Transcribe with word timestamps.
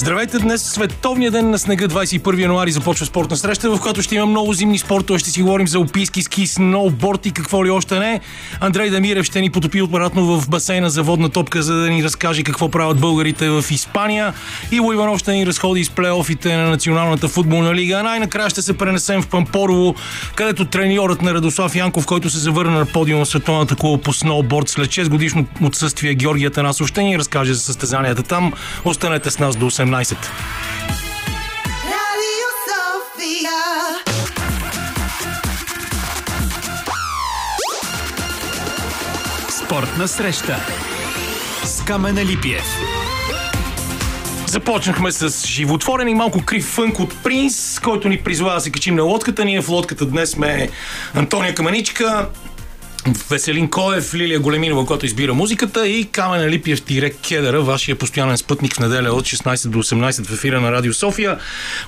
Здравейте, 0.00 0.38
днес 0.38 0.66
е 0.66 0.70
световния 0.70 1.30
ден 1.30 1.50
на 1.50 1.58
снега 1.58 1.88
21 1.88 2.40
януари 2.40 2.70
започва 2.70 3.06
спортна 3.06 3.36
среща, 3.36 3.70
в 3.70 3.80
която 3.80 4.02
ще 4.02 4.14
има 4.14 4.26
много 4.26 4.52
зимни 4.52 4.78
спортове. 4.78 5.18
Ще 5.18 5.30
си 5.30 5.42
говорим 5.42 5.68
за 5.68 5.80
описки, 5.80 6.22
ски, 6.22 6.46
сноуборд 6.46 7.26
и 7.26 7.30
какво 7.30 7.64
ли 7.64 7.70
още 7.70 7.98
не. 7.98 8.20
Андрей 8.60 8.90
Дамирев 8.90 9.26
ще 9.26 9.40
ни 9.40 9.50
потопи 9.50 9.82
обратно 9.82 10.40
в 10.40 10.48
басейна 10.48 10.90
за 10.90 11.02
водна 11.02 11.28
топка, 11.28 11.62
за 11.62 11.74
да 11.74 11.90
ни 11.90 12.04
разкаже 12.04 12.42
какво 12.42 12.68
правят 12.68 13.00
българите 13.00 13.50
в 13.50 13.64
Испания. 13.70 14.34
И 14.72 14.76
Иванов 14.76 15.18
ще 15.18 15.32
ни 15.32 15.46
разходи 15.46 15.84
с 15.84 15.90
плейофите 15.90 16.56
на 16.56 16.70
Националната 16.70 17.28
футболна 17.28 17.74
лига. 17.74 17.94
А 17.94 18.02
най-накрая 18.02 18.50
ще 18.50 18.62
се 18.62 18.78
пренесем 18.78 19.22
в 19.22 19.26
Пампорово, 19.26 19.94
където 20.34 20.64
треньорът 20.64 21.22
на 21.22 21.34
Радослав 21.34 21.76
Янков, 21.76 22.06
който 22.06 22.30
се 22.30 22.38
завърна 22.38 22.78
на 22.78 22.86
подиума 22.86 23.20
на 23.20 23.26
Световната 23.26 23.76
клуба 23.76 24.02
по 24.02 24.12
сноуборд 24.12 24.68
след 24.68 24.88
6 24.88 25.08
годишно 25.08 25.46
отсъствие 25.62 26.14
Георгия 26.14 26.50
Танасов, 26.50 26.88
ще 26.88 27.02
ни 27.02 27.18
разкаже 27.18 27.54
за 27.54 27.60
състезанията 27.60 28.22
там. 28.22 28.52
Останете 28.84 29.30
с 29.30 29.38
нас 29.38 29.56
до 29.56 29.70
8 29.70 29.89
17. 29.90 30.16
Спортна 39.64 40.08
среща 40.08 40.56
с 41.64 41.84
Камена 41.84 42.24
Липиев. 42.24 42.64
Започнахме 44.46 45.12
с 45.12 45.46
животворен 45.46 46.08
и 46.08 46.14
малко 46.14 46.44
крив 46.44 46.64
фънк 46.64 47.00
от 47.00 47.22
Принс, 47.22 47.80
който 47.80 48.08
ни 48.08 48.18
призва 48.18 48.54
да 48.54 48.60
се 48.60 48.70
качим 48.70 48.94
на 48.94 49.02
лодката. 49.02 49.44
Ние 49.44 49.62
в 49.62 49.68
лодката 49.68 50.06
днес 50.06 50.30
сме 50.30 50.70
Антония 51.14 51.54
Каменичка, 51.54 52.28
Веселин 53.30 53.70
Коев, 53.70 54.14
Лилия 54.14 54.40
Големинова, 54.40 54.86
която 54.86 55.06
избира 55.06 55.34
музиката 55.34 55.88
и 55.88 56.04
Камен 56.04 56.48
Липиев 56.48 56.82
Тирек 56.82 57.16
Кедъра, 57.28 57.60
вашия 57.60 57.96
постоянен 57.96 58.36
спътник 58.36 58.74
в 58.74 58.80
неделя 58.80 59.12
от 59.12 59.24
16 59.24 59.68
до 59.68 59.82
18 59.82 60.26
в 60.26 60.32
ефира 60.32 60.60
на 60.60 60.72
Радио 60.72 60.94
София. 60.94 61.38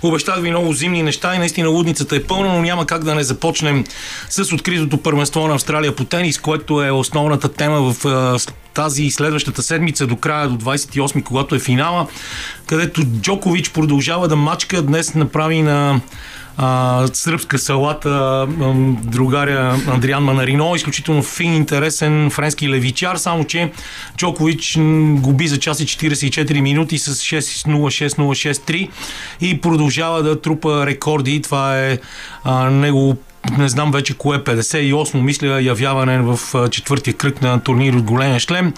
Обещах 0.03 0.41
ви 0.41 0.51
много 0.51 0.73
зимни 0.73 1.03
неща 1.03 1.35
и 1.35 1.39
наистина 1.39 1.69
лудницата 1.69 2.17
е 2.17 2.23
пълна, 2.23 2.53
но 2.53 2.63
няма 2.63 2.87
как 2.87 3.05
да 3.05 3.15
не 3.15 3.25
започнем 3.25 3.85
с 4.29 4.53
откритото 4.53 4.97
първенство 4.97 5.49
на 5.49 5.55
Австралия 5.55 5.97
по 5.97 6.05
тенис, 6.05 6.39
което 6.39 6.83
е 6.83 6.91
основната 6.91 7.53
тема 7.53 7.81
в 7.81 8.39
тази 8.75 9.03
и 9.03 9.11
следващата 9.11 9.63
седмица 9.63 10.07
до 10.07 10.17
края 10.17 10.49
до 10.49 10.65
28, 10.65 11.23
когато 11.23 11.55
е 11.55 11.59
финала, 11.59 12.07
където 12.67 13.05
Джокович 13.05 13.71
продължава 13.71 14.29
да 14.29 14.37
мачка. 14.37 14.83
Днес 14.83 15.15
направи 15.15 15.63
на 15.63 16.01
а, 16.57 17.07
сръбска 17.13 17.59
салата, 17.59 18.47
другаря 19.05 19.77
Андриан 19.89 20.25
Манарино, 20.25 20.77
изключително 20.77 21.23
фин, 21.23 21.55
интересен 21.55 22.31
френски 22.31 22.69
левичар, 22.69 23.17
само 23.17 23.45
че 23.45 23.73
Джокович 24.17 24.79
губи 25.17 25.49
за 25.49 25.59
час 25.59 25.81
и 25.81 25.87
44 25.87 26.61
минути 26.61 26.99
с 26.99 27.15
6-0-6-0-6-3 27.15 28.89
и 29.41 29.61
продължава 29.61 30.23
да 30.23 30.41
трупа 30.41 30.87
рекорди. 30.87 31.43
Това 31.43 31.79
е 31.79 31.99
а, 32.45 32.71
него 32.71 33.17
не 33.59 33.69
знам 33.69 33.91
вече 33.91 34.15
кое 34.15 34.39
58 34.39 35.21
мисля 35.21 35.63
явяване 35.63 36.19
в 36.19 36.39
четвъртия 36.71 37.15
кръг 37.15 37.43
на 37.43 37.61
турнир 37.61 37.95
от 37.95 38.03
големия 38.03 38.41
шлем. 38.41 38.75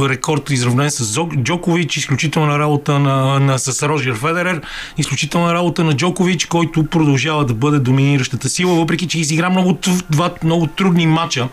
Рекорд 0.00 0.50
изравнен 0.50 0.90
с 0.90 1.20
Джокович, 1.42 1.96
изключителна 1.96 2.58
работа 2.58 2.98
на, 2.98 3.40
на, 3.40 3.58
с 3.58 3.88
Роджер 3.88 4.14
Федерер, 4.14 4.60
изключителна 4.98 5.54
работа 5.54 5.84
на 5.84 5.96
Джокович, 5.96 6.46
който 6.46 6.86
продължава 6.86 7.44
да 7.44 7.54
бъде 7.54 7.78
доминиращата 7.78 8.48
сила, 8.48 8.74
въпреки 8.74 9.08
че 9.08 9.20
изигра 9.20 9.50
много, 9.50 9.78
два 10.10 10.30
много 10.44 10.66
трудни 10.66 11.06
матча 11.06 11.48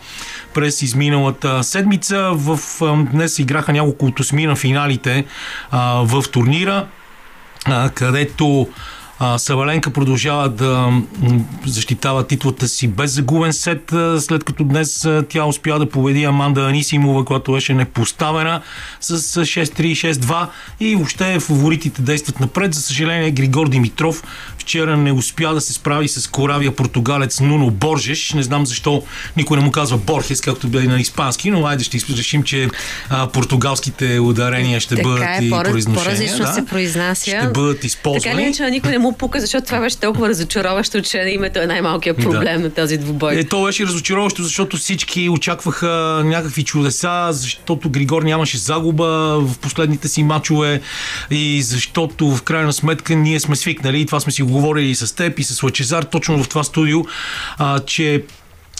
през 0.54 0.82
изминалата 0.82 1.64
седмица. 1.64 2.32
В, 2.34 2.60
днес 3.12 3.40
играха 3.40 3.74
няколко 3.74 4.06
от 4.06 4.20
осми 4.20 4.46
на 4.46 4.56
финалите 4.56 5.26
а, 5.72 6.02
в 6.06 6.24
турнира, 6.32 6.88
а, 7.66 7.90
където 7.90 8.68
а, 9.20 9.38
Саваленка 9.38 9.90
продължава 9.90 10.50
да 10.50 11.02
защитава 11.66 12.28
титлата 12.28 12.68
си 12.68 12.88
без 12.88 13.12
загубен 13.12 13.54
сет, 13.54 13.94
след 14.20 14.44
като 14.44 14.64
днес 14.64 15.08
тя 15.30 15.46
успя 15.46 15.80
да 15.80 15.90
победи 15.90 16.24
Аманда 16.24 16.62
Анисимова, 16.62 17.26
която 17.26 17.52
беше 17.52 17.74
непоставена 17.74 18.62
с 19.02 19.12
а, 19.12 19.42
6-3, 19.42 20.14
6-2 20.14 20.48
и 20.80 20.96
въобще 20.96 21.40
фаворитите 21.40 22.02
действат 22.02 22.40
напред. 22.40 22.74
За 22.74 22.82
съжаление 22.82 23.32
Григор 23.32 23.70
Димитров 23.70 24.24
вчера 24.58 24.98
не 24.98 25.12
успя 25.12 25.54
да 25.54 25.62
се 25.62 25.74
справи 25.74 26.08
с 26.08 26.28
коравия 26.28 26.76
португалец 26.76 27.40
Нуно 27.40 27.70
Боржеш. 27.70 28.34
Не 28.34 28.44
знам 28.44 28.66
защо 28.66 29.04
никой 29.38 29.58
не 29.58 29.64
му 29.64 29.72
казва 29.72 29.98
Борхес, 29.98 30.42
както 30.42 30.68
бе 30.68 30.84
на 30.84 31.00
испански, 31.00 31.52
но 31.52 31.66
айде 31.66 31.84
ще 31.84 31.98
решим, 31.98 32.44
че 32.44 32.70
а, 33.10 33.28
португалските 33.28 34.20
ударения 34.20 34.80
ще 34.80 34.96
бъдат 34.96 35.20
Така 35.20 35.38
е, 35.42 35.46
и 35.46 35.50
по-раз, 35.50 35.72
произношения. 35.72 36.18
по-различно 36.18 36.54
се 36.54 36.66
произнася. 36.66 37.30
Ще 37.30 37.48
бъдат 37.48 37.84
използвани. 37.84 38.24
Така 38.24 38.38
ли 38.38 38.44
е, 38.44 38.54
че 38.54 38.70
никой 38.70 38.92
не 38.92 39.00
му 39.00 39.05
пука, 39.12 39.40
защото 39.40 39.66
това 39.66 39.80
беше 39.80 39.98
толкова 39.98 40.30
разочароващо, 40.30 41.02
че 41.02 41.18
името 41.18 41.60
е 41.60 41.66
най-малкият 41.66 42.18
проблем 42.18 42.62
на 42.62 42.70
този 42.70 42.98
двубой. 42.98 43.36
Е, 43.36 43.44
то 43.44 43.64
беше 43.64 43.86
разочароващо, 43.86 44.44
защото 44.44 44.78
всички 44.78 45.30
очакваха 45.30 46.22
някакви 46.26 46.64
чудеса, 46.64 47.28
защото 47.32 47.90
Григор 47.90 48.24
нямаше 48.24 48.58
загуба 48.58 49.40
в 49.40 49.58
последните 49.60 50.08
си 50.08 50.24
матчове 50.24 50.82
и 51.32 51.62
защото 51.64 52.36
в 52.36 52.44
крайна 52.44 52.74
сметка 52.74 53.16
ние 53.16 53.40
сме 53.40 53.56
свикнали 53.56 54.02
и 54.02 54.06
това 54.06 54.20
сме 54.20 54.32
си 54.32 54.42
го 54.42 54.52
говорили 54.52 54.90
и 54.90 54.96
с 54.96 55.16
теб 55.16 55.40
и 55.40 55.44
с 55.44 55.64
Лачезар 55.64 56.04
точно 56.04 56.44
в 56.44 56.50
това 56.50 56.64
студио, 56.64 57.00
а, 57.58 57.80
че 57.80 58.24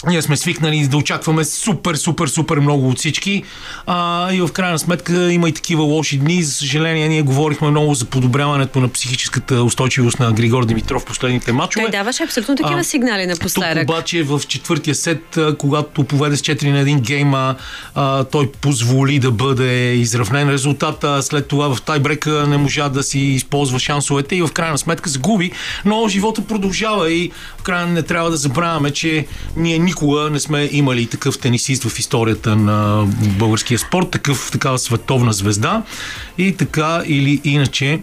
ние 0.08 0.22
сме 0.22 0.38
свикнали 0.38 0.88
да 0.88 0.98
очакваме 0.98 1.46
супер, 1.46 1.96
супер, 1.96 2.28
супер 2.28 2.58
много 2.58 2.90
от 2.90 2.98
всички. 2.98 3.44
А, 3.86 4.32
и 4.34 4.42
в 4.42 4.50
крайна 4.54 4.80
сметка 4.80 5.32
има 5.32 5.50
и 5.50 5.52
такива 5.52 5.84
лоши 5.84 6.18
дни. 6.18 6.44
За 6.44 6.54
съжаление, 6.54 7.08
ние 7.08 7.22
говорихме 7.22 7.70
много 7.70 7.94
за 7.94 8.06
подобряването 8.06 8.80
на 8.80 8.90
психическата 8.90 9.64
устойчивост 9.64 10.20
на 10.20 10.32
Григор 10.32 10.66
Димитров 10.66 11.02
в 11.02 11.06
последните 11.06 11.52
матчове. 11.52 11.86
Той 11.86 11.92
даваше 11.92 12.24
абсолютно 12.24 12.56
такива 12.56 12.80
А, 12.80 12.84
сигнали 12.84 13.26
напоследък. 13.26 13.88
Тук 13.88 13.96
обаче 13.96 14.24
в 14.24 14.42
четвъртия 14.48 14.96
сет, 14.96 15.38
когато 15.58 16.04
поведе 16.04 16.38
с 16.38 16.42
4 16.42 16.72
на 16.72 16.84
1 16.84 17.00
гейма, 17.00 17.56
а, 17.96 18.24
той 18.24 18.52
позволи 18.52 19.20
да 19.20 19.32
бъде 19.32 19.94
изравнен 19.94 20.50
резултата. 20.50 21.24
След 21.24 21.48
това 21.48 21.76
в 21.76 21.82
тайбрека 21.82 22.48
не 22.48 22.58
можа 22.58 22.90
да 22.90 23.04
си 23.04 23.20
използва 23.20 23.80
шансовете 23.80 24.36
и 24.36 24.42
в 24.42 24.50
крайна 24.54 24.78
сметка 24.78 25.10
загуби. 25.10 25.52
Но 25.86 26.08
живота 26.08 26.42
продължава 26.42 27.12
и 27.12 27.32
в 27.58 27.64
крайна 27.64 27.92
не 27.92 28.02
трябва 28.02 28.32
да 28.32 28.38
забравяме, 28.38 28.92
че 28.92 29.26
ние 29.56 29.80
никога 29.96 30.30
не 30.30 30.40
сме 30.40 30.70
имали 30.72 31.08
такъв 31.08 31.40
тенисист 31.40 31.84
в 31.84 32.00
историята 32.00 32.56
на 32.56 33.08
българския 33.40 33.80
спорт, 33.80 34.12
такъв, 34.12 34.50
такава 34.52 34.80
световна 34.80 35.34
звезда. 35.34 35.84
И 36.38 36.56
така 36.56 37.04
или 37.06 37.42
иначе, 37.44 38.00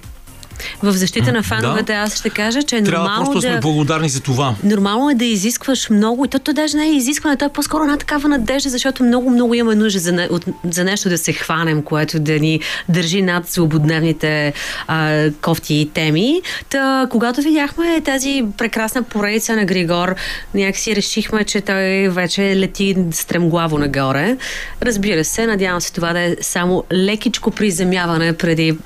В 0.83 0.93
защита 0.93 1.33
на 1.33 1.43
фановете 1.43 1.93
Да. 1.93 1.99
аз 1.99 2.17
ще 2.17 2.31
кажа, 2.31 2.63
че 2.63 2.77
е 2.77 2.83
трябва 2.83 3.05
нормално 3.05 3.25
просто 3.25 3.41
да 3.41 3.47
сме 3.47 3.55
да... 3.55 3.61
благодарни 3.61 4.09
за 4.09 4.21
това. 4.21 4.55
Нормално 4.65 5.11
е 5.11 5.15
да 5.15 5.25
изискваш 5.25 5.91
много 5.91 6.25
и 6.25 6.29
то, 6.29 6.39
то 6.39 6.53
даже 6.53 6.77
не 6.77 6.85
е 6.85 6.93
изискване, 6.93 7.37
то 7.37 7.45
е 7.45 7.49
по-скоро 7.49 7.83
една 7.83 7.97
такава 7.97 8.29
надежда, 8.29 8.71
защото 8.71 9.05
много, 9.05 9.31
много 9.31 9.55
имаме 9.55 9.75
нужда 9.75 9.99
за, 9.99 10.29
от, 10.31 10.45
за 10.65 10.85
нещо 10.85 11.09
да 11.09 11.19
се 11.19 11.33
хванем, 11.33 11.83
което 11.83 12.21
да 12.21 12.39
ни 12.39 12.61
държи 12.89 13.23
над 13.23 13.47
злободневните 13.47 14.53
а, 14.87 15.31
кофти 15.41 15.75
и 15.75 15.91
теми. 15.91 16.43
Та, 16.69 17.07
когато 17.11 17.43
видяхме 17.43 18.01
тази 18.01 18.45
прекрасна 18.59 19.03
поредица 19.03 19.57
на 19.57 19.65
Григор, 19.65 20.15
някакси 20.55 20.97
решихме, 20.97 21.45
че 21.45 21.61
той 21.61 22.09
вече 22.09 22.57
лети 22.57 22.97
стремглаво 23.11 23.79
нагоре. 23.79 24.37
Разбира 24.83 25.25
се, 25.25 25.47
надявам 25.47 25.81
се 25.81 25.93
това 25.93 26.13
да 26.13 26.21
е 26.21 26.37
само 26.41 26.85
лекичко 26.93 27.51
приземяване 27.51 28.33
преди 28.33 28.79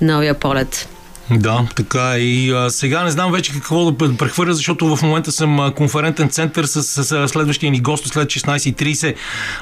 новия 0.00 0.34
полет. 0.34 0.88
Да, 1.30 1.66
така 1.76 2.14
е. 2.14 2.18
и 2.18 2.50
а, 2.50 2.70
сега 2.70 3.04
не 3.04 3.10
знам 3.10 3.32
вече 3.32 3.52
какво 3.52 3.90
да 3.90 4.16
прехвърля, 4.16 4.54
защото 4.54 4.96
в 4.96 5.02
момента 5.02 5.32
съм 5.32 5.72
конферентен 5.76 6.28
център 6.28 6.64
с, 6.64 6.82
с, 6.82 7.04
с 7.04 7.28
следващия 7.28 7.70
ни 7.70 7.80
гост 7.80 8.06
след 8.06 8.28
16.30. 8.28 9.14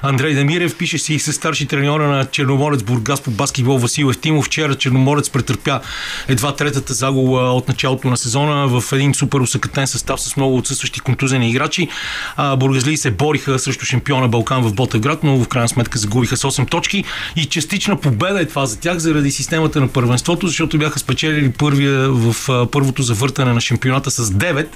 Андрей 0.02 0.34
Демирев 0.34 0.76
пише 0.76 0.98
си 0.98 1.18
с 1.18 1.32
старши 1.32 1.66
треньора 1.66 2.08
на 2.08 2.24
Черноморец 2.24 2.82
Бургас 2.82 3.20
по 3.20 3.30
баскетбол 3.30 3.78
Васил 3.78 4.06
Евтимов. 4.06 4.44
Вчера 4.44 4.74
Черноморец 4.74 5.30
претърпя 5.30 5.80
едва 6.28 6.54
третата 6.54 6.94
загуба 6.94 7.40
от 7.40 7.68
началото 7.68 8.08
на 8.08 8.16
сезона 8.16 8.68
в 8.68 8.92
един 8.92 9.14
супер 9.14 9.40
усъкътен 9.40 9.86
състав 9.86 10.20
с 10.20 10.36
много 10.36 10.56
отсъстващи 10.56 11.00
контузени 11.00 11.50
играчи. 11.50 11.88
А, 12.36 12.56
бургазли 12.56 12.96
се 12.96 13.10
бориха 13.10 13.58
срещу 13.58 13.84
шампиона 13.84 14.28
Балкан 14.28 14.62
в 14.62 14.74
Ботевград, 14.74 15.24
но 15.24 15.44
в 15.44 15.48
крайна 15.48 15.68
сметка 15.68 15.98
загубиха 15.98 16.36
с 16.36 16.42
8 16.42 16.70
точки 16.70 17.04
и 17.36 17.44
частична 17.44 18.00
победа 18.00 18.40
е 18.40 18.44
това 18.44 18.66
за 18.66 18.78
тях 18.78 18.98
заради 18.98 19.30
системата 19.30 19.80
на 19.80 19.88
първенството, 19.88 20.46
защото 20.46 20.78
бяха 20.78 20.98
спечелили 20.98 21.52
първия 21.58 22.08
в 22.10 22.48
а, 22.48 22.66
първото 22.66 23.02
завъртане 23.02 23.52
на 23.52 23.60
шампионата 23.60 24.10
с 24.10 24.26
9 24.30 24.66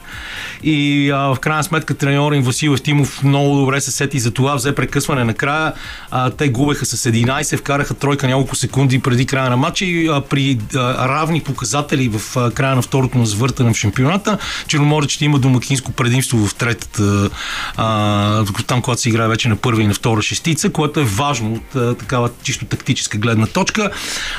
и 0.63 1.11
а, 1.11 1.17
в 1.17 1.37
крайна 1.41 1.65
сметка 1.65 1.95
треньора 1.95 2.37
им 2.37 2.43
Васил 2.43 2.71
Евтимов 2.71 3.23
много 3.23 3.57
добре 3.57 3.81
се 3.81 3.91
сети 3.91 4.19
за 4.19 4.31
това, 4.31 4.55
взе 4.55 4.75
прекъсване 4.75 5.25
накрая. 5.25 5.73
А, 6.11 6.31
те 6.31 6.49
губеха 6.49 6.87
с 6.87 7.11
11, 7.11 7.57
вкараха 7.57 7.95
тройка 7.95 8.27
няколко 8.27 8.57
секунди 8.57 8.99
преди 8.99 9.27
края 9.27 9.51
на 9.51 9.57
матча 9.57 9.85
и 9.85 10.09
а, 10.09 10.21
при 10.21 10.59
а, 10.75 11.09
равни 11.09 11.41
показатели 11.41 12.09
в 12.09 12.37
а, 12.37 12.51
края 12.51 12.77
на 12.77 12.83
второто 12.83 13.19
на 13.19 13.27
завъртане 13.27 13.75
в 13.75 13.77
шампионата, 13.77 14.39
Черноморец 14.67 15.11
ще 15.11 15.25
има 15.25 15.39
домакинско 15.39 15.93
предимство 15.93 16.47
в 16.47 16.55
третата, 16.55 17.31
а, 17.77 18.45
там, 18.67 18.83
когато 18.83 19.01
се 19.01 19.09
играе 19.09 19.29
вече 19.29 19.49
на 19.49 19.57
първа 19.57 19.83
и 19.83 19.87
на 19.87 19.95
втора 19.95 20.23
шестица, 20.23 20.71
което 20.71 21.01
е 21.01 21.05
важно 21.05 21.53
от 21.53 21.77
а, 21.77 21.95
такава 21.95 22.31
чисто 22.43 22.65
тактическа 22.65 23.19
гледна 23.19 23.47
точка. 23.47 23.91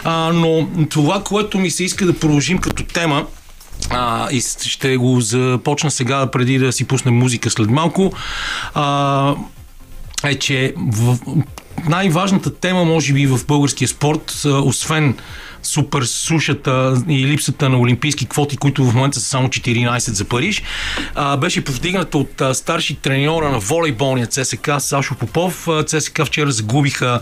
А, 0.04 0.34
но 0.34 0.68
това, 0.90 1.24
което 1.24 1.60
ми 1.60 1.72
се 1.72 1.84
иска 1.84 2.06
да 2.06 2.20
продължим 2.32 2.58
като 2.58 2.84
тема, 2.84 3.28
а, 3.90 4.32
и 4.32 4.42
ще 4.66 4.98
го 4.98 5.22
започна 5.22 5.92
сега, 5.92 6.32
преди 6.32 6.58
да 6.58 6.72
си 6.72 6.88
пуснем 6.88 7.14
музика 7.14 7.50
след 7.50 7.70
малко. 7.70 8.14
А, 8.74 9.36
е, 10.24 10.36
че 10.36 10.74
в, 10.78 11.18
най-важната 11.90 12.56
тема, 12.56 12.86
може 12.86 13.14
би, 13.14 13.28
в 13.28 13.40
българския 13.48 13.88
спорт, 13.88 14.44
освен 14.46 15.18
супер 15.74 16.04
сушата 16.04 17.04
и 17.10 17.28
липсата 17.28 17.70
на 17.70 17.80
олимпийски 17.80 18.26
квоти, 18.26 18.58
които 18.58 18.86
в 18.86 18.96
момента 18.96 19.20
са 19.20 19.26
само 19.26 19.48
14 19.48 20.12
за 20.12 20.26
Париж, 20.26 20.64
а, 21.16 21.38
беше 21.38 21.64
повдигната 21.64 22.18
от 22.18 22.42
а, 22.42 22.54
старши 22.54 22.96
треньора 22.96 23.52
на 23.52 23.60
волейболния 23.60 24.28
ЦСК 24.28 24.72
Сашо 24.80 25.16
Попов. 25.16 25.68
ЦСК 25.86 26.22
вчера 26.26 26.52
загубиха 26.52 27.20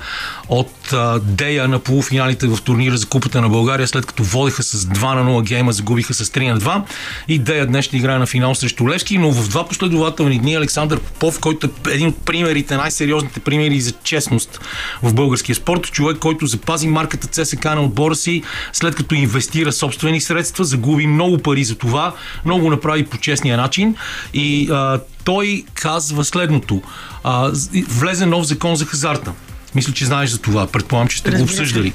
от 0.49 0.93
а, 0.93 1.19
Дея 1.19 1.67
на 1.67 1.79
полуфиналите 1.79 2.47
в 2.47 2.57
турнира 2.61 2.97
за 2.97 3.05
Купата 3.05 3.41
на 3.41 3.49
България, 3.49 3.87
след 3.87 4.05
като 4.05 4.23
водеха 4.23 4.63
с 4.63 4.85
2 4.85 5.15
на 5.15 5.31
0 5.31 5.43
гейма, 5.43 5.71
загубиха 5.71 6.13
с 6.13 6.25
3 6.25 6.51
на 6.51 6.59
2 6.59 6.81
и 7.27 7.39
Дея 7.39 7.65
днес 7.65 7.85
ще 7.85 7.97
играе 7.97 8.17
на 8.17 8.25
финал 8.25 8.55
срещу 8.55 8.89
Левски, 8.89 9.17
но 9.17 9.31
в 9.31 9.49
два 9.49 9.67
последователни 9.67 10.39
дни 10.39 10.55
Александър 10.55 10.99
Попов, 10.99 11.39
който 11.39 11.67
е 11.67 11.93
един 11.93 12.07
от 12.07 12.25
примерите, 12.25 12.77
най-сериозните 12.77 13.39
примери 13.39 13.81
за 13.81 13.91
честност 14.03 14.59
в 15.03 15.13
българския 15.13 15.55
спорт, 15.55 15.91
човек, 15.91 16.17
който 16.17 16.45
запази 16.45 16.87
марката 16.87 17.27
ЦСК 17.27 17.65
на 17.65 17.81
отбора 17.81 18.15
си 18.15 18.38
след 18.73 18.95
като 18.95 19.15
инвестира 19.15 19.71
собствени 19.71 20.21
средства, 20.21 20.65
загуби 20.65 21.07
много 21.07 21.37
пари 21.37 21.63
за 21.63 21.75
това, 21.75 22.15
много 22.45 22.69
направи 22.69 23.05
по 23.05 23.17
честния 23.17 23.57
начин 23.57 23.95
и 24.33 24.69
а, 24.71 24.99
той 25.23 25.63
казва 25.73 26.25
следното. 26.25 26.81
А, 27.23 27.51
влезе 27.87 28.25
нов 28.25 28.45
закон 28.45 28.75
за 28.75 28.85
хазарта. 28.85 29.31
Мисля, 29.75 29.93
че 29.93 30.05
знаеш 30.05 30.29
за 30.29 30.37
това. 30.37 30.67
Предполагам, 30.67 31.07
че 31.07 31.17
сте 31.17 31.31
го 31.31 31.43
обсъждали. 31.43 31.93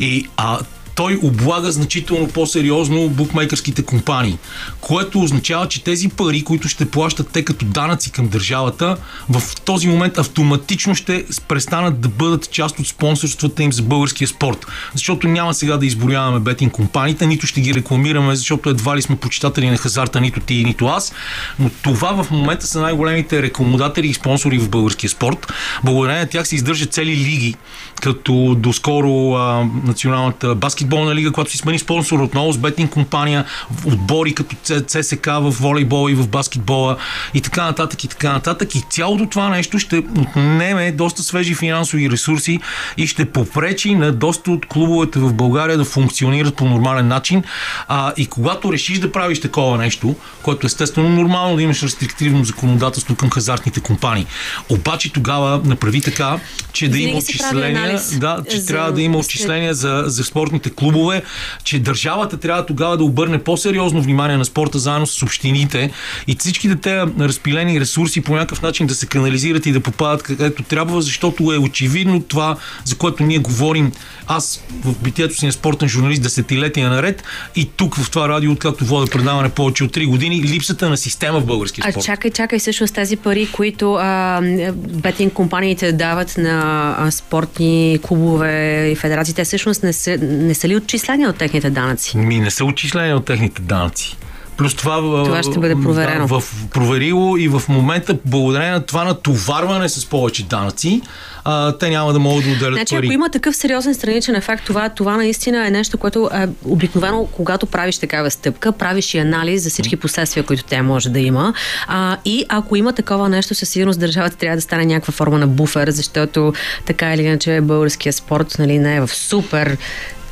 И 0.00 0.28
а, 0.36 0.58
той 0.96 1.18
облага 1.22 1.72
значително 1.72 2.28
по-сериозно 2.28 3.08
букмейкърските 3.08 3.82
компании, 3.82 4.38
което 4.80 5.20
означава, 5.20 5.68
че 5.68 5.84
тези 5.84 6.08
пари, 6.08 6.44
които 6.44 6.68
ще 6.68 6.90
плащат 6.90 7.28
те 7.32 7.44
като 7.44 7.64
данъци 7.64 8.12
към 8.12 8.28
държавата, 8.28 8.96
в 9.28 9.42
този 9.64 9.88
момент 9.88 10.18
автоматично 10.18 10.94
ще 10.94 11.24
престанат 11.48 12.00
да 12.00 12.08
бъдат 12.08 12.50
част 12.50 12.78
от 12.78 12.86
спонсорствата 12.86 13.62
им 13.62 13.72
за 13.72 13.82
българския 13.82 14.28
спорт. 14.28 14.66
Защото 14.92 15.28
няма 15.28 15.54
сега 15.54 15.76
да 15.76 15.86
изборяваме 15.86 16.40
бетинг 16.40 16.72
компаниите, 16.72 17.26
нито 17.26 17.46
ще 17.46 17.60
ги 17.60 17.74
рекламираме, 17.74 18.36
защото 18.36 18.70
едва 18.70 18.96
ли 18.96 19.02
сме 19.02 19.16
почитатели 19.16 19.70
на 19.70 19.76
хазарта, 19.76 20.20
нито 20.20 20.40
ти, 20.40 20.64
нито 20.64 20.86
аз. 20.86 21.12
Но 21.58 21.70
това 21.82 22.22
в 22.22 22.30
момента 22.30 22.66
са 22.66 22.80
най-големите 22.80 23.42
рекламодатели 23.42 24.08
и 24.08 24.14
спонсори 24.14 24.58
в 24.58 24.70
българския 24.70 25.10
спорт. 25.10 25.52
Благодарение 25.84 26.20
на 26.20 26.28
тях 26.28 26.48
се 26.48 26.54
издържат 26.54 26.92
цели 26.92 27.16
лиги, 27.16 27.54
като 28.02 28.54
доскоро 28.58 29.34
а, 29.34 29.68
националната 29.84 30.54
баскет 30.54 30.85
баскетболна 30.86 31.14
лига, 31.14 31.32
която 31.32 31.50
си 31.50 31.58
смени 31.58 31.78
спонсор 31.78 32.18
отново 32.18 32.52
с 32.52 32.58
бетинг 32.58 32.90
компания, 32.90 33.44
отбори 33.84 34.34
като 34.34 34.56
ЦСК 34.86 35.26
в 35.26 35.50
волейбола 35.50 36.12
и 36.12 36.14
в 36.14 36.28
баскетбола 36.28 36.96
и 37.34 37.40
така 37.40 37.64
нататък 37.64 38.04
и 38.04 38.08
така 38.08 38.32
нататък. 38.32 38.74
И 38.74 38.82
цялото 38.90 39.26
това 39.26 39.48
нещо 39.48 39.78
ще 39.78 39.98
отнеме 39.98 40.92
доста 40.92 41.22
свежи 41.22 41.54
финансови 41.54 42.10
ресурси 42.10 42.58
и 42.96 43.06
ще 43.06 43.24
попречи 43.24 43.94
на 43.94 44.12
доста 44.12 44.50
от 44.50 44.66
клубовете 44.66 45.18
в 45.18 45.32
България 45.32 45.78
да 45.78 45.84
функционират 45.84 46.56
по 46.56 46.64
нормален 46.64 47.08
начин. 47.08 47.42
А, 47.88 48.12
и 48.16 48.26
когато 48.26 48.72
решиш 48.72 48.98
да 48.98 49.12
правиш 49.12 49.40
такова 49.40 49.78
нещо, 49.78 50.16
което 50.42 50.66
естествено 50.66 51.08
нормално 51.08 51.56
да 51.56 51.62
имаш 51.62 51.82
рестриктивно 51.82 52.44
законодателство 52.44 53.14
към 53.14 53.30
хазартните 53.30 53.80
компании. 53.80 54.26
Обаче 54.68 55.12
тогава 55.12 55.60
направи 55.64 56.00
така, 56.00 56.38
че 56.72 56.88
да 56.88 56.98
има 56.98 57.18
отчисления, 57.18 58.00
да, 58.16 58.42
че 58.50 58.60
за... 58.60 58.66
трябва 58.66 58.92
да 58.92 59.02
има 59.02 59.18
отчисления 59.18 59.74
за, 59.74 60.04
за 60.06 60.24
спортните 60.24 60.70
клубове, 60.76 61.22
че 61.64 61.78
държавата 61.78 62.36
трябва 62.36 62.66
тогава 62.66 62.96
да 62.96 63.04
обърне 63.04 63.38
по-сериозно 63.38 64.02
внимание 64.02 64.36
на 64.36 64.44
спорта 64.44 64.78
заедно 64.78 65.06
с 65.06 65.22
общините 65.22 65.90
и 66.26 66.36
всичките 66.38 66.76
те 66.76 67.04
разпилени 67.20 67.80
ресурси 67.80 68.20
по 68.20 68.34
някакъв 68.34 68.62
начин 68.62 68.86
да 68.86 68.94
се 68.94 69.06
канализират 69.06 69.66
и 69.66 69.72
да 69.72 69.80
попадат 69.80 70.22
където 70.22 70.62
трябва, 70.62 71.02
защото 71.02 71.52
е 71.52 71.58
очевидно 71.58 72.22
това, 72.22 72.56
за 72.84 72.96
което 72.96 73.22
ние 73.22 73.38
говорим 73.38 73.92
аз 74.26 74.64
в 74.84 74.98
битието 75.02 75.34
си 75.34 75.46
на 75.46 75.52
спортен 75.52 75.88
журналист 75.88 76.22
десетилетия 76.22 76.90
наред 76.90 77.22
и 77.56 77.70
тук 77.76 77.96
в 77.96 78.10
това 78.10 78.28
радио, 78.28 78.52
откакто 78.52 78.84
вода 78.84 79.10
предаване 79.12 79.48
повече 79.48 79.84
от 79.84 79.96
3 79.96 80.06
години, 80.06 80.42
липсата 80.42 80.88
на 80.88 80.96
система 80.96 81.40
в 81.40 81.46
българския 81.46 81.82
спорт. 81.82 81.96
А 81.96 82.06
чакай, 82.06 82.30
чакай, 82.30 82.60
също 82.60 82.86
с 82.86 82.92
тези 82.92 83.16
пари, 83.16 83.48
които 83.52 83.94
а, 83.94 84.40
бетинг 84.76 85.32
компаниите 85.32 85.92
дават 85.92 86.38
на 86.38 86.94
а, 86.98 87.10
спортни 87.10 87.98
клубове 88.02 88.88
и 88.90 88.94
федерации, 88.94 89.34
те 89.34 89.44
всъщност 89.44 89.82
не 89.82 89.92
са, 89.92 90.18
не 90.20 90.54
са 90.54 90.65
ли 90.68 90.76
отчислени 90.76 91.26
от 91.26 91.36
техните 91.36 91.70
данъци? 91.70 92.16
Ми 92.16 92.40
не 92.40 92.50
са 92.50 92.64
отчислени 92.64 93.14
от 93.14 93.24
техните 93.24 93.62
данъци. 93.62 94.16
Плюс 94.56 94.74
това, 94.74 94.96
това 94.96 95.42
ще 95.42 95.58
бъде 95.58 95.74
проверено. 95.74 96.26
Да, 96.26 96.40
в, 96.40 96.44
проверило 96.70 97.36
и 97.36 97.48
в 97.48 97.62
момента, 97.68 98.18
благодарение 98.24 98.72
на 98.72 98.86
това 98.86 99.04
натоварване 99.04 99.88
с 99.88 100.06
повече 100.06 100.44
данъци, 100.44 101.00
а, 101.44 101.72
те 101.72 101.90
няма 101.90 102.12
да 102.12 102.18
могат 102.18 102.44
да 102.44 102.50
отделят 102.50 102.74
значи, 102.74 102.94
пари. 102.94 103.06
Ако 103.06 103.12
има 103.12 103.28
такъв 103.28 103.56
сериозен 103.56 103.94
страничен 103.94 104.34
ефект, 104.34 104.64
това, 104.64 104.88
това 104.88 105.16
наистина 105.16 105.66
е 105.66 105.70
нещо, 105.70 105.98
което 105.98 106.30
е, 106.34 106.48
обикновено, 106.64 107.28
когато 107.32 107.66
правиш 107.66 107.98
такава 107.98 108.30
стъпка, 108.30 108.72
правиш 108.72 109.14
и 109.14 109.18
анализ 109.18 109.62
за 109.62 109.70
всички 109.70 109.96
последствия, 109.96 110.44
които 110.44 110.64
тя 110.64 110.82
може 110.82 111.08
да 111.08 111.20
има. 111.20 111.54
А, 111.86 112.16
и 112.24 112.44
ако 112.48 112.76
има 112.76 112.92
такова 112.92 113.28
нещо, 113.28 113.54
със 113.54 113.68
сигурност 113.68 114.00
държавата 114.00 114.36
трябва 114.36 114.56
да 114.56 114.62
стане 114.62 114.84
някаква 114.84 115.12
форма 115.12 115.38
на 115.38 115.46
буфер, 115.46 115.90
защото 115.90 116.52
така 116.86 117.14
или 117.14 117.22
иначе 117.22 117.60
българския 117.60 118.12
спорт 118.12 118.56
нали, 118.58 118.78
не 118.78 118.96
е 118.96 119.00
в 119.00 119.08
супер 119.08 119.76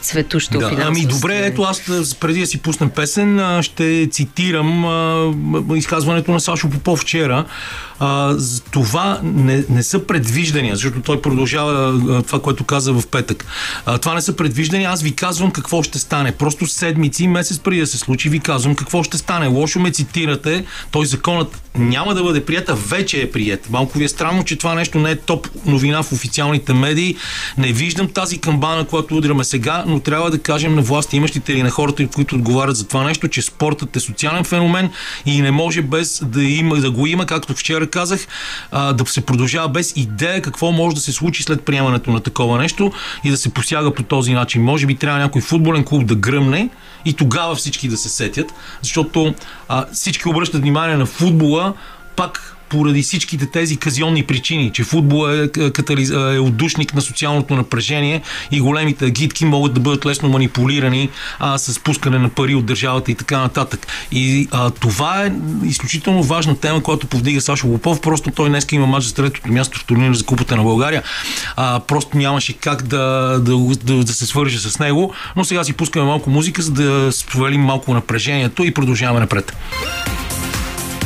цветущо 0.04 0.58
да, 0.58 0.76
Ами 0.86 1.06
добре, 1.06 1.46
ето 1.46 1.62
аз 1.62 1.82
преди 2.20 2.40
да 2.40 2.46
си 2.46 2.58
пуснем 2.58 2.90
песен, 2.90 3.62
ще 3.62 4.08
цитирам 4.10 4.84
а, 4.84 5.32
изказването 5.76 6.32
на 6.32 6.40
Сашо 6.40 6.70
Попов 6.70 6.98
вчера. 7.00 7.44
А, 7.98 8.36
това 8.70 9.20
не, 9.22 9.64
не 9.70 9.82
са 9.82 10.06
предвиждания, 10.06 10.74
защото 10.74 11.00
той 11.00 11.22
продължава 11.22 12.00
а, 12.10 12.22
това, 12.22 12.42
което 12.42 12.64
каза 12.64 12.92
в 12.92 13.06
петък. 13.06 13.46
А, 13.86 13.98
това 13.98 14.14
не 14.14 14.22
са 14.22 14.36
предвиждания, 14.36 14.90
аз 14.90 15.02
ви 15.02 15.12
казвам 15.12 15.50
какво 15.50 15.82
ще 15.82 15.98
стане. 15.98 16.32
Просто 16.32 16.66
седмици, 16.66 17.28
месец 17.28 17.58
преди 17.58 17.80
да 17.80 17.86
се 17.86 17.98
случи, 17.98 18.28
ви 18.28 18.40
казвам 18.40 18.74
какво 18.74 19.02
ще 19.02 19.18
стане. 19.18 19.46
Лошо 19.46 19.80
ме 19.80 19.90
цитирате, 19.90 20.64
той 20.90 21.06
законът 21.06 21.60
няма 21.78 22.14
да 22.14 22.22
бъде 22.22 22.44
прията, 22.44 22.74
вече 22.74 23.22
е 23.22 23.30
прият. 23.30 23.70
Малко 23.70 23.98
ви 23.98 24.04
е 24.04 24.08
странно, 24.08 24.44
че 24.44 24.56
това 24.56 24.74
нещо 24.74 24.98
не 24.98 25.10
е 25.10 25.16
топ 25.16 25.48
новина 25.66 26.02
в 26.02 26.12
официалните 26.12 26.72
медии. 26.72 27.16
Не 27.58 27.72
виждам 27.72 28.08
тази 28.08 28.38
камбана, 28.38 28.84
която 28.84 29.16
удряме 29.16 29.44
сега, 29.44 29.84
но 29.86 30.00
трябва 30.00 30.30
да 30.30 30.38
кажем 30.38 30.74
на 30.74 30.82
власти 30.82 31.16
имащите 31.16 31.52
или 31.52 31.62
на 31.62 31.70
хората, 31.70 32.06
които 32.06 32.34
отговарят 32.34 32.76
за 32.76 32.86
това 32.86 33.04
нещо, 33.04 33.28
че 33.28 33.42
спортът 33.42 33.96
е 33.96 34.00
социален 34.00 34.44
феномен 34.44 34.90
и 35.26 35.42
не 35.42 35.50
може 35.50 35.82
без 35.82 36.22
да, 36.24 36.42
има, 36.42 36.76
да 36.76 36.90
го 36.90 37.06
има, 37.06 37.26
както 37.26 37.54
вчера 37.54 37.83
казах, 37.86 38.26
а, 38.70 38.92
да 38.92 39.06
се 39.06 39.20
продължава 39.26 39.68
без 39.68 39.92
идея 39.96 40.42
какво 40.42 40.72
може 40.72 40.94
да 40.94 41.00
се 41.00 41.12
случи 41.12 41.42
след 41.42 41.64
приемането 41.64 42.10
на 42.10 42.20
такова 42.20 42.58
нещо 42.58 42.92
и 43.24 43.30
да 43.30 43.36
се 43.36 43.48
посяга 43.48 43.94
по 43.94 44.02
този 44.02 44.32
начин. 44.32 44.62
Може 44.62 44.86
би 44.86 44.94
трябва 44.94 45.18
някой 45.18 45.42
футболен 45.42 45.84
клуб 45.84 46.06
да 46.06 46.14
гръмне 46.14 46.68
и 47.04 47.12
тогава 47.12 47.54
всички 47.54 47.88
да 47.88 47.96
се 47.96 48.08
сетят, 48.08 48.52
защото 48.82 49.34
а, 49.68 49.86
всички 49.92 50.28
обръщат 50.28 50.60
внимание 50.60 50.96
на 50.96 51.06
футбола, 51.06 51.74
пак 52.16 52.54
поради 52.68 53.02
всичките 53.02 53.46
тези 53.46 53.76
казионни 53.76 54.22
причини, 54.22 54.70
че 54.72 54.84
футбол 54.84 55.28
е, 55.28 55.48
катализ... 55.48 56.10
е 56.10 56.38
отдушник 56.38 56.94
на 56.94 57.00
социалното 57.00 57.54
напрежение 57.54 58.22
и 58.50 58.60
големите 58.60 59.10
гидки 59.10 59.44
могат 59.44 59.74
да 59.74 59.80
бъдат 59.80 60.06
лесно 60.06 60.28
манипулирани 60.28 61.08
а, 61.38 61.58
с 61.58 61.78
пускане 61.78 62.18
на 62.18 62.28
пари 62.28 62.54
от 62.54 62.66
държавата 62.66 63.10
и 63.10 63.14
така 63.14 63.38
нататък. 63.38 63.86
И 64.12 64.48
а, 64.50 64.70
това 64.70 65.24
е 65.24 65.32
изключително 65.64 66.22
важна 66.22 66.60
тема, 66.60 66.82
която 66.82 67.06
повдига 67.06 67.40
Сашо 67.40 67.68
Лопов. 67.68 68.00
Просто 68.00 68.30
той 68.30 68.48
днес 68.48 68.66
има 68.72 68.86
мач 68.86 69.04
за 69.04 69.14
третото 69.14 69.52
място 69.52 69.78
в 69.78 69.84
турнира 69.84 70.14
за 70.14 70.24
Купата 70.24 70.56
на 70.56 70.62
България. 70.62 71.02
А, 71.56 71.80
просто 71.80 72.18
нямаше 72.18 72.52
как 72.52 72.82
да, 72.82 73.36
да, 73.42 73.56
да, 73.82 74.04
да 74.04 74.12
се 74.12 74.26
свърже 74.26 74.58
с 74.58 74.78
него. 74.78 75.14
Но 75.36 75.44
сега 75.44 75.64
си 75.64 75.72
пускаме 75.72 76.06
малко 76.06 76.30
музика, 76.30 76.62
за 76.62 76.72
да 76.72 77.12
свалим 77.12 77.60
малко 77.60 77.94
напрежението 77.94 78.64
и 78.64 78.74
продължаваме 78.74 79.20
напред. 79.20 79.56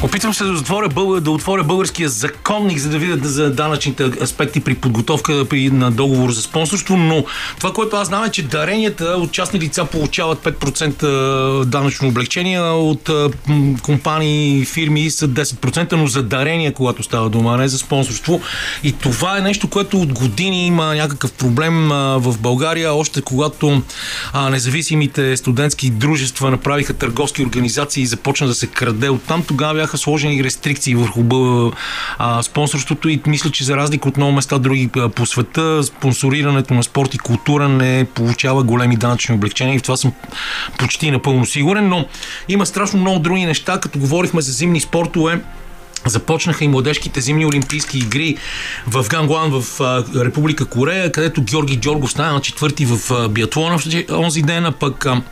Опитвам 0.02 0.34
се 0.34 0.44
да 0.44 0.52
отворя, 0.52 0.88
бъл... 0.88 1.20
да 1.20 1.30
отворя 1.30 1.64
българския 1.64 2.08
законник, 2.08 2.78
за 2.78 2.88
да 2.88 2.98
видя 2.98 3.28
за 3.28 3.50
данъчните 3.50 4.10
аспекти 4.22 4.60
при 4.60 4.74
подготовка 4.74 5.44
при... 5.50 5.70
на 5.70 5.90
договор 5.90 6.30
за 6.30 6.42
спонсорство, 6.42 6.96
но 6.96 7.24
това, 7.58 7.72
което 7.72 7.96
аз 7.96 8.08
знам 8.08 8.24
е, 8.24 8.30
че 8.30 8.42
даренията 8.42 9.04
от 9.04 9.32
частни 9.32 9.60
лица 9.60 9.84
получават 9.84 10.38
5% 10.38 11.64
данъчно 11.64 12.08
облегчение, 12.08 12.60
от 12.60 13.10
компании 13.82 14.64
фирми 14.64 15.10
са 15.10 15.28
10%, 15.28 15.92
но 15.92 16.06
за 16.06 16.22
дарения, 16.22 16.72
когато 16.72 17.02
става 17.02 17.30
дума, 17.30 17.56
не 17.56 17.68
за 17.68 17.78
спонсорство. 17.78 18.40
И 18.84 18.92
това 18.92 19.38
е 19.38 19.40
нещо, 19.40 19.68
което 19.68 20.00
от 20.00 20.12
години 20.12 20.66
има 20.66 20.94
някакъв 20.94 21.32
проблем 21.32 21.88
в 22.18 22.34
България, 22.40 22.94
още 22.94 23.22
когато 23.22 23.82
независимите 24.50 25.36
студентски 25.36 25.90
дружества 25.90 26.50
направиха 26.50 26.94
търговски 26.94 27.42
организации 27.42 28.02
и 28.02 28.06
започна 28.06 28.46
да 28.46 28.54
се 28.54 28.66
краде 28.66 29.08
оттам, 29.08 29.42
тогава 29.42 29.87
бяха 29.88 29.98
сложени 29.98 30.44
рестрикции 30.44 30.94
върху 30.94 31.22
а, 32.18 32.42
спонсорството 32.42 33.08
и 33.08 33.20
мисля, 33.26 33.50
че 33.50 33.64
за 33.64 33.76
разлика 33.76 34.08
от 34.08 34.16
много 34.16 34.32
места 34.32 34.58
други 34.58 34.90
по 35.14 35.26
света, 35.26 35.82
спонсорирането 35.84 36.74
на 36.74 36.82
спорт 36.82 37.14
и 37.14 37.18
култура 37.18 37.68
не 37.68 38.06
получава 38.14 38.62
големи 38.62 38.96
данъчни 38.96 39.34
облегчения 39.34 39.74
и 39.74 39.78
в 39.78 39.82
това 39.82 39.96
съм 39.96 40.12
почти 40.78 41.10
напълно 41.10 41.46
сигурен, 41.46 41.88
но 41.88 42.06
има 42.48 42.66
страшно 42.66 43.00
много 43.00 43.18
други 43.18 43.46
неща, 43.46 43.80
като 43.80 43.98
говорихме 43.98 44.40
за 44.40 44.52
зимни 44.52 44.80
спортове, 44.80 45.40
Започнаха 46.06 46.64
и 46.64 46.68
младежките 46.68 47.20
зимни 47.20 47.46
олимпийски 47.46 47.98
игри 47.98 48.36
в 48.86 49.06
Гангуан 49.08 49.60
в 49.60 49.80
а, 49.80 50.04
Република 50.24 50.64
Корея, 50.64 51.12
където 51.12 51.42
Георги 51.42 51.76
Джоргов 51.76 52.10
стана 52.10 52.32
на 52.32 52.40
четвърти 52.40 52.86
в 52.86 53.10
а, 53.10 53.28
биатлона 53.28 53.78
в 53.78 53.86
онзи 54.10 54.42
ден, 54.42 54.66
а 54.66 54.72
пък 54.72 55.06
а, 55.06 55.22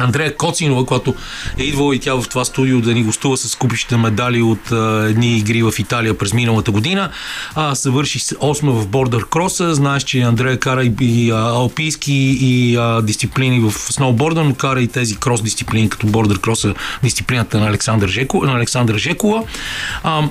Андрея 0.00 0.36
Коцинова, 0.36 0.86
която 0.86 1.14
е 1.58 1.62
идвала 1.62 1.96
и 1.96 1.98
тя 1.98 2.14
в 2.14 2.24
това 2.28 2.44
студио 2.44 2.80
да 2.80 2.94
ни 2.94 3.02
гостува 3.02 3.36
с 3.36 3.56
купищите 3.56 3.96
медали 3.96 4.42
от 4.42 4.72
а, 4.72 5.06
едни 5.08 5.38
игри 5.38 5.62
в 5.62 5.72
Италия 5.78 6.18
през 6.18 6.32
миналата 6.32 6.70
година. 6.70 7.10
А, 7.54 7.74
съвърши 7.74 8.20
осма 8.40 8.72
в 8.72 8.86
бордър 8.88 9.28
кроса. 9.28 9.74
Знаеш, 9.74 10.02
че 10.02 10.20
Андрея 10.20 10.58
кара 10.58 10.84
и, 10.84 10.92
и 11.00 11.30
а, 11.30 11.34
алпийски 11.34 12.38
и 12.40 12.76
а, 12.76 13.02
дисциплини 13.02 13.60
в 13.60 13.72
сноуборда, 13.72 14.44
но 14.44 14.54
кара 14.54 14.82
и 14.82 14.88
тези 14.88 15.16
крос 15.16 15.42
дисциплини, 15.42 15.90
като 15.90 16.06
бордър 16.06 16.40
кроса, 16.40 16.74
дисциплината 17.02 17.60
на 17.60 17.66
Александър, 17.66 18.08
Жеко, 18.08 18.44
на 18.44 18.52
Александър 18.52 18.98
Жекова. 18.98 19.42
А, 20.02 20.22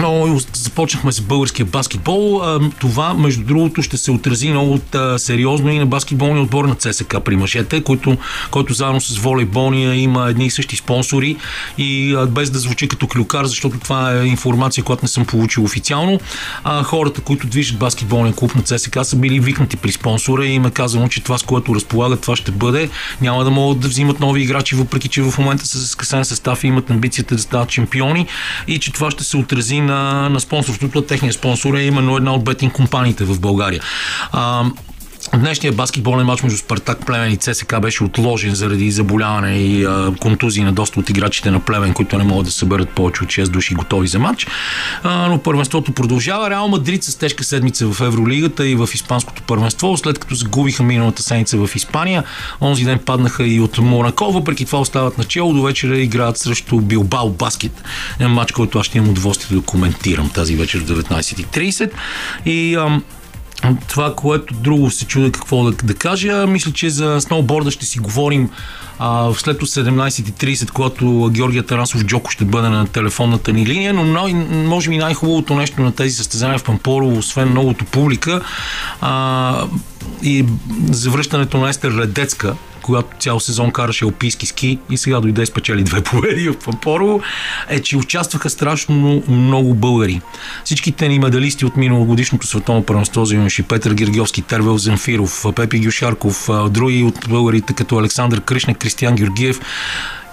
но 0.00 0.38
започнахме 0.52 1.12
с 1.12 1.20
българския 1.20 1.66
баскетбол. 1.66 2.42
Това, 2.80 3.14
между 3.14 3.44
другото, 3.44 3.82
ще 3.82 3.96
се 3.96 4.10
отрази 4.10 4.50
много 4.50 4.80
сериозно 5.16 5.70
и 5.70 5.78
на 5.78 5.86
баскетболния 5.86 6.42
отбор 6.42 6.64
на 6.64 6.74
ЦСК 6.74 7.16
при 7.24 7.36
мъжете, 7.36 7.82
който, 7.82 8.16
който 8.50 8.74
заедно 8.74 9.00
с 9.00 9.18
волейболния 9.18 9.94
има 9.94 10.28
едни 10.30 10.46
и 10.46 10.50
същи 10.50 10.76
спонсори 10.76 11.36
и 11.78 12.16
без 12.28 12.50
да 12.50 12.58
звучи 12.58 12.88
като 12.88 13.06
клюкар, 13.06 13.44
защото 13.44 13.78
това 13.78 14.12
е 14.12 14.26
информация, 14.26 14.84
която 14.84 15.04
не 15.04 15.08
съм 15.08 15.24
получил 15.24 15.64
официално. 15.64 16.20
А, 16.64 16.82
хората, 16.82 17.20
които 17.20 17.46
движат 17.46 17.78
баскетболния 17.78 18.34
клуб 18.34 18.54
на 18.54 18.62
ЦСК 18.62 18.98
са 19.02 19.16
били 19.16 19.40
викнати 19.40 19.76
при 19.76 19.92
спонсора 19.92 20.46
и 20.46 20.52
им 20.52 20.66
е 20.66 20.70
казано, 20.70 21.08
че 21.08 21.22
това, 21.22 21.38
с 21.38 21.42
което 21.42 21.74
разполагат, 21.74 22.20
това 22.20 22.36
ще 22.36 22.50
бъде. 22.50 22.90
Няма 23.20 23.44
да 23.44 23.50
могат 23.50 23.80
да 23.80 23.88
взимат 23.88 24.20
нови 24.20 24.42
играчи, 24.42 24.74
въпреки 24.74 25.08
че 25.08 25.22
в 25.22 25.38
момента 25.38 25.66
са 25.66 25.78
с 25.78 25.88
скъсен 25.88 26.24
състав 26.24 26.64
и 26.64 26.66
имат 26.66 26.90
амбицията 26.90 27.34
да 27.34 27.42
стават 27.42 27.70
шампиони 27.70 28.26
и 28.68 28.78
че 28.78 28.92
това 28.92 29.10
ще 29.10 29.24
се 29.24 29.36
отрази 29.36 29.85
на, 29.86 30.28
на 30.28 30.40
спонсорството. 30.40 31.02
Техният 31.02 31.34
спонсор 31.34 31.74
е 31.74 31.82
именно 31.82 32.16
една 32.16 32.34
от 32.34 32.44
бетинг 32.44 32.72
компаниите 32.72 33.24
в 33.24 33.40
България. 33.40 33.80
А, 34.32 34.64
Днешният 35.34 35.76
баскетболен 35.76 36.26
матч 36.26 36.42
между 36.42 36.58
Спартак 36.58 37.06
Племен 37.06 37.32
и 37.32 37.36
ЦСК 37.36 37.80
беше 37.80 38.04
отложен 38.04 38.54
заради 38.54 38.90
заболяване 38.90 39.58
и 39.58 39.84
а, 39.84 40.12
контузии 40.20 40.64
на 40.64 40.72
доста 40.72 41.00
от 41.00 41.10
играчите 41.10 41.50
на 41.50 41.60
Племен, 41.60 41.94
които 41.94 42.18
не 42.18 42.24
могат 42.24 42.46
да 42.46 42.52
съберат 42.52 42.88
повече 42.90 43.24
от 43.24 43.28
6 43.28 43.48
души 43.48 43.74
готови 43.74 44.08
за 44.08 44.18
матч. 44.18 44.46
А, 45.02 45.28
но 45.28 45.38
първенството 45.38 45.92
продължава. 45.92 46.50
Реал 46.50 46.68
Мадрид 46.68 47.04
с 47.04 47.16
тежка 47.16 47.44
седмица 47.44 47.86
в 47.86 48.00
Евролигата 48.00 48.66
и 48.68 48.74
в 48.74 48.88
Испанското 48.94 49.42
първенство, 49.42 49.96
след 49.96 50.18
като 50.18 50.34
загубиха 50.34 50.82
миналата 50.82 51.22
седмица 51.22 51.66
в 51.66 51.76
Испания. 51.76 52.24
Онзи 52.60 52.84
ден 52.84 52.98
паднаха 52.98 53.46
и 53.46 53.60
от 53.60 53.78
Монако, 53.78 54.32
въпреки 54.32 54.64
това 54.64 54.80
остават 54.80 55.18
начало. 55.18 55.52
До 55.52 55.62
вечера 55.62 55.98
играят 55.98 56.38
срещу 56.38 56.80
Билбао 56.80 57.30
Баскет. 57.30 57.82
Е 58.20 58.26
матч, 58.26 58.52
който 58.52 58.78
аз 58.78 58.86
ще 58.86 58.98
имам 58.98 59.10
удоволствие 59.10 59.58
да 59.58 59.64
коментирам 59.64 60.30
тази 60.30 60.56
вечер 60.56 60.78
в 60.78 60.84
19.30. 60.84 61.90
И 62.46 62.74
ам, 62.74 63.02
това, 63.88 64.14
което 64.14 64.54
друго 64.54 64.90
се 64.90 65.04
чуда 65.06 65.32
какво 65.32 65.64
да, 65.64 65.72
да 65.72 65.94
кажа, 65.94 66.46
мисля, 66.46 66.72
че 66.72 66.90
за 66.90 67.20
сноуборда 67.20 67.70
ще 67.70 67.86
си 67.86 67.98
говорим 67.98 68.50
а, 68.98 69.32
след 69.34 69.60
17.30, 69.60 70.70
когато 70.70 71.30
Георгия 71.32 71.62
Тарасов 71.66 72.04
Джоко 72.04 72.30
ще 72.30 72.44
бъде 72.44 72.68
на 72.68 72.86
телефонната 72.86 73.52
ни 73.52 73.66
линия, 73.66 73.94
но 73.94 74.04
най- 74.04 74.34
може 74.50 74.90
би 74.90 74.96
най-хубавото 74.96 75.54
нещо 75.54 75.82
на 75.82 75.92
тези 75.92 76.14
състезания 76.14 76.58
в 76.58 76.64
Пампорово, 76.64 77.18
освен 77.18 77.48
многото 77.48 77.84
публика 77.84 78.40
а, 79.00 79.66
и 80.22 80.44
завръщането 80.90 81.58
на 81.58 81.68
Естер 81.68 81.92
Редецка, 81.92 82.54
когато 82.86 83.08
цял 83.18 83.40
сезон 83.40 83.70
караше 83.70 84.04
алпийски 84.04 84.46
ски 84.46 84.78
и 84.90 84.96
сега 84.96 85.20
дойде 85.20 85.46
спечели 85.46 85.84
две 85.84 86.00
победи 86.04 86.48
в 86.48 86.58
Пампорово, 86.64 87.20
е, 87.68 87.80
че 87.82 87.96
участваха 87.96 88.50
страшно 88.50 89.22
много 89.28 89.74
българи. 89.74 90.20
Всичките 90.64 91.08
ни 91.08 91.18
медалисти 91.18 91.64
от 91.64 91.76
миналогодишното 91.76 92.46
световно 92.46 92.82
първенство, 92.82 93.24
имаше 93.32 93.62
Петър 93.62 93.94
Гергиовски, 93.94 94.42
Тервел 94.42 94.78
Земфиров, 94.78 95.44
Пепи 95.56 95.80
Гюшарков, 95.80 96.48
други 96.70 97.02
от 97.02 97.28
българите 97.28 97.72
като 97.72 97.98
Александър 97.98 98.40
Кришнек, 98.40 98.78
Кристиян 98.78 99.14
Георгиев, 99.14 99.60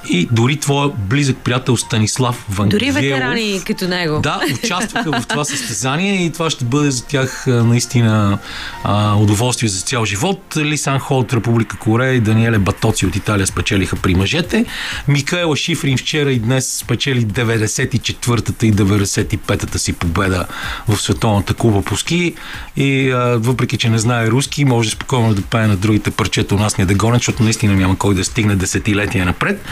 и 0.09 0.27
дори 0.31 0.57
твоя 0.57 0.89
близък 0.89 1.37
приятел 1.37 1.77
Станислав 1.77 2.45
Вангелов. 2.49 2.79
Дори 2.79 2.91
ветерани 2.91 3.61
като 3.67 3.87
него. 3.87 4.19
Да, 4.19 4.41
участваха 4.63 5.11
в 5.11 5.27
това 5.27 5.45
състезание 5.45 6.25
и 6.25 6.31
това 6.31 6.49
ще 6.49 6.65
бъде 6.65 6.91
за 6.91 7.05
тях 7.05 7.43
наистина 7.47 8.37
а, 8.83 9.15
удоволствие 9.15 9.69
за 9.69 9.81
цял 9.81 10.05
живот. 10.05 10.57
Лисан 10.57 10.99
Хол 10.99 11.19
от 11.19 11.33
Република 11.33 11.77
Корея 11.77 12.13
и 12.13 12.19
Даниеле 12.19 12.57
Батоци 12.57 13.05
от 13.05 13.15
Италия 13.15 13.47
спечелиха 13.47 13.95
при 13.95 14.15
мъжете. 14.15 14.65
Микаела 15.07 15.57
Шифрин 15.57 15.97
вчера 15.97 16.31
и 16.31 16.39
днес 16.39 16.77
спечели 16.77 17.25
94-та 17.25 18.65
и 18.65 18.73
95-та 18.73 19.79
си 19.79 19.93
победа 19.93 20.45
в 20.87 21.01
Световната 21.01 21.53
куба 21.53 21.81
по 21.81 21.97
ски 21.97 22.33
и 22.77 23.11
а, 23.11 23.37
въпреки, 23.37 23.77
че 23.77 23.89
не 23.89 23.99
знае 23.99 24.27
руски, 24.27 24.65
може 24.65 24.89
спокойно 24.89 25.33
да 25.33 25.41
пее 25.41 25.67
на 25.67 25.75
другите 25.75 26.11
парчета 26.11 26.55
у 26.55 26.57
нас 26.57 26.77
не 26.77 26.85
да 26.85 26.93
гонят, 26.93 27.19
защото 27.19 27.43
наистина 27.43 27.73
няма 27.73 27.97
кой 27.97 28.15
да 28.15 28.23
стигне 28.23 28.55
десетилетия 28.55 29.25
напред. 29.25 29.65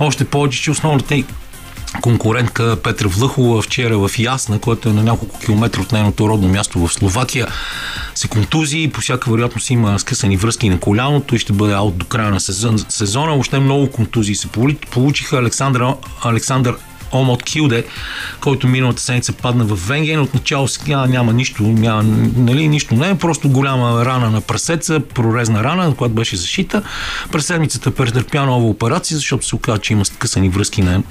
Още 0.00 0.24
повече, 0.24 0.62
че 0.62 0.70
основната 0.70 1.22
конкурентка 2.00 2.76
Петра 2.82 3.08
Влъхова 3.08 3.62
вчера 3.62 3.98
в 3.98 4.10
Ясна, 4.18 4.58
което 4.58 4.88
е 4.88 4.92
на 4.92 5.02
няколко 5.02 5.38
километра 5.38 5.80
от 5.80 5.92
нейното 5.92 6.28
родно 6.28 6.48
място 6.48 6.78
в 6.78 6.92
Словакия, 6.92 7.48
се 8.14 8.28
контузи 8.28 8.78
и 8.78 8.90
по 8.90 9.00
всяка 9.00 9.30
вероятност 9.30 9.70
има 9.70 9.98
скъсани 9.98 10.36
връзки 10.36 10.68
на 10.68 10.80
коляното 10.80 11.34
и 11.34 11.38
ще 11.38 11.52
бъде 11.52 11.74
аут 11.74 11.98
до 11.98 12.06
края 12.06 12.30
на 12.30 12.40
сезон, 12.40 12.78
сезона. 12.88 13.34
Още 13.34 13.58
много 13.58 13.90
контузии 13.90 14.34
се 14.34 14.48
получиха. 14.90 15.38
Александър, 15.38 15.84
Александър 16.24 16.76
Омот 17.12 17.42
Килде, 17.42 17.84
който 18.40 18.68
миналата 18.68 19.02
седмица 19.02 19.32
падна 19.32 19.64
в 19.64 19.88
Венген. 19.88 20.20
Отначало 20.20 20.68
сега 20.68 21.06
няма 21.06 21.32
нищо, 21.32 21.62
няма, 21.62 22.02
нали, 22.36 22.68
нищо 22.68 22.94
не 22.94 23.10
е, 23.10 23.14
просто 23.14 23.48
голяма 23.48 24.04
рана 24.04 24.30
на 24.30 24.40
прасеца, 24.40 25.00
прорезна 25.00 25.64
рана, 25.64 25.94
която 25.94 26.14
беше 26.14 26.36
защита. 26.36 26.82
През 27.32 27.46
седмицата 27.46 27.90
претърпя 27.90 28.46
нова 28.46 28.66
операция, 28.66 29.16
защото 29.16 29.46
се 29.46 29.56
оказа, 29.56 29.78
че 29.78 29.92
има 29.92 30.04
скъсани 30.04 30.48
връзки 30.48 30.82
на 30.82 31.02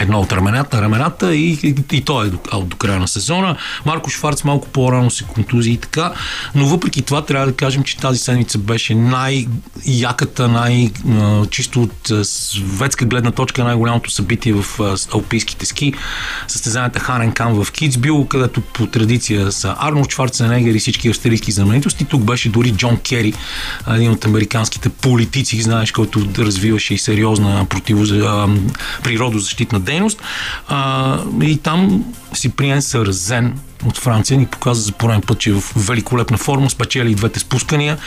едно 0.00 0.20
от 0.20 0.32
рамената, 0.32 0.82
рамената 0.82 1.34
и, 1.34 1.58
и, 1.62 1.74
и 1.92 2.00
той 2.00 2.26
е 2.26 2.30
до, 2.30 2.38
до 2.62 2.76
края 2.76 3.00
на 3.00 3.08
сезона. 3.08 3.56
Марко 3.86 4.10
Шварц 4.10 4.44
малко 4.44 4.68
по-рано 4.68 5.10
се 5.10 5.24
контузи 5.24 5.70
и 5.70 5.76
така, 5.76 6.12
но 6.54 6.66
въпреки 6.66 7.02
това 7.02 7.24
трябва 7.24 7.46
да 7.46 7.52
кажем, 7.52 7.82
че 7.82 7.96
тази 7.96 8.18
седмица 8.18 8.58
беше 8.58 8.94
най-яката, 8.94 10.48
най-чисто 10.48 11.82
от 11.82 12.26
светска 12.26 13.04
гледна 13.04 13.30
точка 13.30 13.64
най-голямото 13.64 14.10
събитие 14.10 14.52
в 14.52 14.80
алпийските 15.12 15.66
ски. 15.66 15.92
Състезанията 16.48 17.00
Ханен 17.00 17.32
Кам 17.32 17.64
в 17.64 17.72
Китсбил, 17.72 18.26
където 18.26 18.60
по 18.60 18.86
традиция 18.86 19.52
са 19.52 19.76
Арнолд 19.78 20.12
Шварценегер 20.12 20.74
и 20.74 20.78
всички 20.78 21.08
австралийски 21.08 21.52
знаменитости. 21.52 22.04
Тук 22.04 22.22
беше 22.22 22.48
дори 22.48 22.72
Джон 22.72 22.96
Кери, 22.96 23.32
един 23.90 24.10
от 24.10 24.24
американските 24.24 24.88
политици, 24.88 25.62
знаеш, 25.62 25.92
който 25.92 26.26
развиваше 26.38 26.94
и 26.94 26.98
сериозна 26.98 27.66
противо, 27.68 28.04
природозащитна 29.02 29.80
дейност. 29.86 30.22
А, 30.68 31.18
и 31.42 31.56
там 31.56 32.04
Сиприен 32.38 32.82
Саразен 32.82 33.58
от 33.84 33.98
Франция 33.98 34.38
ни 34.38 34.46
показа 34.46 34.80
за 34.80 34.92
пореден 34.92 35.22
път, 35.22 35.38
че 35.38 35.50
е 35.50 35.52
в 35.52 35.72
великолепна 35.76 36.36
форма, 36.36 36.70
спечели 36.70 37.10
и 37.10 37.14
двете 37.14 37.40
спускания, 37.40 37.98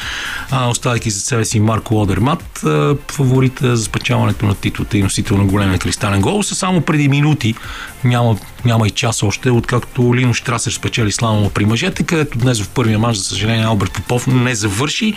а, 0.51 0.69
оставайки 0.69 1.09
за 1.09 1.19
себе 1.19 1.45
си 1.45 1.59
Марко 1.59 2.01
Одермат, 2.01 2.65
фаворита 3.11 3.77
за 3.77 3.83
спечаването 3.83 4.45
на 4.45 4.55
титлата 4.55 4.97
и 4.97 5.03
носител 5.03 5.37
на 5.37 5.45
големия 5.45 5.79
кристален 5.79 6.21
гол. 6.21 6.43
Са 6.43 6.55
само 6.55 6.81
преди 6.81 7.07
минути, 7.07 7.55
няма, 8.03 8.37
няма 8.65 8.87
и 8.87 8.91
час 8.91 9.23
още, 9.23 9.51
откакто 9.51 10.15
Лино 10.15 10.33
Штрасер 10.33 10.71
спечели 10.71 11.11
славно 11.11 11.49
при 11.49 11.65
мъжете, 11.65 12.03
където 12.03 12.37
днес 12.37 12.61
в 12.61 12.69
първия 12.69 12.99
мач, 12.99 13.17
за 13.17 13.23
съжаление, 13.23 13.65
Алберт 13.65 13.91
Попов 13.91 14.27
не 14.27 14.55
завърши. 14.55 15.13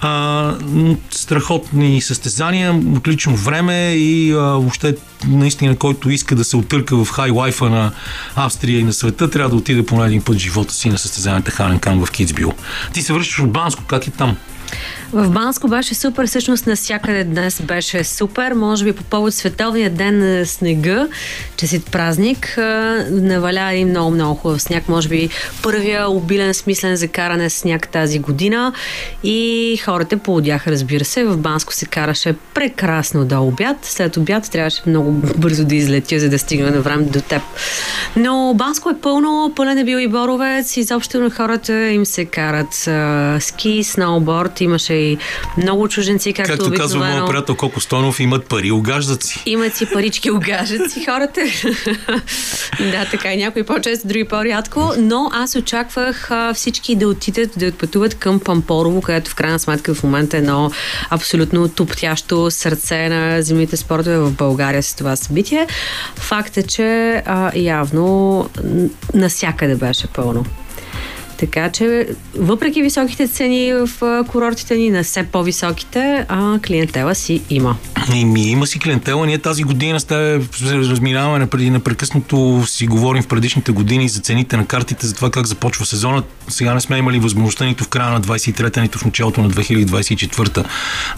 А, 0.00 0.54
страхотни 1.10 2.00
състезания, 2.00 2.74
отлично 2.96 3.36
време 3.36 3.92
и 3.92 4.32
а, 4.32 4.36
въобще 4.36 4.96
наистина, 5.26 5.76
който 5.76 6.10
иска 6.10 6.34
да 6.34 6.44
се 6.44 6.56
отърка 6.56 7.04
в 7.04 7.10
хай 7.10 7.30
лайфа 7.30 7.70
на 7.70 7.92
Австрия 8.44 8.80
и 8.80 8.84
на 8.84 8.92
света, 8.92 9.30
трябва 9.30 9.50
да 9.50 9.56
отиде 9.56 9.86
поне 9.86 10.06
един 10.06 10.22
път 10.22 10.38
живота 10.38 10.74
си 10.74 10.88
на 10.88 10.98
състезанията 10.98 11.50
Харен 11.50 11.78
Кан 11.78 12.06
в 12.06 12.10
Китсбил. 12.10 12.52
Ти 12.92 13.02
се 13.02 13.12
връщаш 13.12 13.38
от 13.38 13.52
Банско, 13.52 13.84
как 13.84 14.06
е 14.06 14.10
там? 14.10 14.36
В 15.12 15.30
Банско 15.30 15.68
беше 15.68 15.94
супер, 15.94 16.26
всъщност 16.26 16.66
навсякъде 16.66 17.24
днес 17.24 17.62
беше 17.62 18.04
супер. 18.04 18.52
Може 18.52 18.84
би 18.84 18.92
по 18.92 19.04
повод 19.04 19.34
Световния 19.34 19.90
ден 19.90 20.18
на 20.18 20.46
снега, 20.46 21.08
честит 21.56 21.90
празник, 21.90 22.54
наваля 23.10 23.74
и 23.74 23.84
много, 23.84 24.10
много 24.10 24.34
хубав 24.34 24.62
сняг. 24.62 24.88
Може 24.88 25.08
би 25.08 25.28
първия 25.62 26.10
обилен, 26.10 26.54
смислен 26.54 26.96
за 26.96 27.08
каране 27.08 27.50
сняг 27.50 27.88
тази 27.88 28.18
година. 28.18 28.72
И 29.24 29.80
хората 29.84 30.18
поудяха, 30.18 30.70
разбира 30.70 31.04
се. 31.04 31.24
В 31.24 31.36
Банско 31.36 31.74
се 31.74 31.86
караше 31.86 32.34
прекрасно 32.54 33.24
до 33.24 33.42
обяд. 33.42 33.76
След 33.82 34.16
обяд 34.16 34.50
трябваше 34.50 34.82
много 34.86 35.12
бързо 35.12 35.64
да 35.64 35.74
излетя, 35.74 36.20
за 36.20 36.30
да 36.30 36.38
стигна 36.38 36.70
на 36.70 36.80
време 36.80 37.02
до 37.02 37.20
теб. 37.20 37.42
Но 38.16 38.54
Банско 38.54 38.90
е 38.90 39.00
пълно, 39.02 39.52
пълен 39.56 39.78
е 39.78 39.84
бил 39.84 39.98
и 39.98 40.08
Боровец. 40.08 40.76
Изобщо 40.76 41.20
на 41.20 41.30
хората 41.30 41.88
им 41.88 42.06
се 42.06 42.24
карат 42.24 42.88
ски, 43.42 43.84
сноуборд. 43.84 44.60
Имаше 44.60 45.01
и 45.02 45.18
много 45.56 45.88
чуженци, 45.88 46.32
както, 46.32 46.52
Както 46.52 46.74
казва 46.74 46.98
моят 46.98 47.28
приятел 47.28 47.54
Коко 47.54 47.80
Стонов, 47.80 48.20
имат 48.20 48.46
пари, 48.46 48.70
огаждат 48.70 49.22
си. 49.22 49.42
Имат 49.46 49.76
си 49.76 49.86
парички, 49.92 50.30
огажат 50.30 50.90
си 50.90 51.04
хората. 51.04 51.40
да, 52.80 53.06
така 53.10 53.32
и 53.32 53.36
някои 53.36 53.62
по-често, 53.62 54.08
други 54.08 54.24
по-рядко. 54.24 54.92
Но 54.98 55.30
аз 55.32 55.54
очаквах 55.54 56.30
а, 56.30 56.54
всички 56.54 56.96
да 56.96 57.08
отидат, 57.08 57.50
да 57.56 57.66
отпътуват 57.66 58.14
към 58.14 58.40
Пампорово, 58.40 59.00
където 59.00 59.30
в 59.30 59.34
крайна 59.34 59.58
сметка 59.58 59.94
в 59.94 60.02
момента 60.02 60.36
е 60.36 60.40
едно 60.40 60.70
абсолютно 61.10 61.68
топтящо 61.68 62.50
сърце 62.50 63.08
на 63.08 63.42
земните 63.42 63.76
спортове 63.76 64.18
в 64.18 64.30
България 64.30 64.82
с 64.82 64.94
това 64.94 65.16
събитие. 65.16 65.66
Факт 66.16 66.56
е, 66.56 66.62
че 66.62 67.22
а, 67.26 67.52
явно 67.54 68.48
насякъде 69.14 69.74
беше 69.74 70.06
пълно. 70.06 70.44
Така 71.36 71.70
че, 71.70 72.08
въпреки 72.36 72.82
високите 72.82 73.28
цени 73.28 73.72
в 73.72 74.24
курортите 74.28 74.76
ни, 74.76 74.90
на 74.90 75.02
все 75.02 75.22
по-високите, 75.22 76.26
а 76.28 76.58
клиентела 76.66 77.14
си 77.14 77.42
има. 77.50 77.76
И 78.14 78.24
ми 78.24 78.50
има 78.50 78.66
си 78.66 78.78
клиентела. 78.78 79.26
Ние 79.26 79.38
тази 79.38 79.62
година 79.62 80.00
сте 80.00 80.40
разминаваме 80.62 81.38
напреди 81.38 81.70
непрекъснато 81.70 82.62
си 82.66 82.86
говорим 82.86 83.22
в 83.22 83.26
предишните 83.26 83.72
години 83.72 84.08
за 84.08 84.20
цените 84.20 84.56
на 84.56 84.66
картите, 84.66 85.06
за 85.06 85.14
това 85.14 85.30
как 85.30 85.46
започва 85.46 85.86
сезона. 85.86 86.22
Сега 86.48 86.74
не 86.74 86.80
сме 86.80 86.96
имали 86.96 87.18
възможността 87.18 87.64
нито 87.64 87.84
в 87.84 87.88
края 87.88 88.10
на 88.10 88.20
23-та, 88.20 88.80
нито 88.80 88.98
в 88.98 89.04
началото 89.04 89.42
на 89.42 89.50
2024-та 89.50 90.64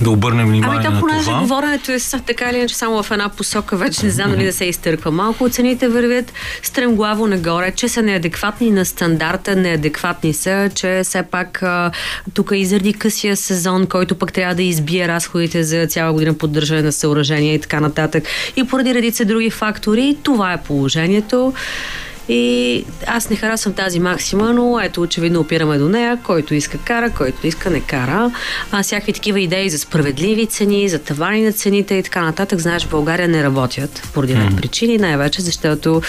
да 0.00 0.10
обърнем 0.10 0.48
внимание 0.48 0.86
ами, 0.86 0.94
на 0.94 1.00
понеже 1.00 1.24
това. 1.24 1.40
говоренето 1.40 1.92
е 1.92 1.98
така 2.26 2.50
или 2.50 2.58
иначе 2.58 2.74
само 2.74 3.02
в 3.02 3.10
една 3.10 3.28
посока, 3.28 3.76
вече 3.76 4.04
не 4.06 4.10
знам 4.10 4.30
дали 4.30 4.44
да 4.44 4.52
се 4.52 4.64
изтърква. 4.64 5.10
Малко 5.10 5.48
цените 5.48 5.88
вървят 5.88 6.32
стремглаво 6.62 7.26
нагоре, 7.26 7.72
че 7.76 7.88
са 7.88 8.02
неадекватни 8.02 8.70
на 8.70 8.84
стандарта, 8.84 9.56
неадекватни 9.56 10.04
са, 10.32 10.70
че 10.74 11.00
все 11.04 11.22
пак 11.22 11.64
тук 12.34 12.50
и 12.54 12.66
заради 12.66 12.92
късия 12.92 13.36
сезон, 13.36 13.86
който 13.86 14.14
пък 14.14 14.32
трябва 14.32 14.54
да 14.54 14.62
избие 14.62 15.08
разходите 15.08 15.64
за 15.64 15.86
цяла 15.86 16.12
година 16.12 16.34
поддържане 16.34 16.82
на 16.82 16.92
съоръжения 16.92 17.54
и 17.54 17.60
така 17.60 17.80
нататък. 17.80 18.24
И 18.56 18.64
поради 18.64 18.94
редица 18.94 19.24
други 19.24 19.50
фактори, 19.50 20.16
това 20.22 20.52
е 20.52 20.62
положението. 20.62 21.52
И 22.28 22.84
аз 23.06 23.30
не 23.30 23.36
харесвам 23.36 23.74
тази 23.74 24.00
максима, 24.00 24.52
но 24.52 24.80
ето 24.80 25.00
очевидно 25.02 25.40
опираме 25.40 25.78
до 25.78 25.88
нея. 25.88 26.18
Който 26.22 26.54
иска 26.54 26.78
кара, 26.78 27.10
който 27.10 27.46
иска 27.46 27.70
не 27.70 27.80
кара. 27.80 28.30
А 28.72 28.82
всякакви 28.82 29.12
такива 29.12 29.40
идеи 29.40 29.70
за 29.70 29.78
справедливи 29.78 30.46
цени, 30.46 30.88
за 30.88 30.98
тавани 30.98 31.42
на 31.42 31.52
цените 31.52 31.94
и 31.94 32.02
така 32.02 32.22
нататък, 32.22 32.58
знаеш, 32.58 32.84
в 32.84 32.90
България 32.90 33.28
не 33.28 33.42
работят 33.42 34.08
поради 34.14 34.34
mm. 34.34 34.56
причини, 34.56 34.98
най-вече 34.98 35.42
защото 35.42 36.02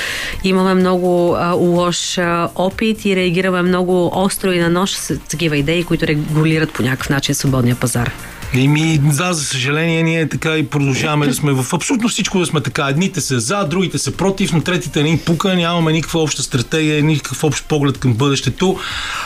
имаме 0.43 0.74
много 0.74 1.36
а, 1.36 1.51
лош 1.51 2.17
а, 2.17 2.50
опит 2.55 3.05
и 3.05 3.15
реагираме 3.15 3.62
много 3.62 4.12
остро 4.13 4.51
и 4.51 4.60
на 4.60 4.69
нож 4.69 4.91
с 4.91 5.19
такива 5.29 5.57
идеи, 5.57 5.84
които 5.84 6.07
регулират 6.07 6.74
по 6.74 6.84
някакъв 6.84 7.10
начин 7.10 7.36
свободния 7.36 7.75
пазар. 7.75 8.12
Еми, 8.57 8.97
да, 8.97 9.33
за 9.33 9.45
съжаление, 9.45 10.03
ние 10.03 10.29
така 10.29 10.57
и 10.57 10.67
продължаваме 10.67 11.27
да 11.27 11.33
сме 11.33 11.53
в 11.53 11.74
абсолютно 11.74 12.09
всичко 12.09 12.39
да 12.39 12.45
сме 12.45 12.62
така. 12.62 12.88
Едните 12.89 13.21
са 13.21 13.39
за, 13.39 13.63
другите 13.63 13.97
са 13.97 14.12
против, 14.12 14.53
но 14.53 14.62
третите 14.62 15.03
не 15.03 15.09
им 15.09 15.19
пука, 15.19 15.55
нямаме 15.55 15.91
никаква 15.91 16.21
обща 16.21 16.43
стратегия, 16.43 17.03
никакъв 17.03 17.43
общ 17.43 17.65
поглед 17.65 17.97
към 17.97 18.13
бъдещето. 18.13 18.79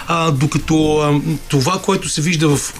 А, 0.08 0.32
докато 0.32 0.98
а, 0.98 1.22
това, 1.50 1.82
което 1.82 2.10
се 2.10 2.22
вижда 2.22 2.58
в 2.58 2.74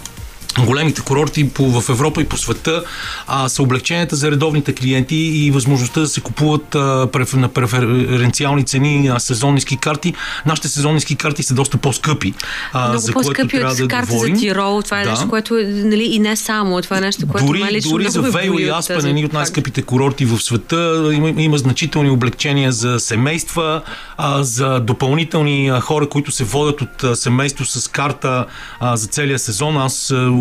големите 0.66 1.02
курорти 1.02 1.50
по, 1.50 1.82
в 1.82 1.90
Европа 1.90 2.22
и 2.22 2.26
по 2.26 2.38
света 2.38 2.84
а, 3.28 3.50
са 3.50 3.64
облегченията 3.64 4.16
за 4.16 4.32
редовните 4.32 4.74
клиенти 4.74 5.16
и 5.16 5.52
възможността 5.52 6.00
да 6.02 6.08
се 6.08 6.22
купуват 6.22 6.76
а, 6.76 7.08
преф, 7.12 7.34
на 7.34 7.48
преференциални 7.48 8.64
цени 8.64 9.08
на 9.08 9.20
сезонни 9.20 9.62
ски 9.62 9.78
карти. 9.78 10.14
Нашите 10.46 10.68
сезонни 10.68 11.02
ски 11.02 11.16
карти 11.16 11.44
са 11.44 11.54
доста 11.54 11.78
по-скъпи. 11.78 12.34
А, 12.74 12.88
Много 12.88 13.02
за 13.02 13.14
по-скъпи 13.14 13.64
от 13.64 13.78
да 13.78 13.88
карта 13.88 14.14
говорим. 14.14 14.36
за 14.36 14.42
Тирол. 14.42 14.82
Това 14.82 15.02
е 15.02 15.04
Да. 15.04 15.10
нещо, 15.10 15.30
което 15.30 15.54
нали, 15.68 16.04
и 16.04 16.20
не 16.20 16.36
само. 16.36 16.82
Това 16.82 16.98
е 16.98 17.02
нещо, 17.02 17.28
което 17.28 17.46
Дори, 17.48 17.64
ме 17.64 17.72
лично 17.72 17.92
дори 17.92 18.10
за 18.10 18.22
Вейл 18.22 18.56
и 18.60 18.70
Аспен, 18.70 19.06
едни 19.06 19.26
от 19.26 19.34
най-скъпите 19.34 19.82
курорти 19.82 20.26
в 20.26 20.40
света, 20.40 21.12
има, 21.14 21.30
има 21.30 21.58
значителни 21.58 22.10
облегчения 22.10 22.72
за 22.72 23.00
семейства, 23.00 23.82
а, 24.18 24.44
за 24.44 24.80
допълнителни 24.80 25.70
а, 25.70 25.80
хора, 25.80 26.10
които 26.10 26.32
се 26.32 26.44
водят 26.44 26.82
от 26.82 27.04
а, 27.04 27.16
семейство 27.16 27.66
с 27.66 27.88
карта 27.88 28.46
а, 28.80 28.98
за 28.98 29.08
целия 29.08 29.40
сезон. 29.40 29.78
Аз 29.78 30.12
а, 30.12 30.32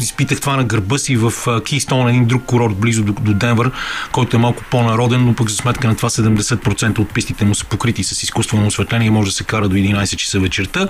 изпитах 0.00 0.40
това 0.40 0.56
на 0.56 0.64
гърба 0.64 0.98
си 0.98 1.16
в 1.16 1.32
Кейстон, 1.68 2.08
един 2.08 2.24
друг 2.24 2.42
курорт 2.46 2.76
близо 2.76 3.02
до, 3.02 3.12
до 3.12 3.34
Денвър, 3.34 3.70
който 4.12 4.36
е 4.36 4.40
малко 4.40 4.64
по-народен, 4.70 5.24
но 5.24 5.34
пък 5.34 5.50
за 5.50 5.56
сметка 5.56 5.88
на 5.88 5.96
това 5.96 6.10
70% 6.10 6.98
от 6.98 7.14
пистите 7.14 7.44
му 7.44 7.54
са 7.54 7.64
покрити 7.64 8.04
с 8.04 8.22
изкуствено 8.22 8.66
осветление 8.66 9.06
и 9.06 9.10
може 9.10 9.30
да 9.30 9.34
се 9.34 9.44
кара 9.44 9.68
до 9.68 9.76
11 9.76 10.16
часа 10.16 10.40
вечерта. 10.40 10.88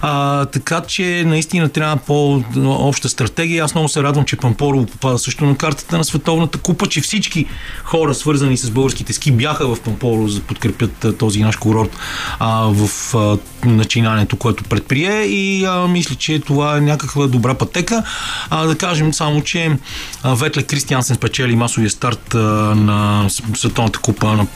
А, 0.00 0.44
така 0.44 0.82
че 0.88 1.24
наистина 1.26 1.68
трябва 1.68 1.96
по-обща 1.96 3.08
стратегия. 3.08 3.64
Аз 3.64 3.74
много 3.74 3.88
се 3.88 4.02
радвам, 4.02 4.24
че 4.24 4.36
Пампорово 4.36 4.86
попада 4.86 5.18
също 5.18 5.44
на 5.44 5.56
картата 5.56 5.98
на 5.98 6.04
Световната 6.04 6.58
купа, 6.58 6.86
че 6.86 7.00
всички 7.00 7.46
хора, 7.84 8.14
свързани 8.14 8.56
с 8.56 8.70
българските 8.70 9.12
ски, 9.12 9.32
бяха 9.32 9.74
в 9.74 9.80
Пампорово 9.80 10.28
за 10.28 10.40
да 10.40 10.46
подкрепят 10.46 11.18
този 11.18 11.42
наш 11.42 11.56
курорт 11.56 11.96
а, 12.38 12.68
в 12.70 13.14
а, 13.14 13.38
начинанието, 13.68 14.36
което 14.36 14.64
предприе 14.64 15.22
и 15.22 15.64
а, 15.64 15.88
мисля, 15.88 16.14
че 16.14 16.40
това 16.40 16.76
е 16.76 16.80
някаква 16.80 17.26
добра 17.26 17.54
пътека. 17.62 18.02
А, 18.50 18.66
да 18.66 18.78
кажем 18.78 19.14
само, 19.14 19.42
че 19.42 19.76
Ветле 20.24 20.62
Кристиансен 20.62 21.16
спечели 21.16 21.56
масовия 21.56 21.90
старт 21.90 22.34
на 22.34 23.26
Световната 23.54 23.98
купа 23.98 24.26
на, 24.26 24.46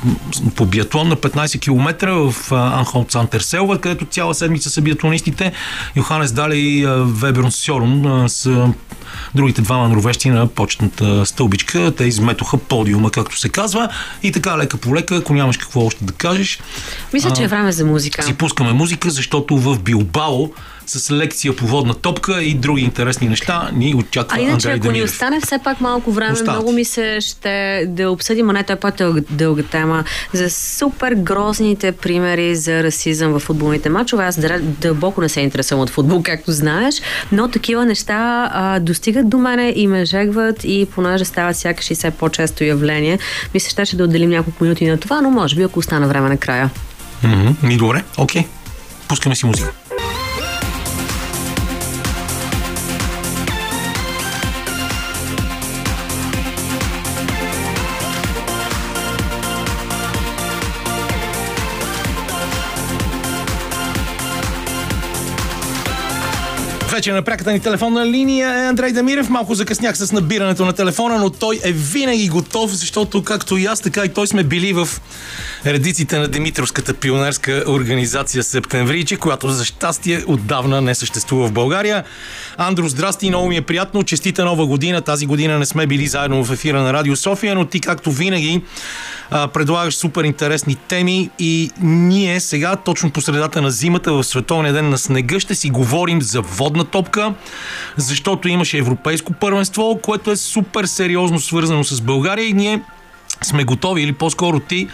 по 0.57 0.66
биатлон 0.66 1.09
на 1.09 1.16
15 1.16 1.61
км 1.61 2.12
в 2.31 2.53
а, 2.53 2.79
Анхолт 2.79 3.12
Сантерселва, 3.12 3.81
където 3.81 4.05
цяла 4.05 4.35
седмица 4.35 4.71
са 4.71 4.81
биатлонистите. 4.81 5.53
Йоханес 5.97 6.33
Дали 6.33 6.59
и 6.59 6.87
Веберн 7.07 7.51
Сьорун 7.51 8.25
са 8.29 8.69
другите 9.35 9.62
двама 9.62 9.88
норвежци 9.88 10.31
на 10.31 10.47
почетната 10.47 11.27
стълбичка. 11.27 11.92
Те 11.97 12.05
изметоха 12.05 12.59
подиума, 12.59 13.11
както 13.11 13.38
се 13.38 13.49
казва. 13.49 13.88
И 14.23 14.33
така, 14.33 14.59
лека 14.59 14.77
по 14.77 14.95
лека, 14.95 15.16
ако 15.16 15.35
нямаш 15.35 15.57
какво 15.57 15.87
още 15.87 16.05
да 16.05 16.12
кажеш, 16.12 16.59
Мисля, 17.12 17.33
че 17.33 17.42
е 17.42 17.49
време 17.49 17.73
за 17.73 17.85
музика. 17.85 18.23
си 18.23 18.35
пускаме 18.35 18.73
музика, 18.73 19.11
защото 19.11 19.59
в 19.59 19.79
Билбао 19.79 20.51
с 20.87 21.11
лекция 21.11 21.57
по 21.57 21.66
водна 21.66 21.94
топка 21.94 22.42
и 22.42 22.55
други 22.55 22.83
интересни 22.83 23.29
неща 23.29 23.70
ни 23.75 23.94
очаква 23.94 24.37
А 24.38 24.40
иначе, 24.40 24.68
Андрей 24.68 24.72
ако 24.75 24.87
ни 24.87 24.92
Дамирев. 24.92 25.11
остане 25.11 25.40
все 25.40 25.59
пак 25.64 25.81
малко 25.81 26.12
време, 26.12 26.33
Остават. 26.33 26.55
много 26.55 26.72
ми 26.72 26.85
се 26.85 27.18
ще 27.20 27.85
да 27.88 28.11
обсъдим, 28.11 28.51
а 28.51 28.53
не 28.53 28.62
той 28.62 28.77
е 28.77 28.79
по-дълга 28.79 29.20
дълга 29.31 29.62
тема, 29.62 30.05
за 30.33 30.51
супер 30.51 31.12
грозните 31.14 31.92
примери 31.92 32.57
за 32.57 32.83
расизъм 32.83 33.33
в 33.33 33.40
футболните 33.40 33.88
матчове. 33.88 34.25
Аз 34.25 34.38
дълбоко 34.61 35.20
не 35.20 35.29
се 35.29 35.40
интересувам 35.40 35.83
от 35.83 35.90
футбол, 35.90 36.22
както 36.22 36.53
знаеш, 36.53 36.94
но 37.33 37.49
такива 37.49 37.85
неща 37.85 38.51
а, 38.53 38.81
достигат 38.81 39.29
до 39.29 39.38
мене 39.38 39.72
и 39.77 39.87
ме 39.87 40.05
жегват 40.05 40.64
и 40.64 40.87
понеже 40.94 41.25
стават 41.25 41.57
сякаш 41.57 41.90
и 41.90 41.94
все 41.94 42.11
по-често 42.11 42.64
явление, 42.64 43.18
ми 43.55 43.61
се 43.61 43.70
щеше 43.70 43.96
да 43.96 44.05
отделим 44.05 44.31
няколко 44.31 44.64
минути 44.64 44.87
на 44.87 44.96
това, 44.99 45.20
но 45.20 45.31
може 45.31 45.57
би 45.57 45.62
ако 45.62 45.79
остана 45.79 46.09
време 46.09 46.29
накрая. 46.29 46.70
Ми 47.62 47.77
добре, 47.77 48.03
окей. 48.18 48.44
Пускаме 49.09 49.37
си 49.37 49.46
музика. 49.46 49.72
Вече 66.97 67.13
на 67.13 67.23
пряката 67.23 67.53
ни 67.53 67.61
телефонна 67.61 68.07
линия 68.07 68.49
е 68.49 68.67
Андрей 68.67 68.93
Демирев. 68.93 69.29
Малко 69.29 69.55
закъснях 69.55 69.99
с 69.99 70.13
набирането 70.13 70.65
на 70.65 70.73
телефона, 70.73 71.19
но 71.19 71.31
той 71.31 71.61
е 71.65 71.73
винаги 71.73 72.29
готов, 72.29 72.71
защото 72.71 73.25
както 73.25 73.57
и 73.57 73.67
аз, 73.67 73.81
така 73.81 74.05
и 74.05 74.09
той 74.09 74.27
сме 74.27 74.45
били 74.45 74.73
в 74.73 74.89
редиците 75.67 76.19
на 76.19 76.29
Димитровската 76.29 76.95
пионерска 76.95 77.65
организация 77.67 78.43
Септемвричи, 78.43 79.17
която 79.17 79.49
за 79.49 79.65
щастие 79.65 80.25
отдавна 80.27 80.81
не 80.81 80.95
съществува 80.95 81.49
в 81.49 81.53
България. 81.53 82.05
Андро, 82.57 82.89
здрасти, 82.89 83.29
много 83.29 83.49
ми 83.49 83.57
е 83.57 83.63
приятно. 83.63 84.03
Честита 84.03 84.45
нова 84.45 84.67
година. 84.67 85.03
Тази 85.03 85.27
година 85.27 85.59
не 85.59 85.67
сме 85.67 85.87
били 85.87 86.07
заедно 86.07 86.45
в 86.45 86.53
ефира 86.53 86.83
на 86.83 86.93
Радио 86.93 87.17
София, 87.17 87.55
но 87.55 87.65
ти 87.65 87.81
както 87.81 88.13
винаги 88.13 88.63
предлагаш 89.31 89.95
супер 89.95 90.25
интересни 90.25 90.75
теми 90.89 91.31
и 91.39 91.71
ние 91.83 92.41
сега, 92.41 92.77
точно 92.77 93.11
по 93.11 93.21
средата 93.21 93.63
на 93.63 93.71
зимата, 93.71 94.13
в 94.13 94.25
Световния 94.25 94.73
ден 94.73 94.91
на 94.91 94.99
снега, 94.99 95.41
ще 95.41 95.55
си 95.55 95.71
говорим 95.71 96.23
за 96.23 96.41
водна 96.41 96.85
топка, 96.87 97.35
защото 97.96 98.49
имаше 98.49 98.79
европейско 98.79 99.33
първенство, 99.33 99.99
което 100.03 100.31
е 100.31 100.37
супер 100.37 100.85
сериозно 100.85 101.38
свързано 101.38 101.85
с 101.85 102.01
България 102.01 102.49
и 102.49 102.53
ние 102.53 102.81
сме 103.42 103.64
готови, 103.64 104.03
или 104.03 104.12
по-скоро 104.12 104.61
ти, 104.61 104.88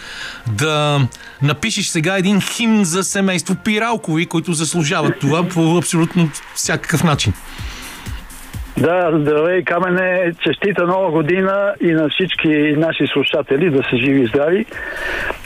да 0.46 1.00
напишеш 1.42 1.86
сега 1.86 2.16
един 2.16 2.40
химн 2.40 2.84
за 2.84 3.04
семейство 3.04 3.54
Пиралкови, 3.64 4.26
които 4.26 4.52
заслужават 4.52 5.18
това 5.18 5.48
по 5.48 5.78
абсолютно 5.78 6.28
всякакъв 6.54 7.04
начин. 7.04 7.32
Да, 8.76 9.10
здравей, 9.14 9.64
Камене, 9.64 10.32
честита 10.42 10.86
нова 10.86 11.10
година 11.10 11.74
и 11.80 11.92
на 11.92 12.08
всички 12.08 12.74
наши 12.76 13.06
слушатели 13.06 13.70
да 13.70 13.82
са 13.90 13.96
живи 13.96 14.20
и 14.20 14.26
здрави. 14.26 14.66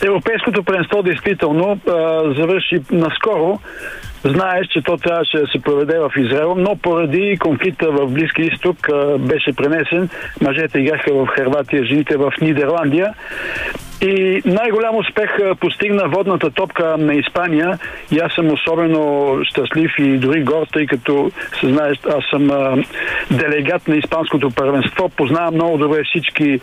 Европейското 0.03 0.63
пренство 0.63 1.03
действително 1.03 1.81
а, 1.89 1.93
завърши 2.35 2.81
наскоро. 2.91 3.61
Знаеш, 4.25 4.67
че 4.67 4.83
то 4.83 4.97
трябваше 4.97 5.39
да 5.39 5.47
се 5.47 5.63
проведе 5.63 5.99
в 5.99 6.11
Израел, 6.17 6.55
но 6.55 6.77
поради 6.77 7.37
конфликта 7.41 7.91
в 7.91 8.07
Близки 8.07 8.43
изток 8.43 8.77
беше 9.19 9.53
пренесен. 9.57 10.09
Мъжете 10.41 10.79
играха 10.79 11.15
в 11.15 11.27
Харватия, 11.27 11.85
жените 11.85 12.17
в 12.17 12.33
Нидерландия. 12.41 13.15
И 14.03 14.43
най-голям 14.45 14.97
успех 14.97 15.31
постигна 15.61 16.09
водната 16.09 16.51
топка 16.51 16.97
на 16.99 17.15
Испания 17.15 17.79
и 18.13 18.19
аз 18.19 18.33
съм 18.33 18.51
особено 18.51 19.39
щастлив 19.43 19.91
и 19.99 20.19
дори 20.19 20.43
горд, 20.43 20.69
тъй 20.73 20.87
като 20.87 21.31
се 21.61 21.67
знаеш, 21.69 21.99
аз 22.09 22.25
съм 22.31 22.51
а, 22.51 22.77
делегат 23.31 23.89
на 23.89 23.97
Испанското 23.97 24.51
първенство, 24.51 25.09
познавам 25.09 25.55
много 25.55 25.79
добре 25.79 26.05
всички 26.05 26.61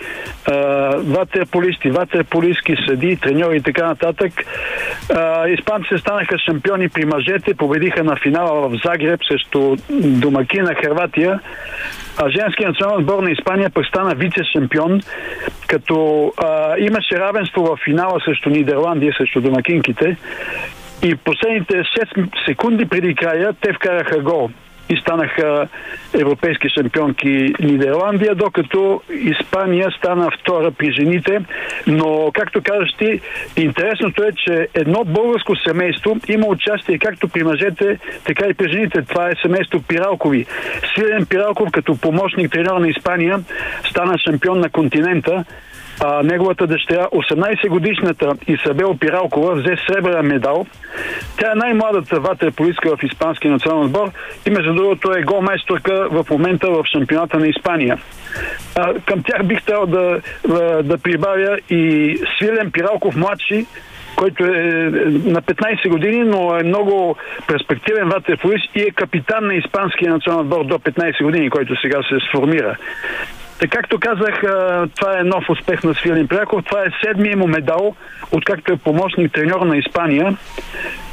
а, 0.47 0.53
ватерполисти, 0.97 1.89
ватерполистки 1.89 2.75
съди, 2.87 3.17
треньори 3.17 3.57
и 3.57 3.61
така 3.61 3.87
нататък. 3.87 4.31
А, 5.15 5.47
испанците 5.47 5.97
станаха 5.97 6.37
шампиони 6.39 6.89
при 6.89 7.05
мъжете, 7.05 7.42
победиха 7.51 8.03
на 8.03 8.15
финала 8.15 8.69
в 8.69 8.75
Загреб 8.84 9.19
срещу 9.23 9.75
домакина 9.89 10.75
Харватия. 10.75 11.39
А 12.17 12.29
женският 12.29 12.69
национален 12.69 12.99
отбор 12.99 13.23
на 13.23 13.32
Испания 13.32 13.69
пък 13.69 13.86
стана 13.86 14.15
вице-шампион, 14.15 15.01
като 15.67 16.32
а, 16.38 16.75
имаше 16.77 17.19
равенство 17.19 17.63
в 17.63 17.77
финала 17.86 18.19
срещу 18.25 18.49
Нидерландия, 18.49 19.13
срещу 19.17 19.41
домакинките. 19.41 20.17
И 21.03 21.15
последните 21.15 21.73
6 21.73 22.45
секунди 22.45 22.86
преди 22.86 23.15
края 23.15 23.53
те 23.62 23.73
вкараха 23.73 24.19
гол 24.19 24.49
и 24.89 24.97
станаха 24.97 25.67
европейски 26.13 26.69
шампионки 26.69 27.53
Нидерландия, 27.59 28.35
докато 28.35 29.01
Испания 29.09 29.91
стана 29.97 30.29
втора 30.39 30.71
при 30.71 30.91
жените. 30.91 31.39
Но, 31.87 32.31
както 32.33 32.61
казаш 32.63 32.93
ти, 32.93 33.21
интересното 33.57 34.23
е, 34.23 34.31
че 34.31 34.67
едно 34.73 35.03
българско 35.05 35.55
семейство 35.55 36.17
има 36.27 36.47
участие 36.47 36.97
както 36.97 37.27
при 37.27 37.43
мъжете, 37.43 37.99
така 38.23 38.45
и 38.47 38.53
при 38.53 38.71
жените. 38.71 39.01
Това 39.01 39.29
е 39.29 39.41
семейство 39.41 39.81
Пиралкови. 39.81 40.45
Свилен 40.93 41.25
Пиралков 41.25 41.71
като 41.71 41.97
помощник 41.97 42.51
тренер 42.51 42.71
на 42.71 42.87
Испания 42.87 43.39
стана 43.89 44.17
шампион 44.17 44.59
на 44.59 44.69
континента 44.69 45.45
а, 46.01 46.23
неговата 46.23 46.67
дъщеря, 46.67 47.08
18 47.13 47.69
годишната 47.69 48.34
Исабел 48.47 48.97
Пиралкова, 48.97 49.56
взе 49.56 49.75
сребърен 49.88 50.25
медал. 50.25 50.65
Тя 51.39 51.51
е 51.51 51.56
най-младата 51.56 52.19
ватерполистка 52.19 52.97
в 52.97 53.03
Испанския 53.03 53.51
национален 53.51 53.86
отбор 53.86 54.12
и 54.45 54.49
между 54.49 54.73
другото 54.73 55.12
е 55.12 55.21
голмайсторка 55.21 56.08
в 56.12 56.25
момента 56.32 56.71
в 56.71 56.86
шампионата 56.86 57.39
на 57.39 57.47
Испания. 57.47 57.97
А, 58.75 58.93
към 59.06 59.23
тях 59.23 59.43
бих 59.43 59.63
трябвало 59.63 59.88
да, 59.88 60.21
да, 60.47 60.84
да 60.84 60.97
прибавя 60.97 61.58
и 61.69 62.17
Свилен 62.38 62.71
Пиралков 62.71 63.15
младши, 63.15 63.65
който 64.15 64.43
е 64.43 64.49
на 65.25 65.41
15 65.41 65.89
години, 65.89 66.23
но 66.23 66.58
е 66.58 66.63
много 66.63 67.15
перспективен 67.47 68.10
ватерполист 68.10 68.75
и 68.75 68.82
е 68.82 68.91
капитан 68.91 69.47
на 69.47 69.56
Испанския 69.56 70.12
национален 70.12 70.45
отбор 70.45 70.65
до 70.65 70.79
15 70.79 71.23
години, 71.23 71.49
който 71.49 71.82
сега 71.82 71.99
се 72.03 72.27
сформира. 72.29 72.77
Така 73.59 73.77
както 73.77 73.99
казах, 73.99 74.41
това 74.95 75.19
е 75.19 75.23
нов 75.23 75.49
успех 75.49 75.83
на 75.83 75.93
Свилин 75.93 76.27
Пряков. 76.27 76.63
Това 76.65 76.79
е 76.81 77.05
седмият 77.05 77.39
му 77.39 77.47
медал, 77.47 77.95
откакто 78.31 78.73
е 78.73 78.77
помощник 78.77 79.33
треньор 79.33 79.61
на 79.61 79.77
Испания. 79.77 80.37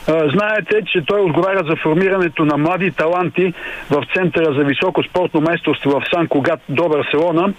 Знаете, 0.07 0.83
че 0.87 1.05
той 1.07 1.21
отговаря 1.21 1.63
за 1.65 1.77
формирането 1.77 2.45
на 2.45 2.57
млади 2.57 2.91
таланти 2.91 3.55
в 3.91 4.03
Центъра 4.15 4.55
за 4.55 4.65
високо 4.65 5.03
спортно 5.03 5.41
майсторство 5.41 5.91
в 5.91 6.03
Сан 6.15 6.29
Когат 6.29 6.61
до 6.69 6.89
Барселона 6.89 7.53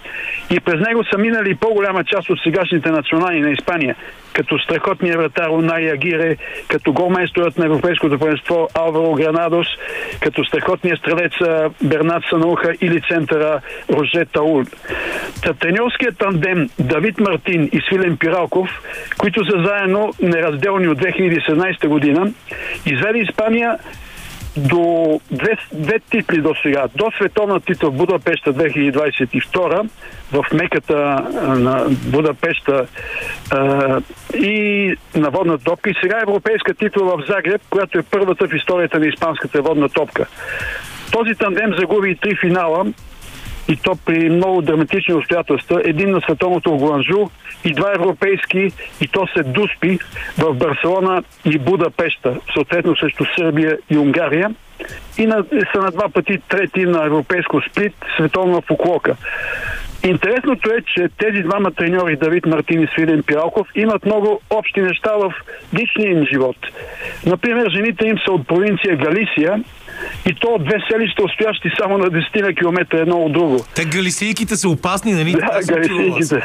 и 0.50 0.60
през 0.60 0.80
него 0.80 1.04
са 1.04 1.18
минали 1.18 1.54
по-голяма 1.54 2.04
част 2.04 2.30
от 2.30 2.38
сегашните 2.42 2.90
национални 2.90 3.40
на 3.40 3.50
Испания, 3.50 3.96
като 4.32 4.58
страхотния 4.58 5.18
вратар 5.18 5.48
Унай 5.48 5.90
Агире, 5.90 6.36
като 6.68 6.92
голмайсторът 6.92 7.58
на 7.58 7.66
Европейското 7.66 8.18
първенство 8.18 8.68
Алваро 8.74 9.14
Гранадос, 9.14 9.66
като 10.20 10.44
страхотния 10.44 10.96
стрелец 10.96 11.32
Бернат 11.82 12.22
Сануха 12.30 12.72
или 12.80 13.00
центъра 13.08 13.60
Роже 13.90 14.24
Таул. 14.32 14.62
Та 15.42 15.52
треньорският 15.54 16.18
тандем 16.18 16.68
Давид 16.78 17.20
Мартин 17.20 17.70
и 17.72 17.80
Свилен 17.88 18.16
Пиралков, 18.16 18.68
които 19.18 19.44
са 19.44 19.62
заедно 19.64 20.12
неразделни 20.22 20.88
от 20.88 20.98
2017 20.98 21.88
година, 21.88 22.32
изведе 22.86 23.18
Испания 23.18 23.78
до 24.56 25.20
две, 25.30 25.56
две 25.72 26.00
титли 26.10 26.40
до 26.40 26.54
сега. 26.62 26.88
До 26.94 27.10
световна 27.18 27.60
титла 27.60 27.90
в 27.90 27.94
Будапешта 27.94 28.54
2022 28.54 29.88
в 30.32 30.44
меката 30.52 30.96
на 31.58 31.86
Будапешта 31.88 32.86
а, 33.50 34.00
и 34.34 34.96
на 35.14 35.30
водна 35.30 35.58
топка 35.58 35.90
и 35.90 35.94
сега 36.02 36.20
европейска 36.22 36.74
титла 36.74 37.04
в 37.04 37.24
Загреб, 37.28 37.62
която 37.70 37.98
е 37.98 38.02
първата 38.02 38.48
в 38.48 38.54
историята 38.54 38.98
на 38.98 39.06
испанската 39.06 39.62
водна 39.62 39.88
топка. 39.88 40.26
Този 41.12 41.34
тандем 41.34 41.74
загуби 41.78 42.10
и 42.10 42.16
три 42.16 42.36
финала 42.36 42.86
и 43.68 43.76
то 43.76 43.96
при 44.04 44.30
много 44.30 44.62
драматични 44.62 45.14
обстоятелства. 45.14 45.82
Един 45.84 46.10
на 46.10 46.20
световното 46.20 46.76
Гуанжу 46.76 47.26
и 47.64 47.72
два 47.72 47.92
европейски, 47.94 48.72
и 49.00 49.08
то 49.08 49.26
се 49.26 49.42
Дуспи 49.42 49.98
в 50.38 50.54
Барселона 50.54 51.22
и 51.44 51.58
Будапешта, 51.58 52.36
съответно 52.54 52.96
срещу 52.96 53.24
Сърбия 53.36 53.78
и 53.90 53.98
Унгария. 53.98 54.50
И 55.18 55.26
на, 55.26 55.44
са 55.74 55.82
на 55.82 55.90
два 55.90 56.08
пъти 56.08 56.38
трети 56.48 56.84
на 56.84 57.04
европейско 57.04 57.60
сплит, 57.70 57.94
световна 58.16 58.60
фуклока. 58.60 59.16
Интересното 60.04 60.70
е, 60.70 60.82
че 60.94 61.08
тези 61.18 61.42
двама 61.42 61.70
треньори, 61.70 62.16
Давид 62.16 62.46
Мартин 62.46 62.82
и 62.82 62.86
Свилен 62.86 63.22
Пиралков, 63.22 63.68
имат 63.74 64.06
много 64.06 64.40
общи 64.50 64.80
неща 64.80 65.12
в 65.16 65.34
личния 65.74 66.10
им 66.10 66.26
живот. 66.26 66.56
Например, 67.26 67.70
жените 67.70 68.06
им 68.06 68.18
са 68.24 68.32
от 68.32 68.46
провинция 68.46 68.96
Галисия, 68.96 69.64
и 70.26 70.34
то 70.34 70.58
две 70.58 70.76
селища, 70.90 71.22
стоящи 71.34 71.70
само 71.78 71.98
на 71.98 72.06
10 72.06 72.42
на 72.42 72.54
километра 72.54 72.98
едно 72.98 73.16
от 73.16 73.32
друго. 73.32 73.64
Те 73.74 73.84
галисийките 73.84 74.56
са 74.56 74.68
опасни, 74.68 75.12
нали? 75.12 75.32
Да, 75.32 75.60
галисийките. 75.66 76.42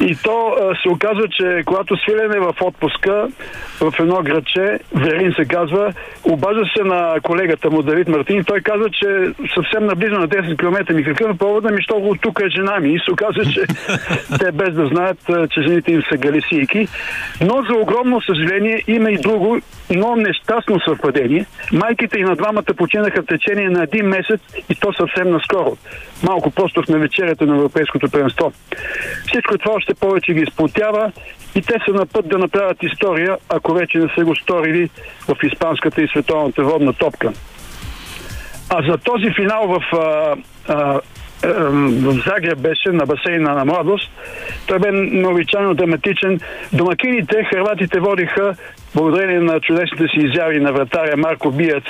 И 0.00 0.16
то 0.22 0.56
а, 0.60 0.82
се 0.82 0.88
оказва, 0.88 1.28
че 1.28 1.62
когато 1.66 1.96
Свилен 1.96 2.32
е 2.32 2.40
в 2.40 2.54
отпуска 2.60 3.28
в 3.80 3.92
едно 4.00 4.22
градче, 4.22 4.78
Верин 4.94 5.32
се 5.36 5.44
казва, 5.44 5.92
обажда 6.24 6.64
се 6.76 6.84
на 6.84 7.20
колегата 7.22 7.70
му 7.70 7.82
Давид 7.82 8.08
Мартин 8.08 8.40
и 8.40 8.44
той 8.44 8.60
казва, 8.60 8.90
че 8.90 9.06
съвсем 9.54 9.86
наблизо 9.86 10.14
на 10.14 10.28
10 10.28 10.58
км 10.58 10.94
ми 10.94 11.04
какъв 11.04 11.34
е 11.34 11.38
повода 11.38 11.70
ми, 11.70 11.82
що 11.82 12.00
го 12.00 12.16
тук 12.20 12.40
е 12.40 12.48
жена 12.48 12.80
ми. 12.80 12.94
И 12.94 12.98
се 13.04 13.12
оказва, 13.12 13.44
че 13.44 13.60
те 14.38 14.52
без 14.52 14.74
да 14.74 14.86
знаят, 14.86 15.18
че 15.50 15.62
жените 15.62 15.92
им 15.92 16.02
са 16.12 16.16
галисийки. 16.16 16.88
Но 17.40 17.62
за 17.70 17.74
огромно 17.82 18.20
съжаление 18.20 18.82
има 18.86 19.10
и 19.10 19.18
друго, 19.18 19.60
но 19.90 20.16
нещастно 20.16 20.80
съвпадение. 20.80 21.46
Майките 21.72 22.18
и 22.18 22.22
на 22.22 22.36
двамата 22.36 22.74
починаха 22.76 23.22
в 23.22 23.26
течение 23.26 23.70
на 23.70 23.82
един 23.82 24.06
месец 24.06 24.40
и 24.68 24.74
то 24.74 24.92
съвсем 24.92 25.30
наскоро. 25.30 25.76
Малко 26.22 26.50
просто 26.50 26.82
в 26.82 26.88
навечерието 26.88 27.46
на 27.46 27.56
Европейското 27.56 28.10
първенство. 28.10 28.52
Всичко 29.26 29.58
това 29.58 29.74
още 29.74 29.94
повече 29.94 30.32
ги 30.32 30.46
сплотява 30.52 31.12
и 31.54 31.62
те 31.62 31.74
са 31.86 31.94
на 31.94 32.06
път 32.06 32.28
да 32.28 32.38
направят 32.38 32.82
история, 32.82 33.36
ако 33.48 33.72
вече 33.74 33.98
не 33.98 34.08
са 34.18 34.24
го 34.24 34.36
сторили 34.36 34.90
в 35.28 35.36
испанската 35.42 36.02
и 36.02 36.08
световната 36.08 36.62
водна 36.62 36.92
топка. 36.92 37.32
А 38.70 38.90
за 38.90 38.98
този 38.98 39.34
финал 39.34 39.66
в 39.68 39.96
а, 39.96 40.36
а, 40.68 41.00
в 41.42 42.22
Загреб 42.26 42.58
беше 42.58 42.88
на 42.88 43.06
басейна 43.06 43.54
на 43.54 43.64
младост. 43.64 44.10
Той 44.66 44.78
бе 44.78 44.92
необичайно 44.92 45.74
драматичен. 45.74 46.40
Домакините, 46.72 47.44
хрватите 47.44 48.00
водиха 48.00 48.54
благодарение 48.94 49.40
на 49.40 49.60
чудесните 49.60 50.04
си 50.08 50.26
изяви 50.26 50.60
на 50.60 50.72
вратаря 50.72 51.16
Марко 51.16 51.50
Биец 51.50 51.84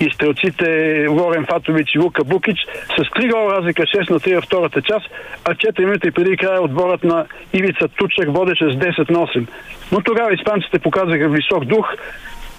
и 0.00 0.10
стрелците 0.14 1.06
Лорен 1.08 1.46
Фатович 1.46 1.94
и 1.94 1.98
Лука 1.98 2.24
Букич 2.24 2.58
с 2.88 3.00
3 3.00 3.32
гола 3.32 3.52
разлика 3.52 3.82
6 3.82 4.10
на 4.10 4.20
3 4.20 4.34
във 4.34 4.44
втората 4.44 4.82
част, 4.82 5.06
а 5.44 5.54
4 5.54 5.84
минути 5.84 6.10
преди 6.10 6.36
края 6.36 6.62
отборът 6.62 7.04
на 7.04 7.26
Ивица 7.52 7.88
Тучак 7.88 8.28
водеше 8.28 8.64
с 8.64 8.74
10 8.74 9.10
на 9.10 9.18
8. 9.18 9.46
Но 9.92 10.00
тогава 10.00 10.34
испанците 10.34 10.78
показаха 10.78 11.28
висок 11.28 11.64
дух, 11.64 11.86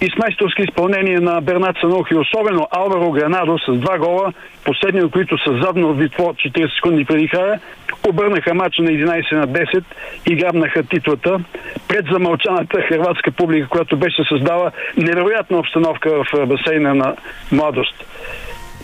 и 0.00 0.10
с 0.10 0.18
майсторски 0.18 0.62
изпълнение 0.62 1.20
на 1.20 1.40
Бернат 1.40 1.76
Санух 1.80 2.10
и 2.10 2.14
особено 2.14 2.68
Алваро 2.70 3.10
Гранадо 3.10 3.58
с 3.58 3.72
два 3.72 3.98
гола, 3.98 4.32
последни 4.64 5.02
от 5.02 5.12
които 5.12 5.38
са 5.38 5.58
задно 5.62 5.94
витво 5.94 6.22
40 6.22 6.74
секунди 6.74 7.04
преди 7.04 7.28
края, 7.28 7.60
обърнаха 8.08 8.54
мача 8.54 8.82
на 8.82 8.90
11 8.90 9.32
на 9.32 9.48
10 9.48 9.84
и 10.30 10.36
грабнаха 10.36 10.82
титлата 10.82 11.40
пред 11.88 12.06
замълчаната 12.12 12.82
хрватска 12.82 13.32
публика, 13.32 13.68
която 13.68 13.96
беше 13.96 14.22
създала 14.28 14.70
невероятна 14.96 15.58
обстановка 15.58 16.10
в 16.10 16.46
басейна 16.46 16.94
на 16.94 17.16
младост. 17.52 18.04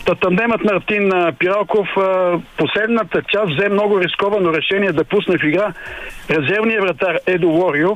Та 0.05 0.15
тандемът 0.15 0.63
Мартин 0.63 1.11
Пиралков 1.39 1.87
последната 2.57 3.21
част 3.21 3.53
взе 3.53 3.69
много 3.69 4.01
рисковано 4.01 4.53
решение 4.53 4.91
да 4.91 5.03
пусне 5.03 5.37
в 5.37 5.43
игра 5.43 5.73
резервния 6.29 6.81
вратар 6.81 7.17
Едо 7.27 7.47
Лорио, 7.47 7.95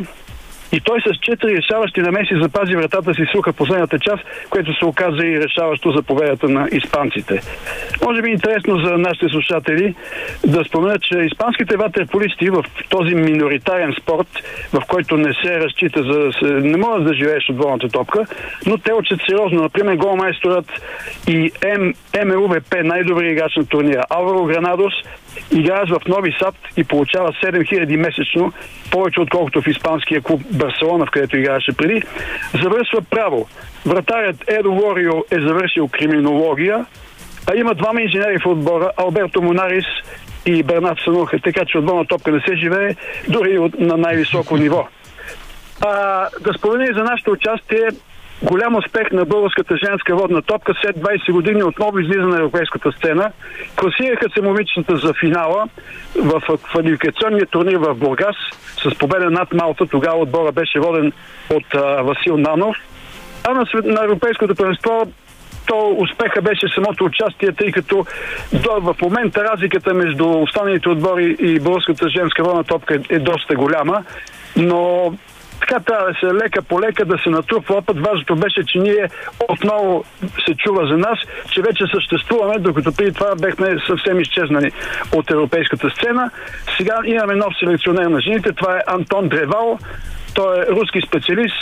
и 0.75 0.79
той 0.79 1.01
с 1.01 1.19
четири 1.21 1.57
решаващи 1.57 2.01
намеси 2.01 2.41
запази 2.41 2.75
вратата 2.75 3.13
си 3.13 3.21
суха 3.35 3.53
последната 3.53 3.99
част, 3.99 4.23
което 4.49 4.73
се 4.73 4.85
оказа 4.85 5.25
и 5.25 5.39
решаващо 5.39 5.91
за 5.91 6.03
победата 6.03 6.49
на 6.49 6.67
испанците. 6.71 7.41
Може 8.05 8.21
би 8.21 8.29
интересно 8.29 8.77
за 8.77 8.97
нашите 8.97 9.29
слушатели 9.29 9.95
да 10.45 10.63
споменат, 10.63 11.01
че 11.01 11.17
испанските 11.19 11.77
ватерполисти 11.77 12.49
в 12.49 12.65
този 12.89 13.15
миноритарен 13.15 13.93
спорт, 14.01 14.27
в 14.73 14.81
който 14.87 15.17
не 15.17 15.33
се 15.33 15.59
разчита 15.59 16.03
за 16.03 16.19
да 16.47 16.61
не 16.61 16.77
могат 16.77 17.05
да 17.05 17.13
живееш 17.13 17.49
от 17.49 17.57
волната 17.57 17.89
топка, 17.89 18.25
но 18.65 18.77
те 18.77 18.93
учат 18.93 19.19
сериозно. 19.27 19.61
Например, 19.61 19.95
голмайсторът 19.95 20.65
и 21.27 21.51
МЛВП, 22.25 22.75
най-добрият 22.83 23.31
играч 23.31 23.55
на 23.55 23.65
турнира, 23.65 24.03
Алваро 24.09 24.45
Гранадос, 24.45 24.93
играеш 25.51 25.89
в 25.89 26.07
Нови 26.07 26.35
Сад 26.39 26.55
и 26.77 26.83
получава 26.83 27.31
7000 27.43 27.95
месечно, 27.95 28.53
повече 28.91 29.21
отколкото 29.21 29.61
в 29.61 29.67
испанския 29.67 30.21
клуб 30.21 30.41
Барселона, 30.51 31.05
в 31.05 31.11
където 31.11 31.37
играеше 31.37 31.77
преди, 31.77 32.03
завършва 32.63 33.01
право. 33.09 33.47
Вратарят 33.85 34.35
Едо 34.47 34.71
Лорио 34.71 35.13
е 35.31 35.39
завършил 35.39 35.87
криминология, 35.87 36.85
а 37.47 37.55
има 37.55 37.75
двама 37.75 38.01
инженери 38.01 38.39
в 38.39 38.45
отбора, 38.45 38.91
Алберто 38.97 39.41
Монарис 39.41 39.85
и 40.45 40.63
Бернат 40.63 40.97
Сануха, 41.05 41.39
така 41.39 41.65
че 41.65 41.77
отборна 41.77 42.05
топка 42.05 42.31
не 42.31 42.39
се 42.39 42.55
живее 42.55 42.95
дори 43.27 43.69
на 43.79 43.97
най-високо 43.97 44.57
ниво. 44.57 44.87
А, 45.81 46.27
да 46.41 46.53
спомена 46.53 46.83
и 46.83 46.93
за 46.93 47.03
нашето 47.03 47.31
участие 47.31 47.89
голям 48.41 48.75
успех 48.75 49.11
на 49.11 49.25
българската 49.25 49.77
женска 49.77 50.15
водна 50.15 50.41
топка. 50.41 50.73
След 50.81 50.95
20 50.95 51.31
години 51.31 51.63
отново 51.63 51.99
излиза 51.99 52.27
на 52.27 52.37
европейската 52.37 52.91
сцена. 52.91 53.31
Класираха 53.75 54.29
се 54.33 54.41
момичетата 54.41 54.97
за 54.97 55.13
финала 55.13 55.67
в 56.15 56.41
квалификационния 56.57 57.45
турнир 57.45 57.77
в 57.77 57.95
Бургас 57.95 58.35
с 58.83 58.97
победа 58.97 59.29
над 59.29 59.53
Малта. 59.53 59.85
Тогава 59.85 60.17
отбора 60.17 60.51
беше 60.51 60.79
воден 60.79 61.11
от 61.49 61.75
а, 61.75 62.01
Васил 62.01 62.37
Нанов. 62.37 62.77
А 63.43 63.53
на, 63.53 63.65
на 63.83 64.03
европейското 64.03 64.55
първенство 64.55 65.07
то 65.67 65.95
успеха 65.97 66.41
беше 66.41 66.67
самото 66.75 67.05
участие, 67.05 67.51
тъй 67.51 67.71
като 67.71 68.05
до, 68.53 68.69
в 68.81 68.95
момента 69.01 69.43
разликата 69.43 69.93
между 69.93 70.29
останалите 70.29 70.89
отбори 70.89 71.35
и 71.39 71.59
българската 71.59 72.09
женска 72.09 72.43
водна 72.43 72.63
топка 72.63 72.99
е, 73.09 73.19
доста 73.19 73.55
голяма, 73.55 74.03
но 74.55 75.13
така 75.59 75.79
трябва 75.79 76.07
да 76.07 76.19
се 76.19 76.33
лека 76.33 76.61
по 76.61 76.81
лека 76.81 77.05
да 77.05 77.17
се 77.17 77.29
натрупва 77.29 77.75
опит. 77.75 77.99
Важното 77.99 78.35
беше, 78.35 78.63
че 78.65 78.79
ние 78.79 79.09
отново 79.49 80.03
се 80.45 80.55
чува 80.55 80.87
за 80.87 80.97
нас, 80.97 81.19
че 81.51 81.61
вече 81.61 81.83
съществуваме, 81.93 82.59
докато 82.59 82.91
преди 82.95 83.13
това 83.13 83.35
бехме 83.35 83.77
съвсем 83.87 84.19
изчезнали 84.19 84.71
от 85.11 85.31
европейската 85.31 85.89
сцена. 85.89 86.31
Сега 86.77 86.95
имаме 87.05 87.35
нов 87.35 87.53
селекционер 87.59 88.05
на 88.05 88.21
жените. 88.21 88.51
Това 88.51 88.77
е 88.77 88.81
Антон 88.87 89.29
Древал. 89.29 89.79
Той 90.35 90.59
е 90.59 90.65
руски 90.67 91.01
специалист, 91.07 91.55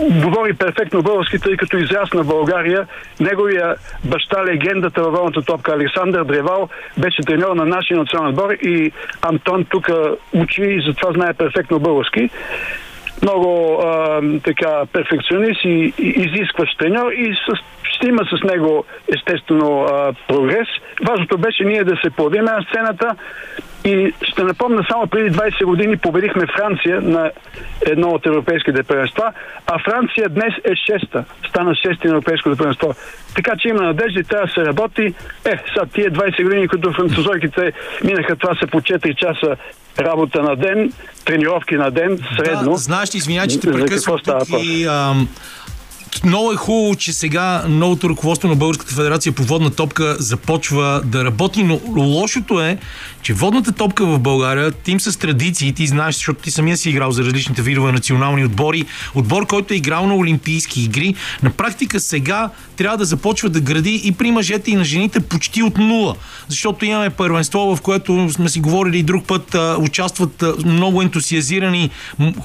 говори 0.00 0.52
перфектно 0.54 1.02
български, 1.02 1.38
тъй 1.38 1.56
като 1.56 1.76
израсна 1.76 2.24
България. 2.24 2.86
Неговия 3.20 3.76
баща, 4.04 4.44
легендата 4.44 5.02
във 5.02 5.12
волната 5.12 5.42
топка 5.42 5.72
Александър 5.72 6.24
Древал, 6.24 6.68
беше 6.98 7.22
треньор 7.22 7.56
на 7.56 7.64
нашия 7.64 7.96
национален 7.96 8.30
отбор 8.30 8.50
и 8.50 8.92
Антон 9.22 9.64
тук 9.64 9.88
учи 10.32 10.62
и 10.62 10.82
затова 10.86 11.12
знае 11.12 11.34
перфектно 11.34 11.78
български 11.78 12.30
много 13.22 13.80
а, 13.82 14.20
така 14.44 14.86
перфекционист 14.92 15.64
и, 15.64 15.94
и 15.98 16.08
изискващ 16.08 16.78
треньор 16.78 17.12
и 17.12 17.34
с, 17.34 17.62
ще 17.82 18.08
има 18.08 18.22
с 18.24 18.42
него 18.44 18.84
естествено 19.16 19.82
а, 19.82 20.12
прогрес. 20.28 20.68
Важното 21.08 21.38
беше 21.38 21.64
ние 21.64 21.84
да 21.84 21.96
се 22.04 22.10
появим 22.10 22.44
на 22.44 22.66
сцената 22.70 23.16
и 23.84 24.12
ще 24.22 24.42
напомня 24.42 24.86
само 24.90 25.06
преди 25.06 25.36
20 25.36 25.64
години 25.64 25.96
победихме 25.96 26.46
Франция 26.56 27.00
на 27.00 27.30
едно 27.86 28.08
от 28.08 28.26
европейските 28.26 28.82
първенства, 28.82 29.32
а 29.66 29.78
Франция 29.78 30.28
днес 30.28 30.54
е 30.64 30.74
шеста. 30.86 31.24
Стана 31.48 31.74
шести 31.74 32.06
на 32.06 32.12
европейското 32.12 32.56
първенство. 32.56 32.94
Така 33.34 33.52
че 33.58 33.68
има 33.68 33.82
надежди, 33.82 34.24
трябва 34.24 34.46
да 34.46 34.52
се 34.52 34.60
работи. 34.60 35.14
Е, 35.44 35.58
сега 35.68 35.86
тия 35.94 36.10
20 36.10 36.42
години, 36.42 36.68
които 36.68 36.92
французойките 36.92 37.72
минаха, 38.04 38.36
това 38.36 38.54
са 38.54 38.66
по 38.66 38.80
4 38.80 39.16
часа 39.16 39.56
работа 39.98 40.42
на 40.42 40.56
ден, 40.56 40.92
тренировки 41.24 41.74
на 41.74 41.90
ден, 41.90 42.18
средно. 42.36 42.70
Да, 42.70 42.76
знаеш, 42.76 43.08
извинявай, 43.14 43.48
че 43.48 43.60
те 43.60 43.72
прекъсвам 43.72 44.18
и... 44.58 44.84
Ам 44.84 45.28
много 46.24 46.52
е 46.52 46.56
хубаво, 46.56 46.94
че 46.94 47.12
сега 47.12 47.64
новото 47.68 48.10
ръководство 48.10 48.48
на 48.48 48.56
Българската 48.56 48.94
федерация 48.94 49.32
по 49.32 49.42
водна 49.42 49.70
топка 49.70 50.16
започва 50.18 51.02
да 51.04 51.24
работи, 51.24 51.64
но 51.64 51.80
лошото 51.96 52.60
е, 52.60 52.78
че 53.22 53.34
водната 53.34 53.72
топка 53.72 54.06
в 54.06 54.18
България, 54.18 54.72
тим 54.72 55.00
с 55.00 55.18
традиции, 55.18 55.72
ти 55.72 55.86
знаеш, 55.86 56.14
защото 56.14 56.42
ти 56.42 56.50
самия 56.50 56.76
си 56.76 56.90
играл 56.90 57.10
за 57.10 57.24
различните 57.24 57.62
видове 57.62 57.92
национални 57.92 58.44
отбори, 58.44 58.84
отбор, 59.14 59.46
който 59.46 59.74
е 59.74 59.76
играл 59.76 60.06
на 60.06 60.16
Олимпийски 60.16 60.82
игри, 60.82 61.14
на 61.42 61.50
практика 61.50 62.00
сега 62.00 62.50
трябва 62.76 62.98
да 62.98 63.04
започва 63.04 63.48
да 63.48 63.60
гради 63.60 64.00
и 64.04 64.12
при 64.12 64.30
мъжете 64.30 64.70
и 64.70 64.74
на 64.74 64.84
жените 64.84 65.20
почти 65.20 65.62
от 65.62 65.78
нула. 65.78 66.16
Защото 66.48 66.84
имаме 66.84 67.10
първенство, 67.10 67.76
в 67.76 67.80
което 67.80 68.28
сме 68.30 68.48
си 68.48 68.60
говорили 68.60 68.98
и 68.98 69.02
друг 69.02 69.26
път, 69.26 69.56
участват 69.78 70.44
много 70.64 71.02
ентусиазирани 71.02 71.90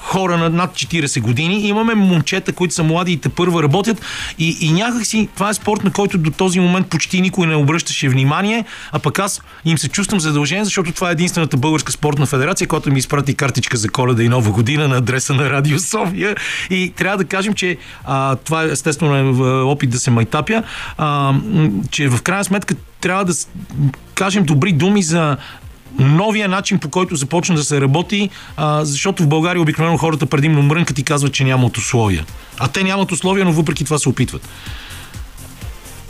хора 0.00 0.36
на 0.36 0.50
над 0.50 0.74
40 0.74 1.20
години. 1.20 1.68
Имаме 1.68 1.94
момчета, 1.94 2.52
които 2.52 2.74
са 2.74 2.82
млади 2.82 3.12
и 3.12 3.16
те 3.16 3.28
първа 3.28 3.57
работят. 3.62 4.00
И, 4.38 4.56
и 4.60 4.72
някакси 4.72 5.28
това 5.34 5.50
е 5.50 5.54
спорт, 5.54 5.84
на 5.84 5.90
който 5.90 6.18
до 6.18 6.30
този 6.30 6.60
момент 6.60 6.88
почти 6.88 7.20
никой 7.20 7.46
не 7.46 7.54
обръщаше 7.54 8.08
внимание, 8.08 8.64
а 8.92 8.98
пък 8.98 9.18
аз 9.18 9.42
им 9.64 9.78
се 9.78 9.88
чувствам 9.88 10.20
задължен, 10.20 10.64
защото 10.64 10.92
това 10.92 11.08
е 11.08 11.12
единствената 11.12 11.56
българска 11.56 11.92
спортна 11.92 12.26
федерация, 12.26 12.68
която 12.68 12.92
ми 12.92 12.98
изпрати 12.98 13.34
картичка 13.34 13.76
за 13.76 13.88
коледа 13.88 14.22
и 14.22 14.28
нова 14.28 14.50
година 14.50 14.88
на 14.88 14.96
адреса 14.96 15.34
на 15.34 15.50
Радио 15.50 15.78
София. 15.78 16.36
И 16.70 16.92
трябва 16.96 17.16
да 17.16 17.24
кажем, 17.24 17.54
че 17.54 17.76
а, 18.04 18.36
това 18.36 18.64
е 18.64 18.66
естествено 18.66 19.16
е 19.16 19.62
опит 19.62 19.90
да 19.90 19.98
се 19.98 20.10
майтапя, 20.10 20.62
а, 20.98 21.34
че 21.90 22.08
в 22.08 22.22
крайна 22.22 22.44
сметка 22.44 22.74
трябва 23.00 23.24
да 23.24 23.32
кажем 24.14 24.44
добри 24.44 24.72
думи 24.72 25.02
за 25.02 25.36
новия 25.98 26.48
начин 26.48 26.78
по 26.78 26.88
който 26.88 27.16
започна 27.16 27.54
да 27.54 27.64
се 27.64 27.80
работи, 27.80 28.30
а, 28.56 28.84
защото 28.84 29.22
в 29.22 29.28
България 29.28 29.62
обикновено 29.62 29.98
хората 29.98 30.26
предимно 30.26 30.62
мрънкат 30.62 30.98
и 30.98 31.02
казват, 31.02 31.32
че 31.32 31.44
нямат 31.44 31.76
условия. 31.76 32.24
А 32.58 32.68
те 32.68 32.84
нямат 32.84 33.12
условия, 33.12 33.44
но 33.44 33.52
въпреки 33.52 33.84
това 33.84 33.98
се 33.98 34.08
опитват. 34.08 34.48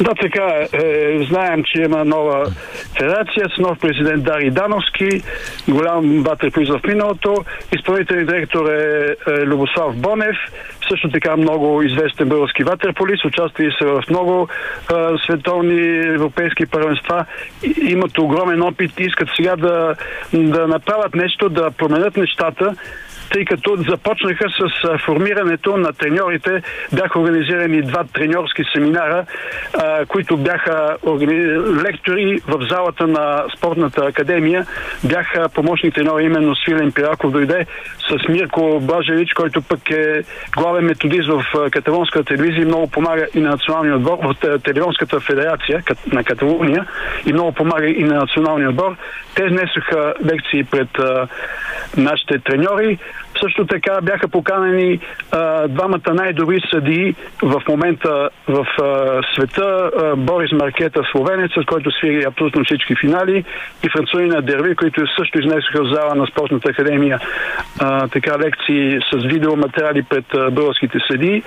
Да, 0.00 0.14
така 0.14 0.44
е. 0.44 0.68
е. 0.72 1.24
Знаем, 1.24 1.62
че 1.64 1.82
има 1.82 2.04
нова 2.04 2.50
федерация 2.98 3.46
с 3.56 3.58
нов 3.58 3.78
президент 3.78 4.24
Дари 4.24 4.50
Дановски, 4.50 5.22
голям 5.68 6.22
ватерполист 6.22 6.72
в 6.72 6.80
миналото. 6.88 7.44
Изпълнителен 7.76 8.26
директор 8.26 8.70
е, 8.70 9.16
е 9.28 9.46
Любослав 9.46 9.96
Бонев, 9.96 10.36
също 10.88 11.10
така 11.10 11.36
много 11.36 11.82
известен 11.82 12.28
български 12.28 12.62
ватерполист, 12.62 13.24
участвали 13.24 13.70
са 13.78 13.86
в 13.86 14.02
много 14.10 14.48
е, 14.48 14.94
световни 15.24 15.98
европейски 15.98 16.66
първенства, 16.66 17.24
имат 17.82 18.18
огромен 18.18 18.62
опит 18.62 19.00
искат 19.00 19.28
сега 19.36 19.56
да, 19.56 19.94
да 20.32 20.68
направят 20.68 21.14
нещо, 21.14 21.48
да 21.48 21.70
променят 21.70 22.16
нещата, 22.16 22.74
тъй 23.32 23.44
като 23.44 23.76
започнаха 23.76 24.44
с 24.50 24.98
формирането 25.04 25.76
на 25.76 25.92
треньорите. 25.92 26.62
Бяха 26.92 27.20
организирани 27.20 27.82
два 27.82 28.04
треньорски 28.04 28.62
семинара, 28.74 29.24
които 30.08 30.36
бяха 30.36 30.96
лектори 31.84 32.40
в 32.48 32.66
залата 32.70 33.06
на 33.06 33.44
спортната 33.56 34.04
академия. 34.04 34.66
Бяха 35.04 35.48
помощни 35.48 35.90
треньори, 35.90 36.24
именно 36.24 36.56
Свилен 36.56 36.92
Пираков 36.92 37.32
дойде 37.32 37.66
с 37.98 38.28
Мирко 38.28 38.80
Бажевич, 38.80 39.32
който 39.32 39.62
пък 39.62 39.90
е 39.90 40.22
главен 40.56 40.84
методист 40.84 41.28
в 41.28 41.70
каталонската 41.70 42.24
телевизия 42.24 42.62
и 42.62 42.64
много 42.64 42.90
помага 42.90 43.26
и 43.34 43.40
на 43.40 43.50
националния 43.50 43.96
отбор, 43.96 44.18
в 44.22 44.58
Телевизионската 44.58 45.20
федерация 45.20 45.82
на 46.12 46.24
Каталуния 46.24 46.86
и 47.26 47.32
много 47.32 47.52
помага 47.52 47.86
и 47.86 48.04
на 48.04 48.14
националния 48.14 48.68
отбор. 48.68 48.96
Те 49.34 49.44
изнесоха 49.44 50.14
лекции 50.24 50.64
пред 50.64 50.88
нашите 51.96 52.38
треньори. 52.38 52.98
Също 53.42 53.66
така 53.66 54.00
бяха 54.02 54.28
поканени 54.28 55.00
а, 55.32 55.68
двамата 55.68 56.14
най-добри 56.14 56.60
съдии 56.70 57.14
в 57.42 57.62
момента 57.68 58.28
в 58.48 58.66
а, 58.82 59.20
света. 59.34 59.90
А, 59.98 60.16
Борис 60.16 60.52
Маркета, 60.52 61.02
словенец, 61.12 61.50
с 61.62 61.64
който 61.64 61.90
свири 61.90 62.24
абсолютно 62.24 62.64
всички 62.64 62.94
финали, 63.00 63.44
и 63.84 63.88
Француина 63.88 64.42
Дерви, 64.42 64.74
които 64.74 65.00
също 65.18 65.38
изнесоха 65.38 65.84
в 65.84 65.94
зала 65.94 66.14
на 66.14 66.26
Спортната 66.26 66.70
академия 66.70 67.20
а, 67.80 68.08
така 68.08 68.38
лекции 68.38 68.98
с 69.12 69.26
видеоматериали 69.26 70.02
пред 70.02 70.24
българските 70.52 70.98
съдии. 71.10 71.42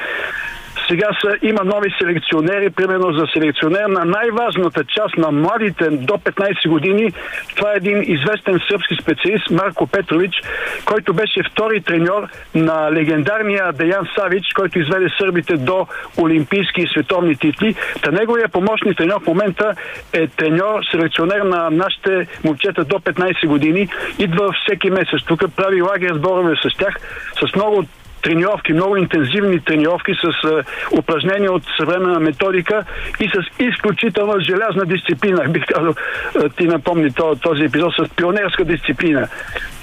Сега 0.88 1.10
са, 1.22 1.38
има 1.42 1.64
нови 1.64 1.90
селекционери, 2.02 2.70
примерно 2.70 3.14
за 3.14 3.26
селекционер 3.34 3.86
на 3.86 4.06
най-важната 4.06 4.84
част 4.84 5.18
на 5.18 5.32
младите 5.32 5.90
до 5.90 6.14
15 6.14 6.70
години. 6.70 7.14
Това 7.56 7.74
е 7.74 7.78
един 7.78 8.02
известен 8.02 8.60
сръбски 8.68 8.96
специалист 9.02 9.50
Марко 9.52 9.88
Петрович, 9.88 10.32
който 10.86 11.14
беше 11.14 11.44
втори 11.52 11.82
треньор 11.82 12.28
на 12.56 12.92
легендарния 12.92 13.72
Деян 13.74 14.08
Савич, 14.16 14.44
който 14.56 14.80
изведе 14.80 15.08
сърбите 15.18 15.58
до 15.58 15.88
олимпийски 16.18 16.82
и 16.82 16.88
световни 16.88 17.36
титли. 17.36 17.76
Та 18.02 18.12
неговия 18.12 18.50
помощник 18.50 18.98
треньор 18.98 19.22
в 19.24 19.28
момента 19.28 19.74
е 20.14 20.28
треньор, 20.28 20.84
селекционер 20.92 21.42
на 21.42 21.70
нашите 21.70 22.28
момчета 22.44 22.84
до 22.84 22.96
15 22.96 23.48
години. 23.48 23.88
Идва 24.20 24.54
всеки 24.66 24.90
месец. 24.90 25.24
Тук 25.28 25.44
прави 25.56 25.82
лагер 25.82 26.16
сборове 26.16 26.56
с 26.56 26.78
тях, 26.78 26.96
с 27.40 27.56
много 27.56 27.86
тренировки, 28.22 28.74
много 28.74 28.98
интензивни 28.98 29.60
тренировки 29.60 30.14
с 30.14 30.48
е, 30.48 30.64
упражнения 30.98 31.52
от 31.52 31.64
съвременна 31.80 32.20
методика 32.20 32.84
и 33.20 33.30
с 33.30 33.64
изключително 33.64 34.40
желязна 34.40 34.86
дисциплина. 34.86 35.46
Бих 35.50 35.66
казал, 35.66 35.94
е, 36.46 36.50
ти 36.50 36.68
напомни 36.68 37.10
този 37.42 37.64
епизод 37.64 37.94
с 37.96 38.10
пионерска 38.16 38.66
дисциплина. 38.66 39.28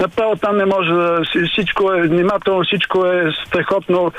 Направо 0.01 0.37
там 0.37 0.57
не 0.57 0.64
може 0.64 0.90
да... 0.90 1.20
Всичко 1.53 1.92
е 1.92 2.03
внимателно, 2.03 2.64
всичко 2.64 3.07
е 3.07 3.33
страхотно 3.46 4.12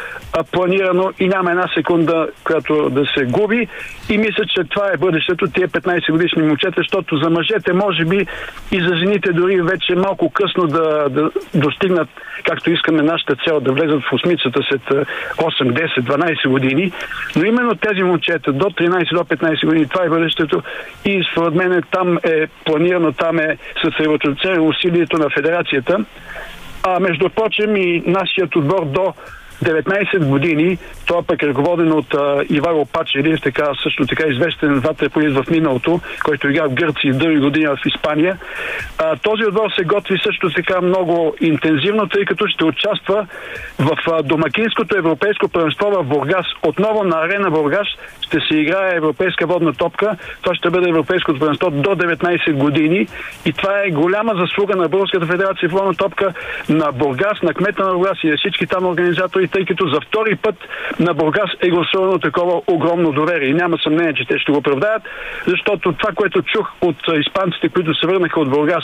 планирано 0.52 1.12
и 1.20 1.28
няма 1.28 1.52
една 1.52 1.68
секунда, 1.74 2.28
която 2.44 2.90
да 2.90 3.06
се 3.06 3.26
губи. 3.26 3.68
И 4.10 4.18
мисля, 4.18 4.46
че 4.46 4.64
това 4.64 4.92
е 4.94 4.98
бъдещето, 4.98 5.48
тия 5.48 5.68
15 5.68 6.12
годишни 6.12 6.44
момчета, 6.44 6.76
защото 6.78 7.18
за 7.18 7.30
мъжете, 7.30 7.74
може 7.74 8.06
би, 8.06 8.28
и 8.72 8.82
за 8.82 8.96
жените 8.96 9.32
дори 9.34 9.62
вече 9.62 9.96
малко 9.96 10.30
късно 10.30 10.68
да, 10.68 11.10
да 11.10 11.32
достигнат, 11.56 12.10
както 12.44 12.72
искаме 12.72 13.04
нашата 13.04 13.36
цел, 13.48 13.60
да 13.60 13.72
влезат 13.72 14.04
в 14.10 14.14
осмицата 14.14 14.60
след 14.70 14.82
8, 14.82 15.06
10, 15.38 16.02
12 16.02 16.50
години. 16.50 16.92
Но 17.36 17.46
именно 17.46 17.76
тези 17.76 18.04
момчета 18.04 18.54
до 18.54 18.66
13, 18.66 19.14
до 19.14 19.24
15 19.24 19.66
години, 19.66 19.88
това 19.88 20.06
е 20.06 20.10
бъдещето 20.10 20.64
и 21.06 21.24
според 21.32 21.54
мен 21.54 21.84
там 21.92 22.18
е 22.24 22.48
планирано, 22.66 23.12
там 23.12 23.40
е 23.40 23.58
съсредоточено 23.84 24.68
усилието 24.68 25.18
на 25.18 25.30
федерацията. 25.30 26.06
А 26.84 27.00
между 27.00 27.30
прочим 27.30 27.76
и 27.76 28.04
нашият 28.06 28.56
отбор 28.56 28.86
до 28.86 29.14
19 29.64 30.26
години, 30.26 30.78
това 31.06 31.24
пък 31.24 31.44
е 31.44 31.48
ръководен 31.48 31.92
от 31.92 32.14
а, 32.14 32.44
Иваро 32.50 32.86
Пачери, 32.86 33.40
така, 33.40 33.72
също 33.84 34.06
така 34.06 34.28
известен 34.28 34.80
ватреполист 34.80 35.36
в 35.36 35.50
миналото, 35.52 36.00
който 36.24 36.50
игра 36.50 36.68
в 36.68 36.74
Гърция 36.74 37.14
дълги 37.14 37.40
години 37.40 37.68
в 37.68 37.78
Испания. 37.86 38.38
А, 38.98 39.16
този 39.16 39.46
отбор 39.46 39.72
се 39.80 39.84
готви 39.84 40.18
също 40.26 40.50
така 40.50 40.82
много 40.82 41.36
интензивно, 41.42 42.08
тъй 42.08 42.26
като 42.26 42.48
ще 42.48 42.66
участва 42.66 43.28
в 43.80 43.98
а, 44.12 44.24
домакинското 44.24 44.98
европейско 44.98 45.50
първенство 45.50 45.92
в 45.92 46.04
Бургас. 46.04 46.46
Отново 46.64 47.04
на 47.04 47.18
арена 47.18 47.52
Бургас 47.52 47.88
ще 48.22 48.40
се 48.48 48.58
играе 48.58 48.96
европейска 48.96 49.48
водна 49.48 49.74
топка. 49.74 50.18
Това 50.42 50.56
ще 50.56 50.70
бъде 50.70 50.90
европейското 50.90 51.40
първенство 51.40 51.72
до 51.72 51.90
19 51.90 52.54
години 52.54 53.08
и 53.46 53.54
това 53.54 53.74
е 53.86 53.92
голяма 53.92 54.34
заслуга 54.36 54.76
на 54.76 54.88
Българската 54.90 55.26
федерация 55.26 55.70
в 55.70 55.72
водна 55.72 55.94
топка, 55.94 56.34
на 56.70 56.92
Бургас, 56.92 57.42
на 57.44 57.54
кмета 57.54 57.86
на 57.86 57.94
Бургас 57.94 58.18
и 58.24 58.28
на 58.30 58.38
всички 58.38 58.68
там 58.68 58.86
организатори, 58.86 59.48
тъй 59.52 59.66
като 59.66 59.88
за 59.88 60.00
втори 60.02 60.36
път 60.36 60.56
на 61.00 61.14
Бургас 61.14 61.50
е 61.62 61.70
гласувано 61.70 62.20
такова 62.20 62.62
огромно 62.68 63.12
доверие. 63.12 63.50
И 63.50 63.54
няма 63.54 63.78
съмнение, 63.84 64.14
че 64.14 64.26
те 64.26 64.40
ще 64.40 64.52
го 64.52 64.58
оправдаят, 64.58 65.04
защото 65.48 65.94
това, 65.94 66.12
което 66.16 66.42
чух 66.42 66.72
от 66.82 66.96
испанците, 67.20 67.70
които 67.70 67.94
се 67.96 68.08
върнаха 68.08 68.40
от 68.40 68.50
Бургас 68.50 68.84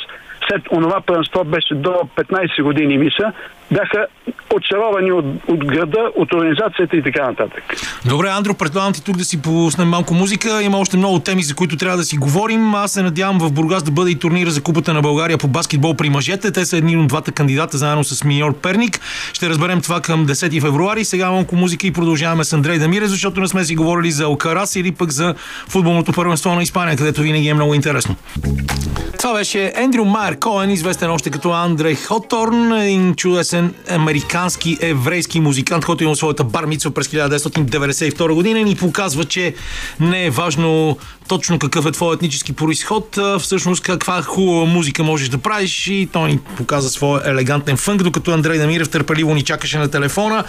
след 0.49 0.61
онова 0.71 1.01
първенство 1.01 1.43
беше 1.43 1.75
до 1.75 1.89
15 1.89 2.63
години, 2.63 2.97
мисля, 2.97 3.33
бяха 3.71 4.07
очаровани 4.55 5.11
от, 5.11 5.25
от 5.47 5.65
града, 5.65 6.11
от 6.15 6.33
организацията 6.33 6.97
и 6.97 7.03
така 7.03 7.27
нататък. 7.27 7.63
Добре, 8.05 8.27
Андро, 8.29 8.53
предлагам 8.53 8.93
ти 8.93 9.03
тук 9.03 9.17
да 9.17 9.25
си 9.25 9.41
пуснем 9.41 9.87
малко 9.87 10.13
музика. 10.13 10.63
Има 10.63 10.77
още 10.77 10.97
много 10.97 11.19
теми, 11.19 11.43
за 11.43 11.55
които 11.55 11.77
трябва 11.77 11.97
да 11.97 12.03
си 12.03 12.17
говорим. 12.17 12.75
Аз 12.75 12.91
се 12.91 13.03
надявам 13.03 13.39
в 13.39 13.51
Бургас 13.51 13.83
да 13.83 13.91
бъде 13.91 14.11
и 14.11 14.19
турнира 14.19 14.51
за 14.51 14.63
Купата 14.63 14.93
на 14.93 15.01
България 15.01 15.37
по 15.37 15.47
баскетбол 15.47 15.93
при 15.93 16.09
мъжете. 16.09 16.51
Те 16.51 16.65
са 16.65 16.77
едни 16.77 16.97
от 16.97 17.07
двата 17.07 17.31
кандидата, 17.31 17.77
заедно 17.77 18.03
с 18.03 18.23
Миньор 18.23 18.53
Перник. 18.53 18.99
Ще 19.33 19.49
разберем 19.49 19.81
това 19.81 20.01
към 20.01 20.27
10 20.27 20.61
февруари. 20.61 21.05
Сега 21.05 21.31
малко 21.31 21.55
музика 21.55 21.87
и 21.87 21.93
продължаваме 21.93 22.43
с 22.43 22.53
Андрей 22.53 22.79
Дамире, 22.79 23.07
защото 23.07 23.41
не 23.41 23.47
сме 23.47 23.63
си 23.63 23.75
говорили 23.75 24.11
за 24.11 24.27
Окарас 24.27 24.75
или 24.75 24.91
пък 24.91 25.11
за 25.11 25.35
футболното 25.69 26.11
първенство 26.11 26.55
на 26.55 26.63
Испания, 26.63 26.97
където 26.97 27.21
винаги 27.21 27.47
е 27.47 27.53
много 27.53 27.73
интересно. 27.73 28.15
Това 29.19 29.33
беше 29.33 29.73
Ендрю 29.75 30.05
Майер 30.05 30.34
Коен, 30.35 30.69
известен 30.69 31.11
още 31.11 31.29
като 31.29 31.51
Андрей 31.51 31.95
Хоторн, 31.95 32.73
един 32.73 33.15
чудесен 33.15 33.73
американски 33.89 34.77
еврейски 34.81 35.39
музикант, 35.39 35.85
който 35.85 36.03
има 36.03 36.15
своята 36.15 36.43
бармица 36.43 36.91
през 36.91 37.07
1992 37.07 38.33
година 38.33 38.59
и 38.59 38.63
ни 38.63 38.75
показва, 38.75 39.25
че 39.25 39.55
не 39.99 40.25
е 40.25 40.29
важно 40.29 40.97
точно 41.27 41.59
какъв 41.59 41.85
е 41.85 41.91
твой 41.91 42.15
етнически 42.15 42.53
происход, 42.53 43.19
всъщност 43.39 43.83
каква 43.83 44.21
хубава 44.21 44.65
музика 44.65 45.03
можеш 45.03 45.29
да 45.29 45.37
правиш 45.37 45.87
и 45.87 46.09
той 46.11 46.29
ни 46.29 46.39
показа 46.57 46.89
своя 46.89 47.21
елегантен 47.29 47.77
фънк, 47.77 48.03
докато 48.03 48.31
Андрей 48.31 48.57
Дамирев 48.57 48.89
търпеливо 48.89 49.35
ни 49.35 49.41
чакаше 49.41 49.77
на 49.77 49.87
телефона. 49.87 50.43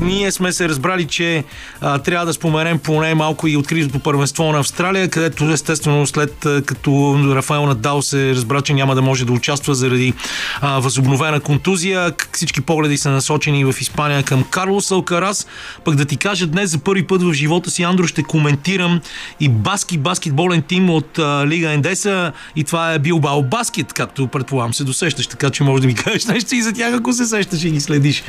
Ние 0.00 0.32
сме 0.32 0.52
се 0.52 0.68
разбрали, 0.68 1.06
че 1.06 1.44
а, 1.80 1.98
трябва 1.98 2.26
да 2.26 2.32
споменем 2.32 2.78
поне 2.78 3.14
малко 3.14 3.48
и 3.48 3.56
откритото 3.56 3.98
първенство 3.98 4.52
на 4.52 4.58
Австралия, 4.58 5.08
където 5.08 5.44
естествено 5.44 6.06
след 6.06 6.46
като 6.66 7.20
Рафаел 7.34 7.66
Надал 7.66 8.02
се 8.02 8.34
разбра, 8.34 8.60
че 8.60 8.74
няма 8.74 8.94
да 8.94 9.02
може 9.02 9.24
да 9.24 9.32
участва 9.32 9.74
заради 9.74 10.12
а, 10.60 10.78
възобновена 10.78 11.40
контузия, 11.40 12.12
всички 12.32 12.60
погледи 12.60 12.98
са 12.98 13.10
насочени 13.10 13.64
в 13.64 13.74
Испания 13.80 14.22
към 14.22 14.44
Карлос 14.44 14.90
Алкарас. 14.90 15.46
Пък 15.84 15.94
да 15.94 16.04
ти 16.04 16.16
кажа 16.16 16.46
днес 16.46 16.70
за 16.70 16.78
първи 16.78 17.06
път 17.06 17.22
в 17.22 17.32
живота 17.32 17.70
си, 17.70 17.82
Андро, 17.82 18.06
ще 18.06 18.22
коментирам 18.22 19.00
и 19.40 19.48
баски, 19.48 19.98
баски 19.98 20.21
баскетболен 20.22 20.62
тим 20.62 20.90
от 20.90 21.18
а, 21.18 21.46
Лига 21.46 21.72
Ендеса 21.72 22.32
и 22.56 22.64
това 22.64 22.94
е 22.94 22.98
Билбао 22.98 23.42
Баскет, 23.42 23.92
както 23.92 24.28
предполагам 24.28 24.74
се 24.74 24.84
досещаш, 24.84 25.26
така 25.26 25.50
че 25.50 25.62
може 25.62 25.82
да 25.82 25.86
ми 25.86 25.94
кажеш 26.04 26.26
нещо 26.26 26.54
и 26.54 26.62
за 26.62 26.72
тях, 26.72 26.94
ако 26.94 27.12
се 27.12 27.24
сещаш 27.24 27.64
и 27.64 27.70
ги 27.70 27.80
следиш. 27.80 28.24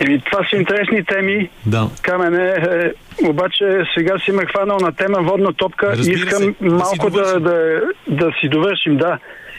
Еми, 0.00 0.20
това 0.20 0.46
са 0.50 0.56
интересни 0.56 1.04
теми. 1.04 1.48
Да. 1.66 1.88
Камене, 2.02 2.48
е, 2.48 2.92
обаче 3.24 3.64
сега 3.94 4.18
си 4.18 4.32
ме 4.32 4.46
хванал 4.46 4.78
на 4.78 4.92
тема 4.92 5.22
водна 5.22 5.52
топка. 5.52 5.86
Разбира 5.96 6.16
Искам 6.16 6.42
се, 6.42 6.54
малко 6.60 7.10
да 7.10 7.26
си 7.26 7.32
да, 7.32 7.40
да, 7.40 7.80
да 8.08 8.32
си 8.40 8.48
довършим, 8.48 8.96
да. 8.96 9.18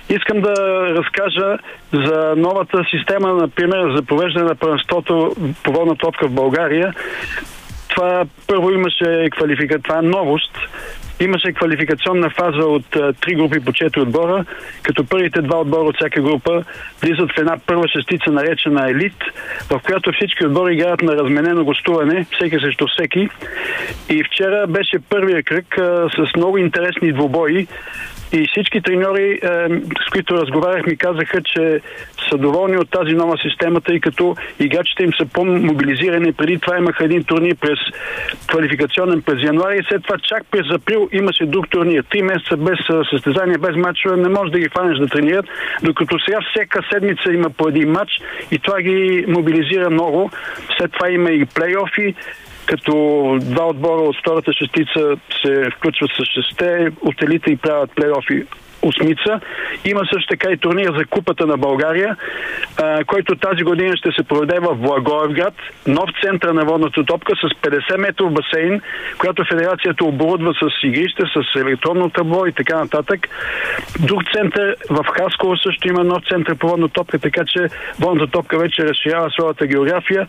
Искам 0.09 0.41
да 0.41 0.53
разкажа 0.97 1.57
за 1.93 2.33
новата 2.37 2.83
система, 2.91 3.33
например, 3.33 3.95
за 3.95 4.01
провеждане 4.03 4.45
на 4.45 4.55
първенството 4.55 5.35
по 5.63 5.71
водна 5.71 5.95
топка 5.95 6.27
в 6.27 6.31
България 6.31 6.93
това 7.95 8.25
първо 8.47 8.71
имаше 8.71 9.29
квалифика, 9.31 9.79
това 9.81 9.97
е 9.97 10.01
новост. 10.01 10.51
Имаше 11.19 11.53
квалификационна 11.53 12.29
фаза 12.29 12.65
от 12.65 12.85
три 13.21 13.35
групи 13.35 13.59
по 13.59 13.73
четири 13.73 14.01
отбора, 14.01 14.45
като 14.83 15.05
първите 15.05 15.41
два 15.41 15.59
отбора 15.59 15.81
от 15.81 15.95
всяка 15.95 16.21
група 16.21 16.63
влизат 17.01 17.31
в 17.31 17.39
една 17.39 17.57
първа 17.65 17.87
шестица, 17.87 18.31
наречена 18.31 18.89
елит, 18.89 19.17
в 19.69 19.79
която 19.85 20.11
всички 20.11 20.45
отбори 20.45 20.73
играят 20.73 21.01
на 21.01 21.15
разменено 21.15 21.63
гостуване, 21.63 22.25
всеки 22.35 22.59
срещу 22.59 22.87
всеки. 22.87 23.29
И 24.09 24.23
вчера 24.23 24.67
беше 24.67 24.99
първия 25.09 25.43
кръг 25.43 25.77
а, 25.77 26.09
с 26.09 26.35
много 26.35 26.57
интересни 26.57 27.13
двубои. 27.13 27.67
И 28.33 28.47
всички 28.51 28.81
треньори, 28.81 29.31
е, 29.31 29.37
с 30.07 30.11
които 30.11 30.37
разговарях, 30.37 30.85
ми 30.85 30.97
казаха, 30.97 31.41
че 31.41 31.81
са 32.29 32.37
доволни 32.37 32.77
от 32.77 32.89
тази 32.91 33.13
нова 33.13 33.37
система, 33.37 33.81
тъй 33.81 33.99
като 33.99 34.35
играчите 34.59 35.03
им 35.03 35.13
са 35.13 35.25
по-мобилизирани. 35.25 36.33
Преди 36.33 36.59
това 36.59 36.77
имаха 36.77 37.05
един 37.05 37.23
турнир 37.23 37.55
през 37.55 37.79
квалификационен 38.47 39.21
през 39.21 39.43
януари 39.43 39.77
и 39.79 39.83
след 39.89 40.03
това 40.03 40.17
чак 40.17 40.43
през 40.51 40.71
април 40.71 41.09
имаше 41.11 41.45
друг 41.45 41.69
турнир. 41.69 42.03
Три 42.09 42.21
месеца 42.21 42.57
без 42.57 42.79
състезание, 43.11 43.57
без 43.57 43.75
матчове, 43.75 44.17
не 44.17 44.29
можеш 44.29 44.51
да 44.51 44.59
ги 44.59 44.69
фанеш 44.69 44.97
да 44.97 45.07
тренират, 45.07 45.45
докато 45.83 46.19
сега 46.19 46.39
всяка 46.51 46.79
седмица 46.93 47.33
има 47.33 47.49
по 47.49 47.67
един 47.67 47.91
матч 47.91 48.11
и 48.51 48.59
това 48.59 48.81
ги 48.81 49.25
мобилизира 49.27 49.89
много. 49.89 50.31
След 50.77 50.91
това 50.91 51.09
има 51.09 51.31
и 51.31 51.45
плейофи 51.45 52.15
като 52.71 52.93
два 53.41 53.67
отбора 53.67 54.01
от 54.01 54.15
втората 54.19 54.53
шестица 54.53 55.17
се 55.43 55.69
включват 55.77 56.11
с 56.11 56.25
шесте, 56.25 56.91
от 57.01 57.23
елита 57.23 57.51
и 57.51 57.57
правят 57.57 57.91
плейофи 57.95 58.43
осмица. 58.81 59.39
Има 59.85 60.01
също 60.13 60.27
така 60.29 60.51
и 60.51 60.57
турнир 60.57 60.93
за 60.97 61.05
Купата 61.05 61.47
на 61.47 61.57
България, 61.57 62.15
а, 62.77 63.03
който 63.03 63.35
тази 63.35 63.63
година 63.63 63.97
ще 63.97 64.11
се 64.11 64.23
проведе 64.23 64.59
в 64.59 64.75
Благоевград, 64.75 65.53
нов 65.87 66.09
център 66.23 66.49
на 66.49 66.65
водната 66.65 67.03
топка 67.05 67.33
с 67.35 67.61
50 67.61 67.97
метров 67.97 68.33
басейн, 68.33 68.81
която 69.17 69.45
федерацията 69.51 70.05
оборудва 70.05 70.53
с 70.53 70.83
игрище, 70.83 71.23
с 71.35 71.59
електронно 71.59 72.09
табло 72.09 72.45
и 72.45 72.51
така 72.51 72.77
нататък. 72.77 73.29
Друг 73.99 74.21
център 74.35 74.75
в 74.89 75.05
Хасково 75.17 75.57
също 75.57 75.87
има 75.87 76.03
нов 76.03 76.23
център 76.29 76.55
по 76.55 76.67
водна 76.67 76.89
топка, 76.89 77.19
така 77.19 77.43
че 77.47 77.67
водната 77.99 78.31
топка 78.31 78.57
вече 78.57 78.85
разширява 78.85 79.29
своята 79.29 79.67
география. 79.67 80.27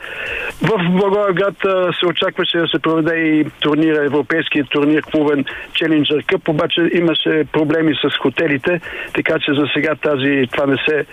В 0.62 0.91
Благоевград 0.91 1.57
се 2.01 2.07
очакваше 2.07 2.59
да 2.59 2.69
се 2.69 2.79
проведе 2.79 3.15
и 3.15 3.45
турнира, 3.61 4.05
европейският 4.05 4.69
турнир 4.71 5.03
клубен 5.03 5.45
Челленджер 5.75 6.25
Къп, 6.27 6.49
обаче 6.49 6.91
имаше 6.93 7.45
проблеми 7.53 7.95
с 7.95 8.19
хотелите, 8.42 8.81
така 9.14 9.38
че 9.38 9.52
за 9.52 9.66
сега 9.74 9.94
тази, 9.94 10.48
това 10.52 10.66
не 10.66 10.76
се 10.88 11.07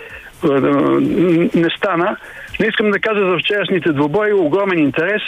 е, 0.44 0.48
не 1.54 1.70
стана. 1.76 2.16
Не 2.60 2.66
искам 2.66 2.90
да 2.90 2.98
кажа 2.98 3.30
за 3.30 3.38
вчерашните 3.38 3.92
двубои, 3.92 4.32
огромен 4.32 4.78
интерес. 4.78 5.22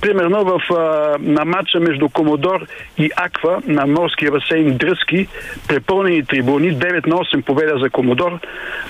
Примерно 0.00 0.44
в, 0.44 0.60
а, 0.74 1.16
на 1.20 1.44
матча 1.44 1.80
между 1.80 2.08
Комодор 2.08 2.66
и 2.98 3.10
Аква 3.16 3.62
на 3.66 3.86
морския 3.86 4.30
басейн 4.30 4.76
Дръзки, 4.76 5.28
препълнени 5.68 6.26
трибуни, 6.26 6.76
9 6.76 7.06
на 7.06 7.16
8 7.16 7.42
победа 7.42 7.78
за 7.78 7.90
Комодор. 7.90 8.38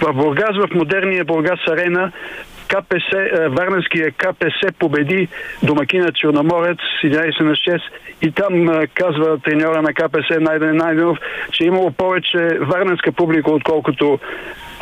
В 0.02 0.12
Бургас, 0.12 0.56
в 0.56 0.74
модерния 0.74 1.24
Бургас 1.24 1.60
арена, 1.68 2.12
КПС, 2.68 3.12
е, 3.12 3.48
Варненския 3.48 4.10
КПС 4.10 4.72
победи 4.78 5.28
домакина 5.62 6.12
Черноморец 6.12 6.78
с 6.78 7.06
11 7.06 7.40
на 7.40 7.52
6 7.52 7.80
и 8.22 8.30
там 8.30 8.68
е, 8.68 8.86
казва 8.86 9.38
треньора 9.38 9.82
на 9.82 9.94
КПС 9.94 10.40
Найден 10.40 10.76
Найденов, 10.76 11.18
че 11.52 11.64
е 11.64 11.66
имало 11.66 11.90
повече 11.90 12.58
варненска 12.60 13.12
публика, 13.12 13.50
отколкото 13.50 14.18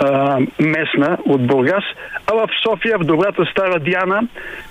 а, 0.00 0.38
местна 0.60 1.18
от 1.24 1.46
Бургас, 1.46 1.84
а 2.26 2.34
в 2.34 2.48
София, 2.62 2.98
в 2.98 3.04
добрата 3.04 3.44
стара 3.50 3.80
Диана, 3.80 4.22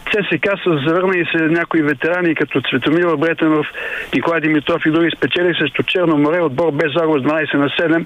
ЦСК 0.06 0.48
с 0.64 0.88
завърнали 0.88 1.26
се 1.32 1.44
някои 1.44 1.82
ветерани, 1.82 2.36
като 2.36 2.62
Цветомир 2.62 3.16
Бретенов, 3.16 3.68
Николай 4.16 4.42
Димитров 4.42 4.86
и 4.86 4.92
други 4.92 5.12
спечели 5.18 5.56
срещу 5.60 5.84
Черно 5.84 6.18
море, 6.18 6.42
отбор 6.42 6.72
без 6.72 6.94
загуба 6.94 7.20
с 7.20 7.24
12 7.24 7.54
на 7.58 7.70
7. 7.70 8.06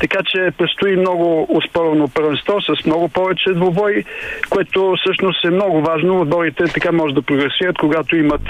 Така 0.00 0.18
че 0.26 0.50
предстои 0.58 0.96
много 0.96 1.46
успорно 1.50 2.08
първенство 2.08 2.60
с 2.60 2.86
много 2.86 3.08
повече 3.08 3.52
двубой, 3.52 4.04
което 4.50 4.94
всъщност 4.98 5.44
е 5.44 5.50
много 5.50 5.80
важно. 5.80 6.20
Отборите 6.20 6.64
така 6.64 6.92
може 6.92 7.14
да 7.14 7.22
прогресират, 7.22 7.78
когато 7.78 8.16
имат 8.16 8.42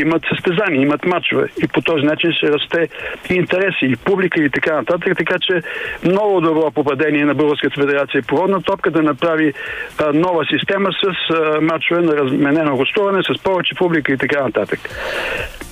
имат 0.00 0.22
състезания, 0.28 0.82
имат 0.82 1.06
матчове 1.06 1.48
и 1.62 1.68
по 1.68 1.80
този 1.80 2.02
начин 2.02 2.32
ще 2.32 2.46
расте 2.46 2.88
интереси, 3.30 3.86
и 3.86 3.96
публика 3.96 4.42
и 4.42 4.50
така 4.50 4.74
нататък. 4.74 5.18
Така 5.18 5.36
че 5.40 5.62
много 6.04 6.40
добро 6.40 6.70
попадение 6.70 7.24
на 7.24 7.34
Българската 7.34 7.80
федерация 7.80 8.22
по 8.22 8.36
водна 8.36 8.62
топка 8.62 8.90
да 8.90 9.02
направи 9.02 9.52
а, 9.98 10.12
нова 10.12 10.44
система 10.50 10.88
с 10.92 11.34
а, 11.34 11.60
матчове 11.60 12.00
на 12.00 12.16
разменено 12.16 12.76
гостуване, 12.76 13.22
с 13.22 13.42
повече 13.42 13.74
публика 13.74 14.12
и 14.12 14.18
така 14.18 14.42
нататък. 14.42 14.80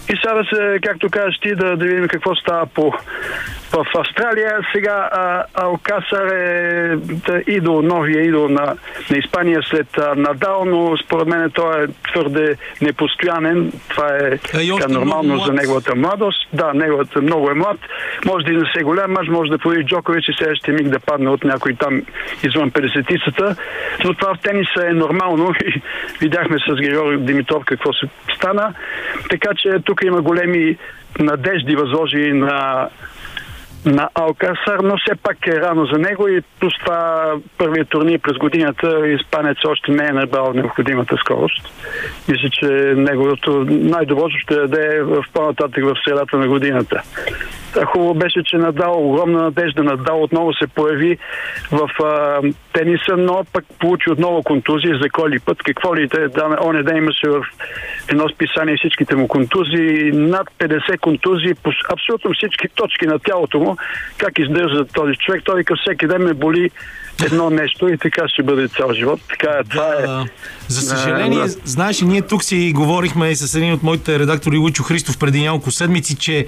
И 0.09 0.17
сега 0.17 0.35
да 0.35 0.45
се, 0.45 0.79
както 0.83 1.11
кажеш 1.11 1.39
ти, 1.39 1.55
да, 1.55 1.77
да 1.77 1.85
видим 1.85 2.09
какво 2.09 2.35
става 2.35 2.67
по, 2.67 2.93
в 3.75 3.87
Австралия. 3.99 4.59
Сега 4.75 5.09
а, 5.13 5.45
Алкасар 5.55 6.27
е 6.27 6.97
да, 6.97 7.43
идол, 7.47 7.83
новия 7.83 8.23
идол 8.23 8.49
на, 8.49 8.77
на 9.11 9.19
Испания 9.19 9.61
след 9.71 9.99
а, 9.99 10.15
Надал, 10.15 10.65
но 10.65 10.97
според 10.97 11.29
мен 11.29 11.51
той 11.51 11.85
е 11.85 11.87
твърде 12.13 12.57
непостоянен. 12.81 13.73
Това 13.89 14.09
е, 14.09 14.39
още 14.55 14.69
така, 14.81 14.93
нормално 14.93 15.39
за 15.39 15.53
неговата 15.53 15.95
младост. 15.95 16.49
Да, 16.53 16.75
неговата 16.75 17.23
много 17.23 17.51
е 17.51 17.55
млад. 17.55 17.79
Може 18.25 18.45
да 18.45 18.53
и 18.53 18.57
не 18.57 18.65
се 18.75 18.81
е 18.81 18.83
голям 18.83 19.13
мач, 19.13 19.29
може 19.29 19.51
да 19.51 19.59
появи 19.59 19.87
Джокович 19.87 20.29
и 20.29 20.37
следващия 20.39 20.75
миг 20.75 20.89
да 20.89 21.01
падне 21.01 21.31
от 21.31 21.45
някой 21.45 21.75
там 21.75 22.03
извън 22.43 22.71
50-тицата. 22.71 23.57
Но 24.05 24.15
това 24.15 24.35
в 24.35 24.41
тениса 24.43 24.89
е 24.89 24.93
нормално 24.93 25.55
и 25.65 25.83
видяхме 26.21 26.59
с 26.59 26.75
Григор 26.75 27.17
Димитров 27.17 27.65
какво 27.65 27.93
се 27.93 28.07
стана. 28.37 28.75
Така 29.31 29.51
че 29.57 29.79
тук 29.85 29.94
има 30.03 30.23
големи 30.23 30.77
надежди 31.19 31.77
възложени 31.77 32.33
на 32.33 32.89
на 33.85 34.09
Алкасар, 34.14 34.78
но 34.82 34.97
все 34.97 35.14
пак 35.22 35.47
е 35.47 35.61
рано 35.61 35.87
за 35.87 35.99
него 35.99 36.28
и 36.28 36.43
плюс 36.61 36.72
това 36.85 37.32
първият 37.59 37.89
турнир 37.89 38.18
през 38.18 38.37
годината 38.39 39.09
испанец 39.09 39.59
още 39.66 39.93
не 39.93 40.07
е 40.07 40.12
набрал 40.12 40.53
необходимата 40.53 41.16
скорост. 41.16 41.68
Мисля, 42.28 42.49
че 42.51 42.66
неговото 42.97 43.66
най-доброто 43.68 44.37
ще 44.39 44.55
даде 44.55 45.03
в 45.03 45.24
по-нататък 45.32 45.85
в 45.85 45.95
средата 46.05 46.37
на 46.37 46.49
годината. 46.49 47.03
Та 47.74 47.85
Хубаво 47.85 48.14
беше, 48.14 48.43
че 48.45 48.57
Надал, 48.57 49.09
огромна 49.09 49.43
надежда, 49.43 49.82
Надал 49.82 50.22
отново 50.22 50.53
се 50.53 50.66
появи 50.66 51.18
в 51.72 52.05
а, 52.05 52.41
тениса, 52.72 53.16
но 53.16 53.45
пък 53.53 53.64
получи 53.78 54.11
отново 54.11 54.43
контузии 54.43 54.99
за 55.03 55.11
коли 55.11 55.39
път. 55.39 55.62
Какво 55.62 55.97
ли 55.97 56.09
те, 56.09 56.28
да, 56.28 56.59
оне 56.64 56.82
ден 56.82 56.97
имаше 56.97 57.28
в 57.28 57.45
едно 58.09 58.28
списание 58.28 58.76
всичките 58.76 59.16
му 59.16 59.28
контузии, 59.28 60.12
над 60.12 60.49
50 60.59 60.99
контузии, 60.99 61.55
по 61.62 61.70
абсолютно 61.93 62.30
всички 62.35 62.68
точки 62.68 63.07
на 63.07 63.18
тялото 63.18 63.61
му, 63.61 63.74
как 64.18 64.39
издържа 64.39 64.85
този 64.85 65.14
човек. 65.14 65.43
Той 65.45 65.59
вика 65.59 65.75
всеки 65.77 66.07
ден 66.07 66.22
ме 66.22 66.35
боли 66.35 66.70
едно 67.22 67.51
нещо 67.51 67.89
и 67.89 67.99
така 67.99 68.29
ще 68.29 68.43
бъде 68.43 68.68
цял 68.68 68.93
живот. 68.93 69.20
Така 69.29 69.51
е, 69.61 69.64
това 69.64 69.89
е. 69.89 70.07
За 70.68 70.81
съжаление, 70.81 71.39
да. 71.39 71.49
знаеш, 71.64 72.01
ние 72.01 72.22
тук 72.22 72.45
си 72.45 72.72
говорихме 72.75 73.31
и 73.31 73.37
с 73.37 73.55
един 73.55 73.72
от 73.72 73.83
моите 73.83 74.18
редактори 74.18 74.59
Лучо 74.59 74.83
Христов 74.83 75.18
преди 75.18 75.43
няколко 75.43 75.70
седмици, 75.70 76.16
че 76.16 76.47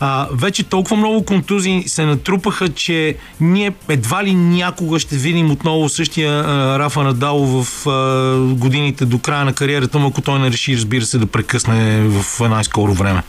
а, 0.00 0.28
вече 0.32 0.64
толкова 0.64 0.96
много 0.96 1.24
контузии 1.24 1.82
се 1.86 2.04
натрупаха, 2.04 2.68
че 2.68 3.16
ние 3.40 3.72
едва 3.88 4.24
ли 4.24 4.34
някога 4.34 4.98
ще 4.98 5.16
видим 5.16 5.50
отново 5.50 5.88
същия 5.88 6.32
а, 6.32 6.78
Рафа 6.78 7.02
Надал 7.02 7.38
в 7.38 7.86
а, 7.86 8.36
годините 8.54 9.04
до 9.04 9.18
края 9.18 9.44
на 9.44 9.52
кариерата 9.52 9.98
му, 9.98 10.08
ако 10.08 10.20
той 10.20 10.38
не 10.38 10.50
реши, 10.50 10.76
разбира 10.76 11.04
се, 11.04 11.18
да 11.18 11.26
прекъсне 11.26 12.00
в 12.08 12.48
най-скоро 12.48 12.94
време. 12.94 13.22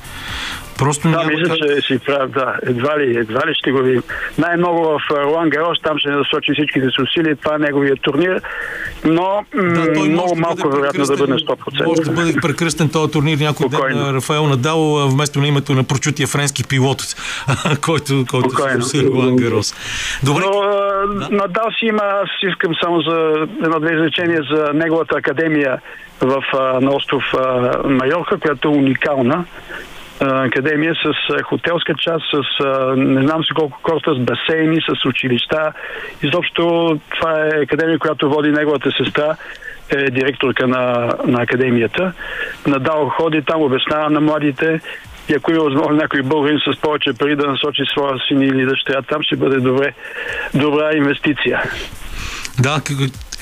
Просто 0.78 1.02
Да, 1.02 1.10
няма 1.10 1.24
мисля, 1.26 1.44
как- 1.46 1.58
че 1.58 1.82
си 1.84 2.00
прав, 2.00 2.30
да. 2.30 2.56
Едва 2.64 3.00
ли, 3.00 3.18
едва 3.18 3.42
ли 3.42 3.54
ще 3.54 3.72
го 3.72 3.80
видим. 3.80 4.04
Най-много 4.38 4.84
в 4.84 5.00
а, 5.12 5.16
Ролан 5.16 5.50
Гарос, 5.50 5.78
там 5.80 5.98
ще 5.98 6.10
насочи 6.10 6.52
всичките 6.54 6.88
си 6.88 7.02
усилия, 7.02 7.36
това 7.36 7.56
е 7.56 7.60
неговия 7.60 7.96
турнир, 7.96 8.42
но 9.06 9.46
Да, 9.56 9.94
той 9.94 10.10
много 10.10 10.36
да 10.36 10.42
малко 10.42 10.70
вероятно 10.70 11.06
да 11.06 11.18
бъде 11.18 11.34
прекръстен- 11.34 11.48
100%. 11.48 11.86
Може 11.86 12.02
да 12.02 12.12
бъде 12.12 12.34
прекръстен 12.34 12.90
този 12.90 13.12
турнир 13.12 13.38
някой 13.38 13.64
ден 13.64 13.72
Спокойно. 13.72 14.00
на 14.02 14.14
Рафаел 14.14 14.48
Надал 14.48 14.80
вместо 15.08 15.40
на 15.40 15.48
името 15.48 15.74
на 15.74 15.84
прочутия 15.84 16.28
френски 16.28 16.64
пилот, 16.64 17.02
който, 17.82 18.26
който 18.32 18.50
Спокойно. 18.50 18.82
се 18.82 19.04
Ролан 19.04 19.36
Гарос. 19.36 19.74
Добре, 20.24 20.44
Но 20.44 20.60
а, 20.60 21.06
Надал 21.32 21.68
си 21.72 21.86
има, 21.86 22.04
аз 22.04 22.30
искам 22.44 22.72
само 22.84 23.02
за 23.02 23.34
едно-две 23.64 23.94
изречения 23.94 24.42
за 24.52 24.70
неговата 24.74 25.18
академия 25.18 25.78
в, 26.22 26.44
на 26.82 26.92
остров 26.92 27.24
Майорка, 27.86 28.38
която 28.38 28.68
е 28.68 28.72
уникална 28.72 29.46
академия 30.22 30.94
с 30.96 31.42
хотелска 31.44 31.94
част, 31.96 32.26
с 32.32 32.66
не 32.96 33.22
знам 33.22 33.44
си 33.44 33.54
колко 33.54 33.80
корта, 33.84 34.16
с 34.16 34.20
басейни, 34.20 34.82
с 34.82 35.06
училища. 35.06 35.74
Изобщо 36.24 37.00
това 37.20 37.46
е 37.46 37.62
академия, 37.64 38.00
която 38.00 38.30
води 38.30 38.52
неговата 38.52 38.92
сестра 38.92 39.36
е 39.90 40.12
директорка 40.12 40.68
на, 40.68 41.14
на 41.26 41.42
академията. 41.42 42.14
Надал 42.68 43.10
ходи 43.10 43.42
там, 43.42 43.62
обяснява 43.62 44.10
на 44.10 44.22
младите 44.22 44.80
и 45.30 45.34
ако 45.34 45.52
има 45.52 45.64
възможно 45.64 45.96
някой 45.96 46.22
българин 46.22 46.60
с 46.60 46.82
повече 46.82 47.14
пари 47.14 47.36
да 47.36 47.48
насочи 47.48 47.82
своя 47.92 48.20
син 48.28 48.42
или 48.42 48.66
дъщеря 48.66 49.02
там, 49.02 49.24
ще 49.24 49.36
бъде 49.36 49.60
добре, 49.60 49.94
добра 50.54 50.92
инвестиция. 50.96 51.64
да, 52.60 52.82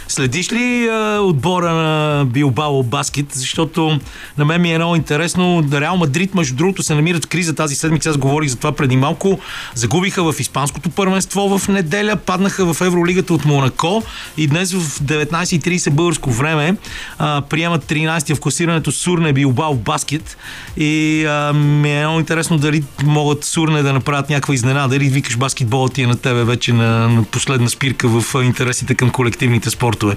Следиш 0.10 0.52
ли 0.52 0.88
а, 0.88 1.20
отбора 1.22 1.74
на 1.74 2.26
Билбао 2.26 2.84
баскет? 2.84 3.26
Защото 3.32 4.00
на 4.38 4.46
мен 4.46 4.62
ми 4.62 4.74
е 4.74 4.78
много 4.78 4.96
интересно. 4.96 5.64
Реал 5.74 5.98
Мадрид, 5.98 6.36
между 6.36 6.56
другото, 6.56 6.84
се 6.84 6.96
намират 6.96 7.26
в 7.26 7.28
криза 7.28 7.56
тази 7.56 7.76
седмица. 7.76 8.10
Аз 8.10 8.18
говорих 8.18 8.50
за 8.50 8.56
това 8.56 8.72
преди 8.72 8.96
малко. 8.96 9.40
Загубиха 9.76 10.32
в 10.32 10.40
Испанското 10.40 10.90
първенство 10.90 11.58
в 11.58 11.68
неделя, 11.68 12.16
паднаха 12.16 12.74
в 12.74 12.82
Евролигата 12.82 13.34
от 13.34 13.46
Монако 13.46 14.04
и 14.38 14.48
днес 14.48 14.74
в 14.74 15.00
19.30 15.02 15.90
българско 15.90 16.32
време 16.32 16.76
а, 17.18 17.42
приемат 17.42 17.86
13-я 17.86 18.36
в 18.36 18.40
класирането 18.40 18.92
Сурне 18.92 19.34
Билбао 19.34 19.76
баскет. 19.76 20.38
И 20.78 21.26
а, 21.26 21.54
ми 21.54 21.92
е 21.92 22.00
много 22.00 22.20
интересно 22.20 22.58
дали 22.58 22.84
могат 23.04 23.46
Сурне 23.46 23.82
да 23.82 23.94
направят 23.94 24.30
някаква 24.30 24.54
изненада. 24.54 24.88
Дали 24.88 25.10
викаш 25.10 25.38
баскетболът 25.38 25.94
ти 25.94 26.02
е 26.02 26.08
на 26.08 26.16
тебе 26.16 26.44
вече 26.44 26.74
на, 26.74 27.10
на 27.10 27.24
последна 27.24 27.70
спирка 27.70 28.08
в 28.08 28.44
интересите 28.44 28.96
към 28.96 29.10
колективните 29.10 29.70
спортове. 30.00 30.16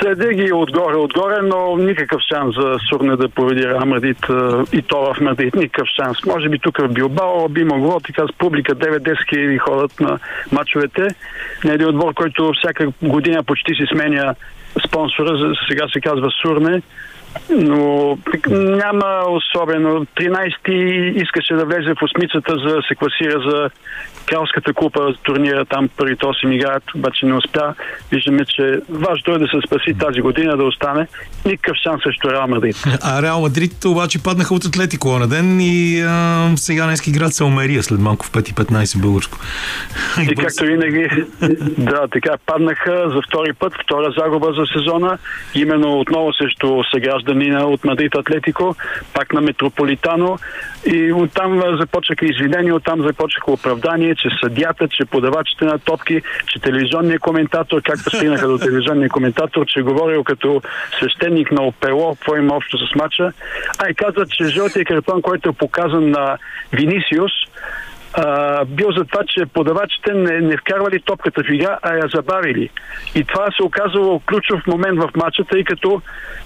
Следя 0.00 0.32
ги 0.32 0.52
отгоре, 0.52 0.96
отгоре, 0.96 1.42
но 1.42 1.76
никакъв 1.76 2.20
шанс 2.32 2.54
за 2.54 2.76
Сурне 2.88 3.16
да 3.16 3.28
победи 3.28 3.68
Реал 3.68 3.86
Мадрид 3.86 4.18
а, 4.30 4.64
и 4.72 4.82
то 4.82 5.14
в 5.14 5.20
Мадрид. 5.20 5.54
Никакъв 5.54 5.88
шанс. 5.88 6.18
Може 6.26 6.48
би 6.48 6.58
тук 6.58 6.78
в 6.78 6.88
Билбао 6.88 7.48
би 7.48 7.64
могло, 7.64 8.00
така 8.00 8.26
с 8.26 8.38
публика 8.38 8.74
9-10 8.74 9.28
хиляди 9.30 9.58
ходят 9.58 10.00
на 10.00 10.18
матчовете. 10.52 11.08
На 11.64 11.72
един 11.72 11.88
отбор, 11.88 12.14
който 12.14 12.52
всяка 12.58 12.88
година 13.02 13.42
почти 13.42 13.74
си 13.74 13.82
сменя 13.92 14.34
спонсора, 14.86 15.54
сега 15.68 15.88
се 15.92 16.00
казва 16.00 16.30
Сурне. 16.42 16.82
но 17.50 18.18
няма 18.52 19.24
особено. 19.28 20.04
13-ти 20.04 20.74
искаше 21.22 21.54
да 21.54 21.64
влезе 21.64 21.94
в 21.94 22.02
осмицата 22.02 22.54
за 22.58 22.74
да 22.76 22.82
се 22.88 22.94
класира 22.94 23.40
за 23.50 23.70
кралската 24.26 24.74
купа 24.74 25.14
турнира, 25.22 25.64
там 25.64 25.88
първите 25.96 26.24
8 26.24 26.54
играят, 26.54 26.82
обаче 26.94 27.26
не 27.26 27.34
успя. 27.34 27.74
Виждаме, 28.12 28.44
че 28.44 28.80
важно 28.88 29.34
е 29.34 29.38
да 29.38 29.46
се 29.46 29.56
спаси 29.66 29.98
тази 29.98 30.20
година, 30.20 30.56
да 30.56 30.64
остане. 30.64 31.06
Никакъв 31.44 31.76
шанс 31.76 32.02
срещу 32.02 32.30
Реал 32.30 32.46
Мадрид. 32.48 32.76
А 33.02 33.22
Реал 33.22 33.40
Мадрид 33.40 33.84
обаче 33.84 34.22
паднаха 34.22 34.54
от 34.54 34.64
Атлетико 34.64 35.18
на 35.18 35.28
ден 35.28 35.60
и 35.60 36.00
а, 36.00 36.48
сега 36.56 36.86
днески 36.86 37.12
град 37.12 37.34
се 37.34 37.44
умерия 37.44 37.82
след 37.82 38.00
малко 38.00 38.26
в 38.26 38.30
5.15 38.30 39.00
българско. 39.00 39.38
И 40.30 40.34
както 40.34 40.64
винаги, 40.64 41.08
да, 41.78 42.08
така 42.08 42.30
паднаха 42.46 43.10
за 43.14 43.20
втори 43.28 43.52
път, 43.52 43.72
втора 43.84 44.14
загуба 44.18 44.52
за 44.52 44.66
сезона, 44.66 45.18
именно 45.54 46.00
отново 46.00 46.32
срещу 46.32 46.82
съгражданина 46.94 47.66
от 47.66 47.84
Мадрид 47.84 48.14
Атлетико, 48.14 48.76
пак 49.14 49.32
на 49.32 49.40
Метрополитано 49.40 50.38
и 50.86 51.12
оттам 51.12 51.62
започнаха 51.80 52.26
извинения, 52.26 52.74
оттам 52.74 53.02
започнаха 53.02 53.52
оправдания, 53.52 54.14
че 54.14 54.28
съдята, 54.42 54.88
че 54.88 55.04
подавачите 55.04 55.64
на 55.64 55.78
топки, 55.78 56.22
че 56.46 56.60
телевизионният 56.60 57.20
коментатор, 57.20 57.82
както 57.82 58.16
стигнаха 58.16 58.48
до 58.48 58.58
телевизионния 58.58 59.08
коментатор, 59.08 59.66
че 59.66 59.80
е 59.80 59.82
говорил 59.82 60.24
като 60.24 60.62
свещеник 60.98 61.52
на 61.52 61.62
ОПЕЛО, 61.62 62.14
какво 62.14 62.36
има 62.36 62.54
общо 62.54 62.78
с 62.78 62.94
мача, 62.94 63.32
а 63.78 63.90
и 63.90 63.94
каза, 63.94 64.26
че 64.30 64.44
жълтия 64.44 64.84
картон, 64.84 65.22
който 65.22 65.48
е 65.48 65.52
показан 65.52 66.10
на 66.10 66.38
Винисиус, 66.72 67.32
а, 68.16 68.64
бил 68.64 68.92
за 68.92 69.04
това, 69.04 69.24
че 69.26 69.46
подавачите 69.46 70.14
не, 70.14 70.40
не 70.40 70.56
вкарвали 70.56 71.00
топката 71.00 71.42
в 71.42 71.52
игра, 71.52 71.78
а 71.82 71.94
я 71.94 72.08
забавили. 72.14 72.70
И 73.14 73.24
това 73.24 73.46
се 73.56 73.62
оказало 73.62 74.20
ключов 74.20 74.66
момент 74.66 74.98
в 75.00 75.10
матча, 75.16 75.44
тъй 75.44 75.64
като 75.64 76.02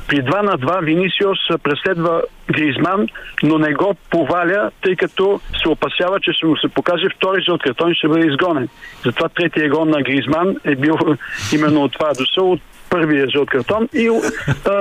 при 0.09 0.17
2 0.17 0.43
на 0.43 0.59
2 0.59 0.85
Винисиос 0.85 1.39
преследва 1.63 2.23
Гризман, 2.53 3.07
но 3.43 3.59
не 3.59 3.75
го 3.75 3.95
поваля, 4.11 4.71
тъй 4.83 4.97
като 4.97 5.41
се 5.63 5.69
опасява, 5.69 6.21
че 6.21 6.33
ще 6.33 6.47
му 6.47 6.57
се 6.57 6.69
покаже 6.69 7.07
втори 7.17 7.43
жълт 7.43 7.63
картон 7.63 7.93
и 7.93 7.95
ще 7.95 8.09
бъде 8.09 8.27
изгонен. 8.27 8.69
Затова 9.05 9.29
третия 9.29 9.71
гон 9.71 9.91
на 9.91 10.03
Гризман 10.03 10.57
е 10.65 10.75
бил 10.77 10.97
именно 11.55 11.83
от 11.83 11.93
това 11.93 12.13
дошъл 12.19 12.53
от 12.53 12.61
първия 12.91 13.29
жълт 13.29 13.51
картон 13.51 13.89
и 13.95 14.09
а, 14.09 14.73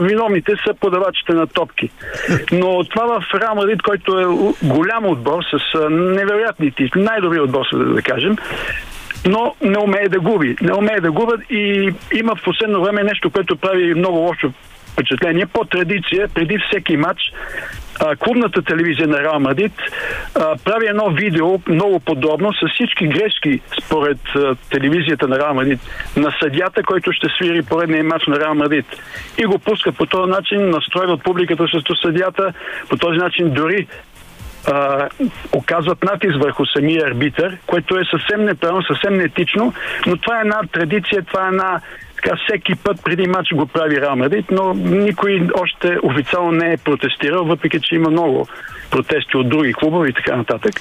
виновните 0.00 0.52
са 0.66 0.74
подавачите 0.74 1.32
на 1.32 1.46
топки. 1.46 1.90
Но 2.52 2.84
това 2.84 3.20
в 3.20 3.40
Реал 3.40 3.54
Мадрид, 3.54 3.82
който 3.82 4.18
е 4.18 4.24
голям 4.66 5.06
отбор 5.06 5.42
с 5.42 5.88
невероятни 5.90 6.70
титли, 6.70 7.02
най-добрият 7.02 7.44
отбор, 7.44 7.64
да 7.72 8.02
кажем, 8.02 8.36
но 9.26 9.54
не 9.62 9.78
умее 9.78 10.08
да 10.08 10.20
губи. 10.20 10.56
Не 10.60 10.72
умее 10.72 11.00
да 11.00 11.10
губят 11.10 11.40
и 11.50 11.92
има 12.14 12.36
в 12.36 12.42
последно 12.44 12.82
време 12.82 13.02
нещо, 13.02 13.30
което 13.30 13.56
прави 13.56 13.94
много 13.94 14.18
лошо 14.18 14.52
впечатление. 14.94 15.46
По 15.46 15.64
традиция, 15.64 16.28
преди 16.28 16.58
всеки 16.58 16.96
матч, 16.96 17.20
клубната 18.18 18.62
телевизия 18.62 19.08
на 19.08 19.20
Реал 19.20 19.40
Мадрид 19.40 19.72
прави 20.64 20.86
едно 20.86 21.10
видео 21.10 21.60
много 21.68 22.00
подробно 22.00 22.52
с 22.52 22.68
всички 22.74 23.06
грешки 23.06 23.60
според 23.84 24.18
телевизията 24.70 25.28
на 25.28 25.38
Реал 25.38 25.54
Мадрид 25.54 25.80
на 26.16 26.34
съдята, 26.42 26.82
който 26.82 27.12
ще 27.12 27.26
свири 27.28 27.62
поредния 27.62 28.04
матч 28.04 28.26
на 28.26 28.40
Реал 28.40 28.54
Мадрид. 28.54 28.86
И 29.38 29.44
го 29.44 29.58
пуска 29.58 29.92
по 29.92 30.06
този 30.06 30.30
начин, 30.30 30.70
настройват 30.70 31.22
публиката 31.22 31.68
срещу 31.68 31.94
съдята, 31.96 32.52
по 32.88 32.96
този 32.96 33.18
начин 33.18 33.50
дори 33.50 33.86
а, 34.72 35.08
оказват 35.52 36.04
натиск 36.04 36.42
върху 36.42 36.66
самия 36.66 37.06
арбитър, 37.06 37.58
което 37.66 37.98
е 37.98 38.04
съвсем 38.10 38.44
неправилно, 38.44 38.82
съвсем 38.82 39.14
неетично, 39.14 39.72
но 40.06 40.16
това 40.16 40.38
е 40.38 40.40
една 40.40 40.60
традиция, 40.72 41.22
това 41.22 41.44
е 41.44 41.48
една 41.48 41.80
така 42.24 42.36
всеки 42.48 42.74
път 42.74 43.04
преди 43.04 43.26
матч 43.26 43.54
го 43.54 43.66
прави 43.66 44.00
Реал 44.00 44.16
Мадрид, 44.16 44.46
но 44.50 44.74
никой 44.74 45.48
още 45.54 45.98
официално 46.02 46.52
не 46.52 46.72
е 46.72 46.76
протестирал, 46.76 47.44
въпреки 47.44 47.80
че 47.80 47.94
има 47.94 48.10
много 48.10 48.48
протести 48.90 49.36
от 49.36 49.48
други 49.48 49.74
клубове 49.74 50.08
и 50.08 50.12
така 50.12 50.36
нататък. 50.36 50.80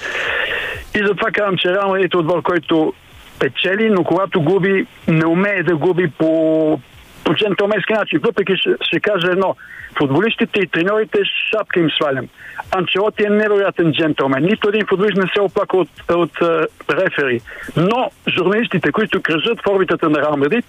И 0.96 0.98
затова 1.08 1.32
казвам, 1.32 1.58
че 1.58 1.70
Реал 1.70 1.90
Мадрид 1.90 2.14
е 2.14 2.18
отбор, 2.18 2.42
който 2.42 2.94
печели, 3.40 3.90
но 3.90 4.04
когато 4.04 4.42
губи, 4.42 4.86
не 5.08 5.26
умее 5.26 5.64
да 5.64 5.76
губи 5.76 6.12
по, 6.18 6.80
по 7.24 7.34
джентълменски 7.36 7.94
начин. 7.94 8.20
Въпреки 8.24 8.58
ще, 8.58 8.70
ще 8.82 9.00
кажа 9.00 9.28
едно. 9.32 9.56
Футболистите 9.98 10.60
и 10.60 10.68
треньорите 10.68 11.20
шапка 11.52 11.80
им 11.80 11.90
свалям. 11.92 12.28
Анчелоти 12.72 13.24
е 13.26 13.30
невероятен 13.30 13.94
джентълмен. 13.94 14.44
Нито 14.44 14.70
един 14.70 14.86
футболист 14.86 15.18
не 15.18 15.28
се 15.36 15.42
оплака 15.42 15.78
от, 15.78 15.90
от 16.12 16.34
uh, 16.34 16.68
рефери. 16.90 17.42
Но 17.78 18.12
журналистите, 18.28 18.92
които 18.92 19.22
кръжат 19.22 19.62
в 19.62 19.70
орбитата 19.70 20.10
на 20.10 20.20
Реал 20.20 20.38
Мадрид, 20.38 20.66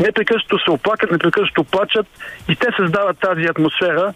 непрекъснато 0.00 0.58
се 0.58 0.70
оплакат, 0.70 1.10
непрекъснато 1.10 1.64
плачат 1.64 2.06
и 2.48 2.56
те 2.56 2.66
създават 2.76 3.18
тази 3.18 3.44
атмосфера 3.44 4.14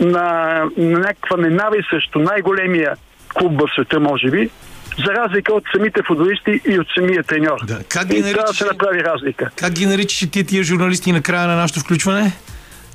на, 0.00 0.62
на 0.76 0.98
някаква 0.98 1.36
ненавист 1.36 1.90
срещу 1.90 2.18
най-големия 2.18 2.96
клуб 3.34 3.60
в 3.60 3.68
света, 3.74 4.00
може 4.00 4.30
би, 4.30 4.50
за 4.98 5.12
разлика 5.12 5.52
от 5.52 5.64
самите 5.76 6.00
футболисти 6.06 6.60
и 6.68 6.78
от 6.78 6.86
самия 6.98 7.22
треньор. 7.22 7.58
Да. 7.66 7.78
Как 7.88 8.08
ги 8.08 8.16
и 8.16 8.22
трябва 8.22 8.32
да 8.34 8.40
наричаш? 8.42 8.58
се 8.58 8.64
направи 8.64 9.04
разлика. 9.04 9.50
Как 9.56 9.72
ги 9.72 9.86
наричаш 9.86 10.30
ти 10.30 10.44
тия 10.44 10.64
журналисти 10.64 11.12
на 11.12 11.22
края 11.22 11.46
на 11.46 11.56
нашето 11.56 11.80
включване? 11.80 12.32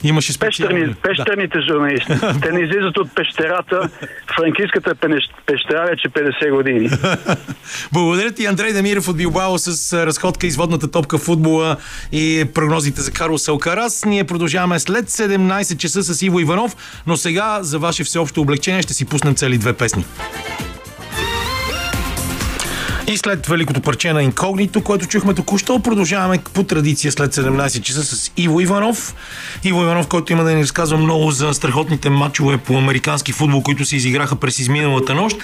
Имаше 0.04 0.34
специално. 0.34 0.76
Пещерни, 0.76 0.96
пещерните 0.96 1.60
журналисти. 1.62 2.14
Те 2.42 2.52
не 2.52 2.60
излизат 2.60 2.98
от 2.98 3.16
пещерата. 3.16 3.90
Франкиската 4.36 4.96
пенеш- 4.96 5.46
пещера 5.46 5.86
вече 5.90 6.10
50 6.10 6.56
години. 6.56 6.90
Благодаря 7.94 8.32
ти, 8.32 8.46
Андрей 8.46 8.74
Демиров 8.74 9.08
от 9.08 9.18
Билбао 9.18 9.58
с 9.58 9.94
разходка 10.06 10.48
изводната 10.48 10.92
топка 10.92 11.18
в 11.18 11.22
футбола 11.22 11.78
и 12.12 12.46
прогнозите 12.54 13.02
за 13.02 13.12
Карлос 13.12 13.48
Алкарас. 13.48 14.06
Ние 14.06 14.24
продължаваме 14.24 14.80
след 14.80 15.10
17 15.10 15.78
часа 15.78 16.04
с 16.04 16.22
Иво 16.22 16.40
Иванов, 16.40 17.04
но 17.08 17.18
сега 17.18 17.60
за 17.62 17.80
ваше 17.80 18.04
всеобщо 18.04 18.42
облегчение 18.42 18.82
ще 18.82 18.94
си 18.94 19.06
пуснем 19.06 19.36
цели 19.36 19.58
две 19.58 19.74
песни. 19.74 20.06
И 23.12 23.18
след 23.18 23.48
великото 23.48 23.82
парче 23.82 24.14
на 24.14 24.24
Инкогнито, 24.24 24.82
което 24.82 25.06
чухме 25.06 25.34
току-що, 25.34 25.80
продължаваме 25.80 26.40
по 26.54 26.64
традиция 26.64 27.12
след 27.12 27.36
17 27.36 27.82
часа 27.82 28.04
с 28.04 28.32
Иво 28.38 28.62
Иванов. 28.62 29.16
Иво 29.64 29.82
Иванов, 29.82 30.08
който 30.08 30.34
има 30.34 30.44
да 30.44 30.54
ни 30.54 30.62
разказва 30.62 30.98
много 30.98 31.32
за 31.32 31.54
страхотните 31.54 32.10
матчове 32.10 32.58
по 32.58 32.78
американски 32.78 33.32
футбол, 33.32 33.62
които 33.62 33.86
се 33.86 33.96
изиграха 33.96 34.36
през 34.36 34.60
изминалата 34.60 35.16
нощ, 35.16 35.38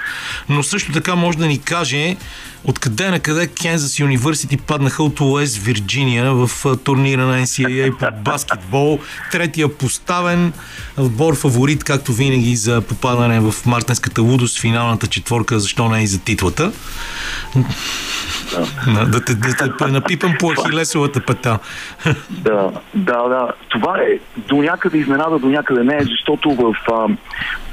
но 0.49 0.63
също 0.63 0.91
така 0.91 1.15
може 1.15 1.37
да 1.37 1.47
ни 1.47 1.59
каже 1.59 2.15
откъде 2.63 3.09
на 3.09 3.19
къде 3.19 3.47
Кензас 3.47 3.99
Юниверсити 3.99 4.57
паднаха 4.57 5.03
от 5.03 5.21
Уест 5.21 5.57
Вирджиния 5.57 6.33
в 6.33 6.49
турнира 6.83 7.25
на 7.25 7.45
NCAA 7.45 7.97
по 7.97 8.21
баскетбол. 8.31 8.99
Третия 9.31 9.77
поставен 9.77 10.53
отбор 10.97 11.35
фаворит, 11.35 11.83
както 11.83 12.13
винаги, 12.13 12.55
за 12.55 12.81
попадане 12.81 13.39
в 13.39 13.55
мартенската 13.65 14.21
лудост, 14.21 14.59
финалната 14.59 15.07
четворка, 15.07 15.59
защо 15.59 15.89
не 15.89 16.03
и 16.03 16.07
за 16.07 16.19
титлата. 16.19 16.71
Да, 18.85 19.05
да, 19.05 19.25
те, 19.25 19.35
да 19.35 19.77
те 19.77 19.87
напипам 19.91 20.33
по 20.39 20.47
ахилесовата 20.47 21.25
пета. 21.25 21.59
Да, 22.29 22.71
да, 22.93 23.27
да. 23.27 23.51
Това 23.69 23.99
е 23.99 24.19
до 24.37 24.55
някъде 24.55 24.97
изненада, 24.97 25.39
до 25.39 25.49
някъде 25.49 25.83
не 25.83 25.95
е, 25.95 26.03
защото 26.03 26.51
в, 26.51 26.75
а, 26.91 27.07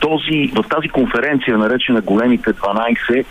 този, 0.01 0.53
в 0.55 0.65
тази 0.69 0.89
конференция, 0.89 1.59
наречена 1.59 2.01
Големите 2.01 2.53
12, 2.53 3.25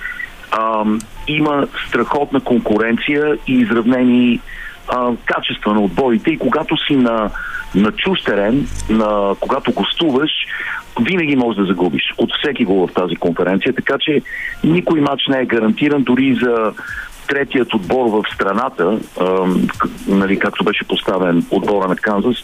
а, 0.52 0.84
има 1.28 1.68
страхотна 1.88 2.40
конкуренция 2.40 3.38
и 3.48 3.54
изравнени 3.54 4.40
а, 4.88 5.12
качества 5.26 5.74
на 5.74 5.82
отборите 5.82 6.30
и 6.30 6.38
когато 6.38 6.78
си 6.78 6.96
на, 6.96 7.30
на 7.76 7.92
чуж 7.92 8.20
на, 8.90 9.36
когато 9.40 9.72
гостуваш, 9.72 10.32
винаги 11.02 11.36
можеш 11.36 11.60
да 11.60 11.66
загубиш 11.66 12.14
от 12.18 12.30
всеки 12.40 12.66
гол 12.66 12.88
в 12.88 12.94
тази 12.94 13.16
конференция, 13.16 13.74
така 13.74 13.98
че 14.00 14.22
никой 14.64 15.02
матч 15.02 15.28
не 15.28 15.40
е 15.40 15.46
гарантиран, 15.46 16.04
дори 16.04 16.40
за 16.42 16.74
третият 17.28 17.74
отбор 17.74 18.06
в 18.10 18.24
страната, 18.34 19.00
а, 19.20 19.48
нали, 20.08 20.40
както 20.40 20.64
беше 20.64 20.88
поставен 20.88 21.46
отбора 21.52 21.88
на 21.88 21.96
Канзас. 21.96 22.36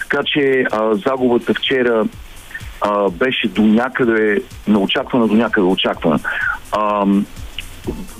Така 0.00 0.22
че 0.24 0.64
а, 0.72 0.94
загубата 0.94 1.54
вчера 1.54 2.04
а, 2.80 3.10
беше 3.10 3.48
до 3.48 3.62
някъде 3.62 4.42
неочаквана, 4.68 5.28
до 5.28 5.34
някъде 5.34 5.66
очаквана. 5.66 6.18
А, 6.72 7.06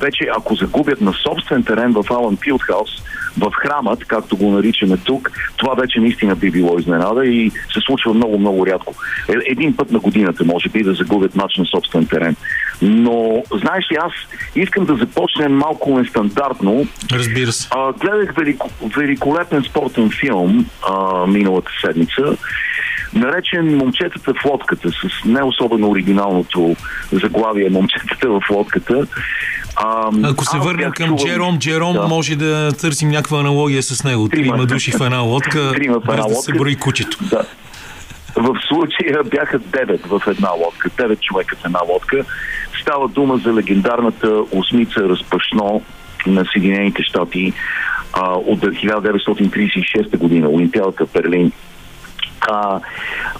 вече 0.01 0.29
ако 0.37 0.55
загубят 0.55 1.01
на 1.01 1.12
собствен 1.12 1.64
терен 1.64 1.93
в 1.93 2.05
Алън 2.11 2.37
Филдхаус, 2.37 2.91
в 3.39 3.53
храмът, 3.53 4.05
както 4.05 4.37
го 4.37 4.51
наричаме 4.51 4.97
тук, 4.97 5.31
това 5.57 5.75
вече 5.75 6.01
наистина 6.01 6.35
би 6.35 6.51
било 6.51 6.79
изненада 6.79 7.27
и 7.27 7.51
се 7.51 7.81
случва 7.81 8.14
много-много 8.14 8.66
рядко. 8.66 8.95
Е- 9.29 9.53
Един 9.53 9.77
път 9.77 9.91
на 9.91 9.99
годината 9.99 10.45
може 10.45 10.69
би 10.69 10.83
да 10.83 10.95
загубят 10.95 11.37
матч 11.37 11.57
на 11.57 11.64
собствен 11.64 12.07
терен. 12.07 12.37
Но, 12.83 13.43
знаеш 13.53 13.85
ли, 13.93 13.97
аз 13.97 14.12
искам 14.57 14.85
да 14.85 14.95
започнем 14.95 15.53
малко 15.53 15.99
нестандартно. 15.99 16.87
Разбира 17.12 17.53
се. 17.53 17.69
А, 17.71 17.93
гледах 17.93 18.35
велико, 18.35 18.71
великолепен 18.97 19.62
спортен 19.62 20.11
филм 20.21 20.66
а, 20.89 21.27
миналата 21.27 21.71
седмица, 21.85 22.37
наречен 23.14 23.77
Момчетата 23.77 24.35
в 24.35 24.45
лодката, 24.45 24.91
с 24.91 25.25
не 25.25 25.43
особено 25.43 25.91
оригиналното 25.91 26.77
заглавие 27.12 27.71
Момчетата 27.71 28.29
в 28.29 28.41
лодката. 28.51 29.07
А, 29.81 30.11
Ако 30.24 30.45
се 30.45 30.57
аз 30.57 30.64
върнем 30.64 30.91
към 30.91 31.07
чувал- 31.09 31.26
Джером, 31.26 31.59
Джером 31.59 31.93
Да. 31.93 32.03
може 32.03 32.37
да 32.37 32.72
търсим 32.72 33.09
някаква 33.09 33.39
аналогия 33.39 33.83
с 33.83 34.05
него. 34.05 34.29
Трима. 34.29 34.43
Трима 34.45 34.66
души 34.66 34.91
в 34.93 35.01
една 35.01 35.18
лодка, 35.18 35.72
Трима 35.72 36.01
в 36.01 36.09
една 36.11 36.16
без 36.16 36.26
да 36.29 36.35
се 36.35 36.53
брои 36.53 36.76
кучето. 36.76 37.18
Да. 37.22 37.43
В 38.37 38.57
случая 38.68 39.24
бяха 39.24 39.59
9 39.61 40.07
в 40.09 40.22
една 40.26 40.51
лодка, 40.51 40.91
9 40.91 41.20
човека 41.20 41.57
в 41.57 41.64
една 41.64 41.79
лодка. 41.89 42.24
Става 42.81 43.09
дума 43.09 43.37
за 43.37 43.53
легендарната 43.53 44.43
осмица 44.53 45.01
Разпашно 45.01 45.83
на 46.26 46.45
Съединените 46.53 47.03
щати 47.03 47.53
а, 48.12 48.31
от 48.31 48.61
1936 48.61 50.16
година, 50.16 50.49
Олимпиадата 50.49 51.07
в 51.07 51.12
Берлин. 51.12 51.53
А, 52.41 52.81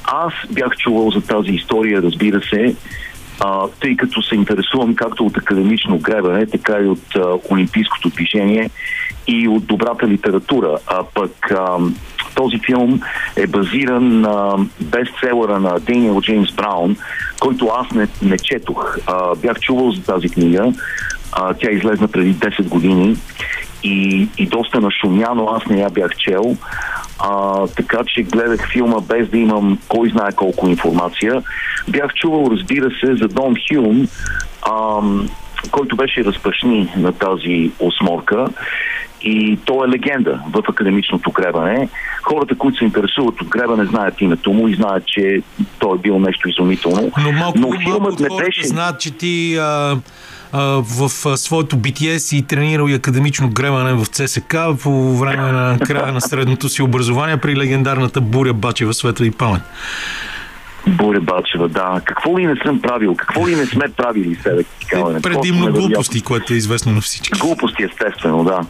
аз 0.05 0.33
бях 0.51 0.77
чувал 0.77 1.11
за 1.11 1.21
тази 1.21 1.51
история, 1.51 2.03
разбира 2.03 2.41
се, 2.41 2.75
а, 3.41 3.69
тъй 3.81 3.97
като 3.97 4.23
се 4.23 4.35
интересувам 4.35 4.95
както 4.95 5.27
от 5.27 5.37
академично 5.37 5.99
гребане, 5.99 6.47
така 6.47 6.79
и 6.83 6.87
от 6.87 7.17
а, 7.17 7.39
олимпийското 7.51 8.09
движение 8.09 8.71
и 9.27 9.49
от 9.49 9.67
добрата 9.67 10.09
литература. 10.09 10.77
А 10.87 11.05
пък 11.15 11.51
а, 11.51 11.79
този 12.35 12.59
филм 12.67 13.01
е 13.37 13.47
базиран 13.47 14.21
на 14.21 14.67
бестселъра 14.81 15.61
на 15.61 15.79
Дейниел 15.81 16.21
Джеймс 16.21 16.53
Браун, 16.53 16.97
който 17.41 17.67
аз 17.67 17.91
не, 17.91 18.09
не 18.23 18.39
четох. 18.39 18.99
А, 19.07 19.35
бях 19.35 19.61
чувал 19.61 19.91
за 19.91 20.03
тази 20.03 20.29
книга. 20.29 20.73
А, 21.33 21.55
тя 21.55 21.71
излезна 21.71 22.09
преди 22.09 22.35
10 22.35 22.69
години 22.69 23.17
и, 23.83 24.29
и 24.39 24.47
доста 24.47 24.81
нашумяно 24.81 25.49
аз 25.49 25.67
не 25.67 25.81
я 25.81 25.91
бях 25.91 26.17
чел. 26.17 26.57
А, 27.19 27.67
така 27.67 27.99
че 28.07 28.23
гледах 28.23 28.69
филма 28.73 29.01
без 29.01 29.29
да 29.29 29.39
имам 29.39 29.79
кой 29.89 30.11
знае 30.11 30.33
колко 30.33 30.69
информация. 30.69 31.43
Бях 31.89 32.15
чувал, 32.15 32.49
разбира 32.51 32.91
се, 32.91 33.17
за 33.17 33.29
Дон 33.29 33.55
Хюм, 33.69 34.09
ам, 34.71 35.29
който 35.71 35.97
беше 35.97 36.25
разпашни 36.25 36.93
на 36.97 37.13
тази 37.13 37.71
осморка. 37.81 38.47
И 39.23 39.59
то 39.65 39.85
е 39.85 39.89
легенда 39.89 40.41
в 40.53 40.63
академичното 40.69 41.31
гребане. 41.31 41.89
Хората, 42.23 42.55
които 42.55 42.79
се 42.79 42.85
интересуват 42.85 43.41
от 43.41 43.49
гребане, 43.49 43.85
знаят 43.85 44.21
името 44.21 44.53
му 44.53 44.69
и 44.69 44.75
знаят, 44.75 45.07
че 45.07 45.43
той 45.79 45.97
е 45.97 46.01
бил 46.01 46.19
нещо 46.19 46.49
изумително. 46.49 47.13
Но 47.19 47.33
малко, 47.33 47.59
Но 47.59 47.69
малко 47.69 47.83
филмът 47.83 48.13
от 48.13 48.21
не 48.21 48.29
беше... 48.45 48.67
знаят, 48.67 49.01
че 49.01 49.11
ти 49.11 49.57
а, 49.57 49.63
а, 49.65 49.97
в 50.53 51.09
своето 51.37 51.77
битие 51.77 52.19
си 52.19 52.43
тренирал 52.43 52.89
и 52.89 52.95
академично 52.95 53.51
гребане 53.51 53.93
в 53.93 54.07
ЦСК 54.07 54.57
по 54.83 55.17
време 55.17 55.53
на 55.53 55.79
края 55.87 56.13
на 56.13 56.21
средното 56.21 56.69
си 56.69 56.83
образование 56.83 57.37
при 57.37 57.57
легендарната 57.57 58.21
Буря 58.21 58.53
Бачева 58.53 58.95
светла 58.95 59.27
и 59.27 59.31
памет. 59.31 59.63
Боря 60.87 61.21
Бачева, 61.21 61.69
да. 61.69 62.01
Какво 62.05 62.39
ли 62.39 62.47
не 62.47 62.57
съм 62.67 62.81
правил? 62.81 63.15
Какво 63.15 63.49
ли 63.49 63.57
не 63.57 63.67
сме 63.67 63.89
правили 63.97 64.35
себе? 64.35 64.65
Е, 64.93 65.21
предимно 65.23 65.73
глупости, 65.73 66.23
което 66.23 66.53
е 66.53 66.57
известно 66.57 66.93
на 66.93 67.01
всички. 67.01 67.39
Глупости, 67.39 67.83
естествено, 67.83 68.45
да. 68.45 68.61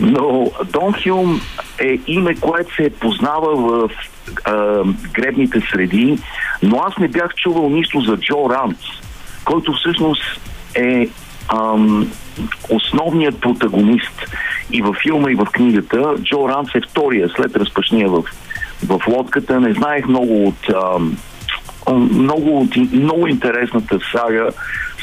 Но 0.00 0.50
Дон 0.72 0.94
Хюм 1.02 1.40
е 1.78 1.98
име, 2.06 2.34
което 2.34 2.74
се 2.74 2.90
познава 3.00 3.56
в 3.56 3.90
а, 4.44 4.82
гребните 5.12 5.60
среди, 5.72 6.18
но 6.62 6.76
аз 6.78 6.98
не 6.98 7.08
бях 7.08 7.34
чувал 7.34 7.70
нищо 7.70 8.00
за 8.00 8.16
Джо 8.16 8.50
Ранц, 8.50 8.78
който 9.44 9.72
всъщност 9.72 10.22
е 10.74 11.08
ам, 11.48 12.12
основният 12.70 13.40
протагонист 13.40 14.22
и 14.72 14.82
във 14.82 14.96
филма, 15.02 15.30
и 15.30 15.34
в 15.34 15.44
книгата. 15.44 16.14
Джо 16.22 16.48
Ранц 16.48 16.68
е 16.74 16.88
втория 16.90 17.28
след 17.28 17.56
разпашния 17.56 18.08
в, 18.08 18.22
в 18.86 19.00
лодката. 19.08 19.60
Не 19.60 19.72
знаех 19.72 20.06
много 20.06 20.46
от 20.46 20.68
ам, 20.74 21.16
много, 22.12 22.60
от- 22.60 22.92
много 22.92 23.26
интересната 23.26 23.98
сага, 24.12 24.48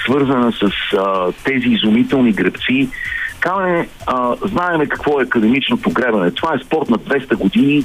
свързана 0.05 0.51
с 0.51 0.69
а, 0.97 1.31
тези 1.43 1.67
изумителни 1.67 2.31
гребци. 2.31 2.89
Каме, 3.39 3.87
а, 4.07 4.35
знаеме 4.45 4.85
какво 4.85 5.19
е 5.19 5.23
академичното 5.23 5.89
гребане. 5.91 6.31
Това 6.31 6.53
е 6.53 6.63
спорт 6.65 6.89
на 6.89 6.97
200 6.97 7.35
години, 7.35 7.83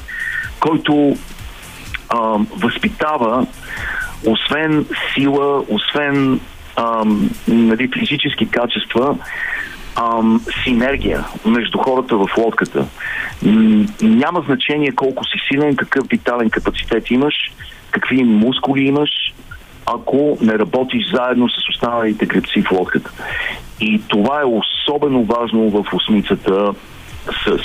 който 0.60 1.16
а, 2.08 2.18
възпитава 2.56 3.46
освен 4.26 4.86
сила, 5.14 5.64
освен 5.68 6.40
нали, 7.48 7.90
физически 7.98 8.50
качества, 8.50 9.16
ам, 9.96 10.40
синергия 10.64 11.24
между 11.44 11.78
хората 11.78 12.16
в 12.16 12.28
лодката. 12.38 12.86
М, 13.42 13.86
няма 14.02 14.40
значение 14.46 14.92
колко 14.92 15.24
си 15.24 15.38
силен, 15.48 15.76
какъв 15.76 16.06
витален 16.10 16.50
капацитет 16.50 17.10
имаш, 17.10 17.34
какви 17.90 18.24
мускули 18.24 18.82
имаш, 18.82 19.10
ако 19.86 20.38
не 20.40 20.58
работиш 20.58 21.10
заедно 21.14 21.48
с 21.48 21.68
останалите 21.70 22.26
гребци 22.26 22.62
в 22.62 22.72
лодката. 22.72 23.10
И 23.80 24.02
това 24.08 24.40
е 24.40 24.44
особено 24.44 25.24
важно 25.24 25.70
в 25.70 25.84
осмицата 25.92 26.72
с. 27.44 27.58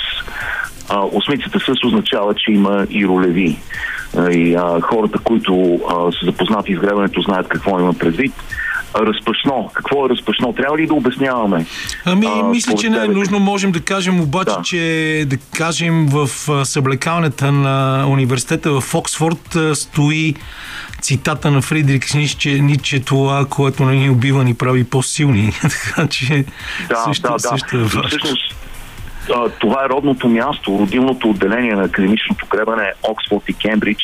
А, 0.89 0.99
осмицата 1.11 1.59
с 1.59 1.83
означава, 1.85 2.33
че 2.35 2.51
има 2.51 2.87
и 2.89 3.05
ролеви. 3.07 3.57
А, 4.17 4.31
И 4.31 4.55
а, 4.55 4.81
хората, 4.81 5.17
които 5.19 5.79
а, 5.89 6.11
са 6.11 6.25
запознати 6.25 6.75
с 6.75 6.79
гребането, 6.79 7.21
знаят 7.21 7.47
какво 7.47 7.79
има 7.79 7.93
предвид. 7.93 8.33
Разпашно. 8.95 9.69
Какво 9.73 10.05
е 10.05 10.09
разпашно? 10.09 10.53
Трябва 10.53 10.77
ли 10.77 10.87
да 10.87 10.93
обясняваме? 10.93 11.65
Ами, 12.05 12.27
А, 12.27 12.43
мисля, 12.43 12.75
че 12.75 12.89
не 12.89 12.97
е 12.97 13.07
нужно. 13.07 13.39
Можем 13.39 13.71
да 13.71 13.79
кажем 13.81 14.21
обаче, 14.21 14.51
Да. 14.51 14.61
че 14.63 14.79
да 15.27 15.37
кажем 15.37 16.07
в 16.07 16.29
а, 16.49 16.65
съблекалнята 16.65 17.51
на 17.51 18.05
университета 18.09 18.81
в 18.81 18.95
Оксфорд 18.95 19.57
стои 19.73 20.35
цитата 21.01 21.51
на 21.51 21.61
Фридрик 21.61 22.13
Ниче, 22.13 22.49
Ниче 22.51 22.99
това, 22.99 23.45
което 23.45 23.85
не 23.85 23.95
ни 23.95 24.09
убива, 24.09 24.43
ни 24.43 24.53
прави 24.53 24.83
по-силни. 24.83 25.51
така 25.61 26.07
че 26.07 26.45
Да, 26.89 26.95
също, 26.95 27.21
да, 27.23 27.33
да. 27.33 27.39
също 27.39 27.77
е 27.77 27.83
важно. 27.83 28.03
всъщност, 28.07 28.55
това 29.59 29.85
е 29.85 29.89
родното 29.89 30.29
място, 30.29 30.77
родилното 30.79 31.29
отделение 31.29 31.75
на 31.75 31.83
академичното 31.83 32.45
гребане 32.51 32.91
Оксфорд 33.03 33.49
и 33.49 33.53
Кембридж, 33.53 34.03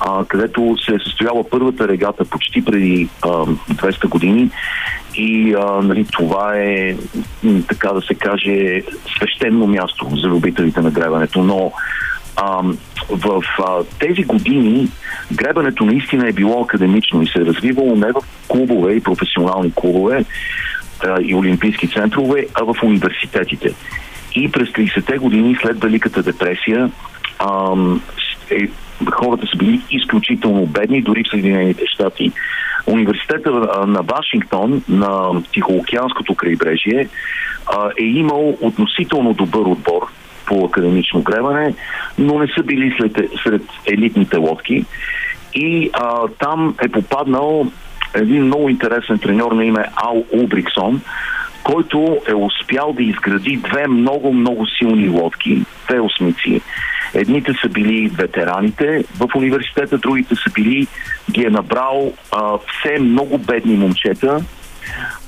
а, 0.00 0.24
където 0.24 0.76
се 0.84 0.94
е 0.94 0.98
състояла 0.98 1.50
първата 1.50 1.88
регата 1.88 2.24
почти 2.24 2.64
преди 2.64 3.08
а, 3.22 3.28
200 3.28 4.08
години. 4.08 4.50
И 5.14 5.54
а, 5.54 5.82
нали, 5.82 6.06
това 6.12 6.56
е, 6.56 6.96
така 7.68 7.88
да 7.88 8.00
се 8.00 8.14
каже, 8.14 8.82
свещено 9.16 9.66
място 9.66 10.08
за 10.16 10.28
любителите 10.28 10.80
на 10.80 10.90
гребането. 10.90 11.42
Но 11.42 11.72
а, 12.36 12.62
в 13.10 13.42
а, 13.58 13.84
тези 13.98 14.22
години 14.22 14.88
гребането 15.32 15.84
наистина 15.84 16.28
е 16.28 16.32
било 16.32 16.62
академично 16.62 17.22
и 17.22 17.26
се 17.26 17.38
е 17.38 17.44
развивало 17.44 17.96
не 17.96 18.12
в 18.12 18.22
клубове 18.48 18.92
и 18.92 19.02
професионални 19.02 19.72
клубове 19.74 20.24
а, 21.04 21.20
и 21.22 21.34
олимпийски 21.34 21.88
центрове, 21.88 22.46
а 22.54 22.64
в 22.64 22.82
университетите. 22.82 23.74
И 24.34 24.52
през 24.52 24.68
30-те 24.68 25.18
години 25.18 25.56
след 25.62 25.80
Великата 25.80 26.22
депресия 26.22 26.90
ам, 27.38 28.02
е, 28.50 28.68
хората 29.10 29.46
са 29.46 29.56
били 29.56 29.80
изключително 29.90 30.66
бедни, 30.66 31.02
дори 31.02 31.24
в 31.24 31.30
Съединените 31.30 31.84
щати. 31.86 32.32
Университета 32.86 33.50
на 33.86 34.02
Вашингтон, 34.02 34.82
на 34.88 35.42
Тихоокеанското 35.52 36.34
крайбрежие, 36.34 37.08
е 38.00 38.04
имал 38.04 38.58
относително 38.60 39.34
добър 39.34 39.66
отбор 39.66 40.06
по 40.46 40.64
академично 40.64 41.22
гребане, 41.22 41.74
но 42.18 42.38
не 42.38 42.46
са 42.56 42.62
били 42.62 42.94
след, 42.98 43.30
сред 43.44 43.62
елитните 43.86 44.36
лодки. 44.36 44.84
И 45.54 45.90
а, 45.92 46.28
там 46.38 46.74
е 46.84 46.88
попаднал 46.88 47.66
един 48.14 48.44
много 48.44 48.68
интересен 48.68 49.18
треньор 49.18 49.52
на 49.52 49.64
име 49.64 49.84
Ал 49.96 50.24
Улбриксон, 50.32 51.00
който 51.64 52.18
е 52.28 52.34
успял 52.34 52.92
да 52.92 53.02
изгради 53.02 53.56
две 53.56 53.86
много-много 53.88 54.66
силни 54.66 55.08
лодки, 55.08 55.62
две 55.88 56.00
осмици. 56.00 56.60
Едните 57.14 57.52
са 57.62 57.68
били 57.68 58.08
ветераните 58.08 59.04
в 59.18 59.28
университета, 59.36 59.98
другите 59.98 60.34
са 60.34 60.50
били, 60.50 60.86
ги 61.30 61.44
е 61.44 61.50
набрал 61.50 62.12
а, 62.32 62.58
все 62.58 62.98
много 63.00 63.38
бедни 63.38 63.76
момчета, 63.76 64.44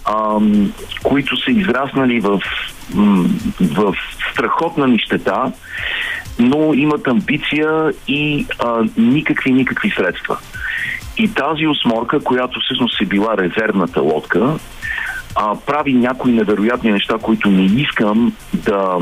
ам, 0.05 0.73
които 1.03 1.37
са 1.37 1.51
израснали 1.51 2.21
в, 2.21 2.41
в 3.61 3.95
страхотна 4.33 4.87
нищета, 4.89 5.53
но 6.39 6.75
имат 6.75 7.09
амбиция 7.09 7.93
и 8.09 8.47
а, 8.59 8.85
никакви, 8.97 9.53
никакви 9.53 9.91
средства. 9.91 10.39
И 11.19 11.35
тази 11.35 11.67
осморка, 11.67 12.21
която 12.21 12.61
всъщност 12.61 13.01
е 13.03 13.07
била 13.07 13.37
резервната 13.39 14.01
лодка, 14.01 14.55
а, 15.37 15.55
прави 15.67 15.93
някои 15.93 16.33
невероятни 16.33 16.93
неща, 16.93 17.15
които 17.23 17.51
не 17.51 17.65
искам 17.65 18.33
да, 18.55 18.99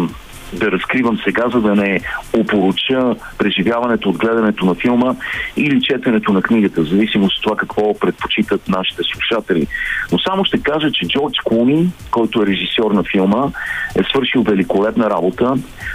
да 0.53 0.73
разкривам 0.73 1.19
сега, 1.25 1.49
за 1.49 1.61
да 1.61 1.75
не 1.75 2.01
опоруча 2.33 3.15
преживяването 3.39 4.09
от 4.09 4.19
гледането 4.19 4.65
на 4.65 4.75
филма 4.75 5.15
или 5.57 5.83
четенето 5.83 6.33
на 6.33 6.43
книгата, 6.43 6.83
в 6.83 6.89
зависимост 6.89 7.37
от 7.37 7.43
това 7.43 7.57
какво 7.57 7.99
предпочитат 7.99 8.69
нашите 8.69 9.03
слушатели. 9.13 9.67
Но 10.13 10.19
само 10.19 10.45
ще 10.45 10.63
кажа, 10.63 10.91
че 10.93 11.07
Джордж 11.07 11.39
Клуни, 11.45 11.93
който 12.11 12.43
е 12.43 12.47
режисьор 12.47 12.91
на 12.91 13.03
филма, 13.03 13.49
е 13.97 14.03
свършил 14.03 14.43
великолепна 14.43 15.11
работа. 15.11 15.55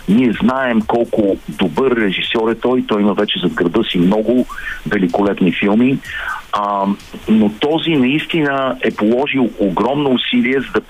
Ние 0.09 0.33
знаем 0.41 0.81
колко 0.87 1.37
добър 1.49 1.91
режисьор 1.91 2.51
е 2.51 2.55
той. 2.55 2.83
Той 2.87 3.01
има 3.01 3.13
вече 3.13 3.39
зад 3.39 3.53
града 3.53 3.83
си 3.83 3.97
много 3.97 4.45
великолепни 4.87 5.53
филми. 5.59 5.97
А, 6.51 6.85
но 7.29 7.51
този 7.59 7.89
наистина 7.89 8.77
е 8.81 8.91
положил 8.91 9.49
огромно 9.59 10.09
усилие 10.11 10.59
за 10.59 10.71
да 10.71 10.81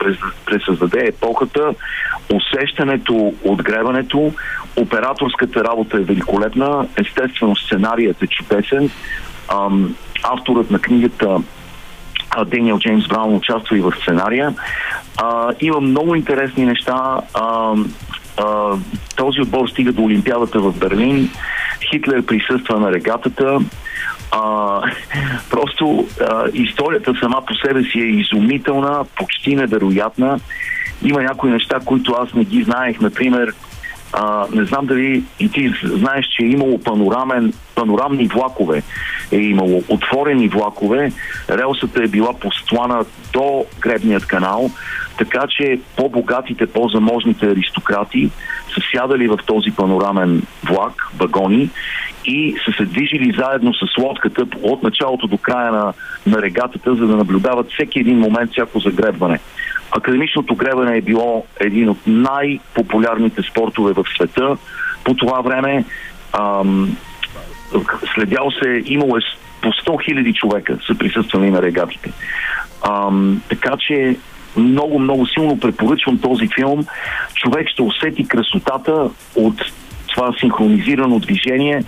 пресъздаде 0.45 0.99
епохата, 1.05 1.74
усещането 2.34 3.34
от 3.43 3.64
гребането, 3.64 4.34
операторската 4.76 5.64
работа 5.64 5.97
е 5.97 6.03
великолепна, 6.03 6.88
естествено 6.97 7.55
сценарият 7.55 8.24
е 8.24 8.28
чудесен, 8.28 8.89
ам, 9.47 9.95
авторът 10.24 10.72
на 10.72 10.80
книгата 10.80 11.38
а, 12.30 12.45
Дениел 12.45 12.80
Джеймс 12.80 13.07
Браун 13.07 13.36
участва 13.36 13.78
и 13.78 13.82
в 13.82 13.93
сценария. 14.01 14.53
А, 15.18 15.53
има 15.60 15.82
много 15.82 16.16
интересни 16.16 16.66
неща. 16.66 17.22
А, 17.34 17.74
а, 18.38 18.78
този 19.16 19.41
отбор 19.41 19.68
стига 19.68 19.91
до 19.91 20.03
Олимпиадата 20.03 20.60
в 20.60 20.80
Берлин. 20.80 21.30
Хитлер 21.91 22.26
присъства 22.26 22.80
на 22.80 22.91
регатата. 22.91 23.60
А, 24.32 24.82
просто 25.50 26.08
а, 26.22 26.44
историята 26.54 27.14
сама 27.20 27.42
по 27.46 27.54
себе 27.54 27.84
си 27.84 28.00
е 28.00 28.06
изумителна, 28.06 29.06
почти 29.16 29.56
невероятна. 29.56 30.40
Има 31.04 31.24
някои 31.24 31.52
неща, 31.52 31.80
които 31.86 32.14
аз 32.14 32.34
не 32.34 32.44
ги 32.44 32.64
знаех. 32.64 33.00
Например, 33.00 33.54
а, 34.14 34.46
не 34.54 34.66
знам 34.66 34.86
дали 34.86 35.24
и 35.40 35.50
ти 35.50 35.74
знаеш, 35.84 36.26
че 36.26 36.46
е 36.46 36.50
имало 36.50 36.80
панорамен, 36.80 37.54
панорамни 37.76 38.28
влакове. 38.28 38.84
Е 39.32 39.38
имало 39.38 39.84
отворени 39.88 40.48
влакове. 40.48 41.12
Релсата 41.50 42.04
е 42.04 42.08
била 42.08 42.34
постлана 42.34 43.06
до 43.34 43.66
гребният 43.80 44.26
канал, 44.26 44.72
така 45.18 45.46
че 45.50 45.80
по-богатите, 45.96 46.68
по-заможните 46.68 47.46
аристократи 47.46 48.30
са 48.74 48.82
сядали 48.92 49.28
в 49.28 49.40
този 49.46 49.72
панорамен 49.72 50.42
влак, 50.64 51.08
вагони 51.18 51.70
и 52.30 52.56
са 52.66 52.72
се 52.78 52.86
движили 52.86 53.36
заедно 53.38 53.74
с 53.74 53.98
лодката 53.98 54.46
от 54.62 54.84
началото 54.84 55.28
до 55.28 55.38
края 55.38 55.72
на, 55.72 55.94
на 56.28 56.42
регатата, 56.42 56.96
за 56.96 57.08
да 57.08 57.16
наблюдават 57.16 57.72
всеки 57.72 58.00
един 58.00 58.20
момент, 58.20 58.52
всяко 58.52 58.80
загребване. 58.80 59.40
Академичното 59.92 60.56
гребане 60.56 60.98
е 60.98 61.02
било 61.02 61.46
един 61.60 61.90
от 61.90 61.98
най-популярните 62.08 63.42
спортове 63.52 63.94
в 63.94 64.06
света 64.16 64.58
по 65.04 65.14
това 65.14 65.42
време. 65.42 65.86
Ам, 66.40 66.98
следял 68.16 68.52
се, 68.52 68.84
имало 68.86 69.18
е 69.18 69.22
по 69.62 69.68
100 69.68 70.06
хиляди 70.06 70.34
човека 70.34 70.78
са 70.88 70.98
присъствали 70.98 71.52
на 71.52 71.62
регатите. 71.62 72.12
Ам, 72.90 73.42
така 73.50 73.78
че 73.80 74.18
много, 74.58 75.00
много 75.00 75.28
силно 75.28 75.60
препоръчвам 75.60 76.18
този 76.18 76.48
филм. 76.56 76.86
Човек 77.36 77.70
ще 77.70 77.82
усети 77.82 78.28
красотата 78.28 79.10
от 79.36 79.56
това 80.20 80.34
синхронизирано 80.39 81.20
движение, 81.20 81.84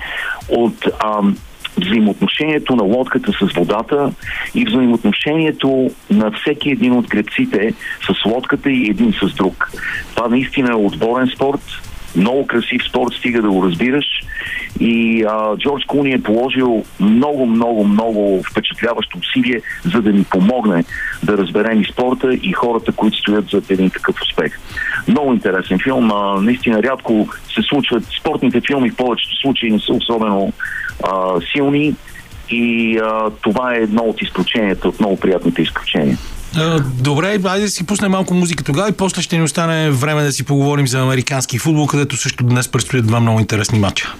от 0.49 0.75
ам, 1.05 1.38
взаимоотношението 1.77 2.75
на 2.75 2.84
лодката 2.84 3.32
с 3.32 3.53
водата 3.53 4.11
и 4.55 4.65
взаимоотношението 4.65 5.91
на 6.09 6.32
всеки 6.32 6.69
един 6.69 6.93
от 6.93 7.07
гребците 7.07 7.73
с 8.01 8.25
лодката 8.25 8.71
и 8.71 8.89
един 8.89 9.13
с 9.13 9.34
друг. 9.34 9.71
Това 10.15 10.27
наистина 10.27 10.71
е 10.71 10.75
отборен 10.75 11.27
спорт, 11.36 11.61
много 12.16 12.47
красив 12.47 12.82
спорт, 12.89 13.14
стига 13.14 13.41
да 13.41 13.49
го 13.49 13.64
разбираш. 13.64 14.05
И 14.80 15.24
а, 15.24 15.57
Джордж 15.57 15.86
Куни 15.88 16.14
е 16.14 16.24
положил 16.24 16.84
много, 16.99 17.45
много, 17.45 17.84
много 17.84 18.43
впечатляващо 18.51 19.18
усилие, 19.18 19.62
за 19.86 20.01
да 20.01 20.14
ни 20.14 20.24
помогне 20.24 20.84
да 21.24 21.38
разберем 21.38 21.82
и 21.82 21.86
спорта 21.86 22.34
и 22.34 22.51
хората, 22.51 22.91
които 22.91 23.18
стоят 23.18 23.49
зад 23.49 23.72
един 23.72 23.89
такъв 23.89 24.16
успех. 24.22 24.59
Много 25.07 25.34
интересен 25.34 25.80
филм. 25.80 26.12
А, 26.12 26.41
наистина 26.41 26.84
рядко 26.84 27.28
се 27.55 27.62
случват 27.62 28.03
спортните 28.20 28.62
филми, 28.68 28.89
в 28.89 28.95
повечето 28.95 29.36
случаи 29.36 29.72
не 29.72 29.80
са 29.80 29.93
особено 29.93 30.53
а, 31.03 31.41
силни 31.53 31.95
и 32.49 32.97
а, 32.97 33.30
това 33.41 33.74
е 33.74 33.78
едно 33.78 34.03
от 34.03 34.22
изключенията, 34.22 34.88
от 34.88 34.99
много 34.99 35.20
приятните 35.20 35.62
изключения. 35.62 36.18
Добре, 36.84 37.28
айде 37.28 37.66
да 37.66 37.70
си 37.70 37.86
пуснем 37.86 38.12
малко 38.12 38.34
музика 38.34 38.64
тогава 38.64 38.89
и 38.89 38.91
после 38.91 39.22
ще 39.22 39.38
ни 39.38 39.43
остане 39.43 39.91
време 39.91 40.24
да 40.24 40.32
си 40.32 40.43
поговорим 40.43 40.88
за 40.88 41.02
американски 41.02 41.60
футбол, 41.60 41.88
където 41.88 42.18
също 42.18 42.43
днес 42.43 42.68
предстоят 42.68 43.08
два 43.08 43.20
много 43.20 43.39
интересни 43.39 43.80
матча. 43.80 44.14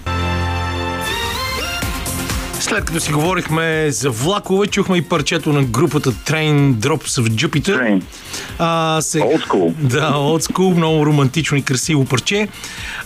След 2.62 2.84
като 2.84 3.00
си 3.00 3.12
говорихме 3.12 3.90
за 3.90 4.10
влакове, 4.10 4.66
чухме 4.66 4.96
и 4.96 5.02
парчето 5.02 5.52
на 5.52 5.62
групата 5.62 6.12
Train 6.12 6.72
Drops 6.74 7.22
of 7.22 7.28
Jupiter. 7.28 7.78
Train. 7.78 8.02
А, 8.58 8.98
сега, 9.00 9.24
Old 9.24 9.48
school. 9.48 9.72
Да, 9.72 10.12
old 10.12 10.52
school, 10.52 10.76
много 10.76 11.06
романтично 11.06 11.56
и 11.56 11.62
красиво 11.62 12.04
парче. 12.04 12.48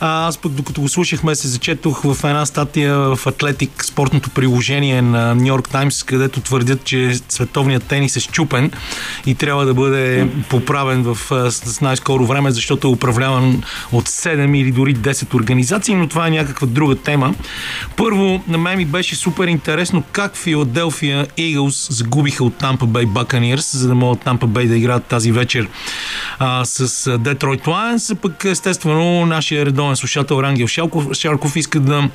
А, 0.01 0.27
аз 0.27 0.39
пък 0.39 0.53
докато 0.53 0.81
го 0.81 0.89
слушахме 0.89 1.35
се 1.35 1.49
зачетох 1.49 2.03
в 2.03 2.25
една 2.25 2.47
статия 2.47 2.99
в 2.99 3.27
Атлетик, 3.27 3.85
спортното 3.85 4.31
приложение 4.31 5.03
на 5.03 5.35
Нью 5.35 5.47
Йорк 5.47 5.69
Таймс, 5.69 6.03
където 6.03 6.41
твърдят, 6.41 6.85
че 6.85 7.15
световният 7.29 7.85
тенис 7.85 8.17
е 8.17 8.21
щупен 8.21 8.71
и 9.27 9.35
трябва 9.35 9.67
да 9.67 9.75
бъде 9.75 10.29
поправен 10.49 11.03
в, 11.03 11.17
с 11.51 11.81
най-скоро 11.81 12.27
време, 12.27 12.51
защото 12.51 12.89
е 12.89 12.91
управляван 12.91 13.63
от 13.93 14.09
7 14.09 14.57
или 14.57 14.73
дори 14.73 14.97
10 14.97 15.35
организации, 15.35 15.95
но 15.95 16.09
това 16.09 16.27
е 16.27 16.31
някаква 16.31 16.67
друга 16.67 16.97
тема. 16.97 17.35
Първо, 17.97 18.43
на 18.49 18.59
мен 18.59 18.79
ми 18.79 18.85
беше 18.85 19.17
супер 19.17 19.46
интересно 19.51 20.03
как 20.13 20.37
Филаделфия 20.37 21.27
Eagles 21.27 21.93
загубиха 21.93 22.45
от 22.45 22.55
Tampa 22.55 22.85
Bay 22.85 23.07
Buccaneers, 23.07 23.77
за 23.77 23.89
да 23.89 23.95
могат 23.95 24.25
Tampa 24.25 24.47
Bay 24.47 24.69
да 24.69 24.77
играят 24.77 25.05
тази 25.05 25.33
вечер 25.33 25.69
а, 26.39 26.65
с 26.65 27.19
Детройт 27.19 27.65
Lions. 27.65 28.15
Пък 28.15 28.45
естествено 28.45 29.27
нашия 29.27 29.67
редовен 29.67 29.97
слушател 29.97 30.43
Рангел 30.43 30.67
Шарков, 30.67 31.09
Шарков 31.13 31.57
иска 31.57 31.81
да 31.81 32.09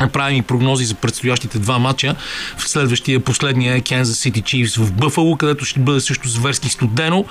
направим 0.00 0.38
и 0.38 0.42
прогнози 0.42 0.84
за 0.84 0.94
предстоящите 0.94 1.58
два 1.58 1.78
матча. 1.78 2.16
В 2.56 2.68
следващия, 2.68 3.20
последния 3.20 3.74
е 3.76 3.80
Kansas 3.80 4.30
City 4.30 4.42
Chiefs 4.42 4.80
в 4.80 4.92
Бъфало, 4.92 5.36
където 5.36 5.64
ще 5.64 5.80
бъде 5.80 6.00
също 6.00 6.28
зверски 6.28 6.68
студено. 6.68 7.24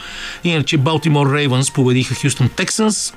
Иначе 0.43 0.77
Baltimore 0.77 1.47
Ravens 1.47 1.73
победиха 1.73 2.15
Хюстон 2.15 2.49
Texans 2.49 3.13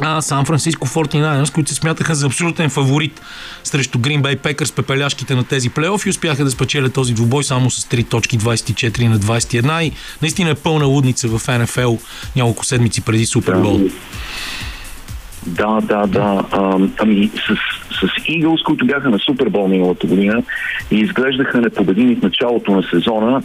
а, 0.00 0.22
Сан 0.22 0.44
Франциско 0.44 0.86
49ers, 0.86 1.54
които 1.54 1.70
се 1.70 1.74
смятаха 1.74 2.14
за 2.14 2.26
абсолютен 2.26 2.70
фаворит 2.70 3.20
срещу 3.64 3.98
Green 3.98 4.22
Bay 4.22 4.36
Packers, 4.36 4.74
пепеляшките 4.76 5.34
на 5.34 5.44
тези 5.44 5.70
плейофи, 5.70 6.10
успяха 6.10 6.44
да 6.44 6.50
спечелят 6.50 6.94
този 6.94 7.14
двубой 7.14 7.44
само 7.44 7.70
с 7.70 7.84
3 7.84 8.08
точки 8.08 8.38
24 8.38 9.08
на 9.08 9.18
21 9.18 9.82
и 9.82 9.92
наистина 10.22 10.50
е 10.50 10.54
пълна 10.54 10.86
лудница 10.86 11.28
в 11.28 11.58
НФЛ 11.58 11.94
няколко 12.36 12.64
седмици 12.64 13.00
преди 13.04 13.26
Супербол. 13.26 13.80
Да, 15.46 15.80
да, 15.82 16.06
да. 16.06 16.44
А, 16.50 16.78
ами 16.98 17.30
с, 17.34 17.54
с 17.96 18.22
Eagles, 18.22 18.64
които 18.64 18.86
бяха 18.86 19.10
на 19.10 19.18
Супербол 19.18 19.68
миналата 19.68 20.06
година 20.06 20.42
и 20.90 20.96
изглеждаха 20.96 21.60
непобедими 21.60 22.16
в 22.16 22.22
началото 22.22 22.72
на 22.72 22.82
сезона, 22.82 23.42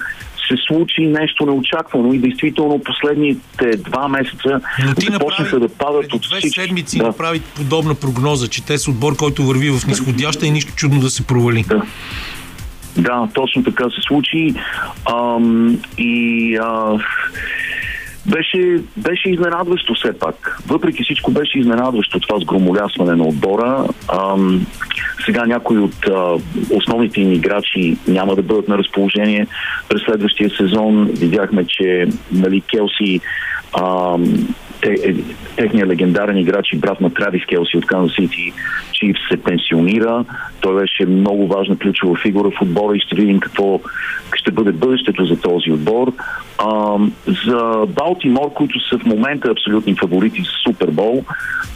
се 0.48 0.56
случи 0.68 1.02
нещо 1.02 1.46
неочаквано 1.46 2.14
и 2.14 2.20
действително 2.20 2.82
последните 2.84 3.78
два 3.78 4.08
месеца 4.08 4.62
Но 4.86 4.96
ти 4.96 5.06
започнаха 5.12 5.60
да 5.60 5.70
падат 5.70 6.14
от 6.14 6.22
две 6.22 6.38
всички. 6.40 6.60
седмици 6.60 6.98
да. 6.98 7.04
направи 7.04 7.42
подобна 7.56 7.96
прогноза, 7.96 8.48
че 8.48 8.66
те 8.66 8.78
са 8.78 8.92
отбор, 8.92 9.16
който 9.16 9.44
върви 9.44 9.70
в 9.70 9.88
нисходяща 9.88 10.46
и 10.46 10.52
нищо 10.52 10.74
чудно 10.76 11.00
да 11.00 11.10
се 11.10 11.28
провали. 11.28 11.66
Да. 11.68 11.82
Да, 12.98 13.28
точно 13.34 13.64
така 13.64 13.84
се 13.84 14.02
случи. 14.08 14.54
Ам, 15.14 15.80
и 15.98 16.56
а, 16.62 16.98
беше, 18.26 18.80
беше 18.98 19.30
изненадващо 19.30 19.94
все 19.94 20.20
пак. 20.20 20.58
Въпреки 20.68 21.04
всичко 21.04 21.32
беше 21.32 21.60
изненадващо 21.60 22.20
това 22.20 22.40
сгромолясване 22.40 23.16
на 23.16 23.24
отбора. 23.24 23.86
Ам, 24.14 24.66
сега 25.26 25.46
някои 25.46 25.78
от 25.78 26.08
а, 26.08 26.36
основните 26.72 27.22
им 27.22 27.34
играчи 27.34 27.98
няма 28.08 28.36
да 28.36 28.42
бъдат 28.42 28.68
на 28.68 28.78
разположение 28.78 29.48
през 29.90 30.02
следващия 30.02 30.50
сезон. 30.50 31.06
Видяхме, 31.06 31.66
че 31.68 32.08
нали, 32.32 32.62
Келси 32.62 33.20
ам, 33.82 34.48
те, 34.84 34.96
е, 35.04 35.14
техният 35.56 35.90
легендарен 35.90 36.38
играч 36.38 36.74
и 36.74 36.78
брат 36.78 37.02
на 37.02 37.14
Травис 37.14 37.46
Келси 37.46 37.78
от 37.78 37.86
Канзас 37.86 38.16
Сити 38.16 38.54
Чиф 38.94 39.16
се 39.32 39.38
пенсионира. 39.38 40.26
Той 40.62 40.82
беше 40.82 41.06
много 41.06 41.48
важна 41.48 41.78
ключова 41.78 42.16
фигура 42.16 42.50
в 42.50 42.62
отбора 42.62 42.98
и 42.98 43.00
ще 43.00 43.16
видим 43.16 43.40
какво 43.40 43.80
ще 44.36 44.52
бъде 44.52 44.72
бъдещето 44.72 45.26
за 45.26 45.42
този 45.42 45.72
отбор. 45.72 46.14
А, 46.58 46.98
за 47.46 47.86
Балтимор, 47.88 48.54
които 48.54 48.80
са 48.90 49.00
в 49.00 49.06
момента 49.06 49.52
абсолютни 49.52 49.96
фаворити 49.96 50.42
за 50.42 50.52
Супербол, 50.64 51.24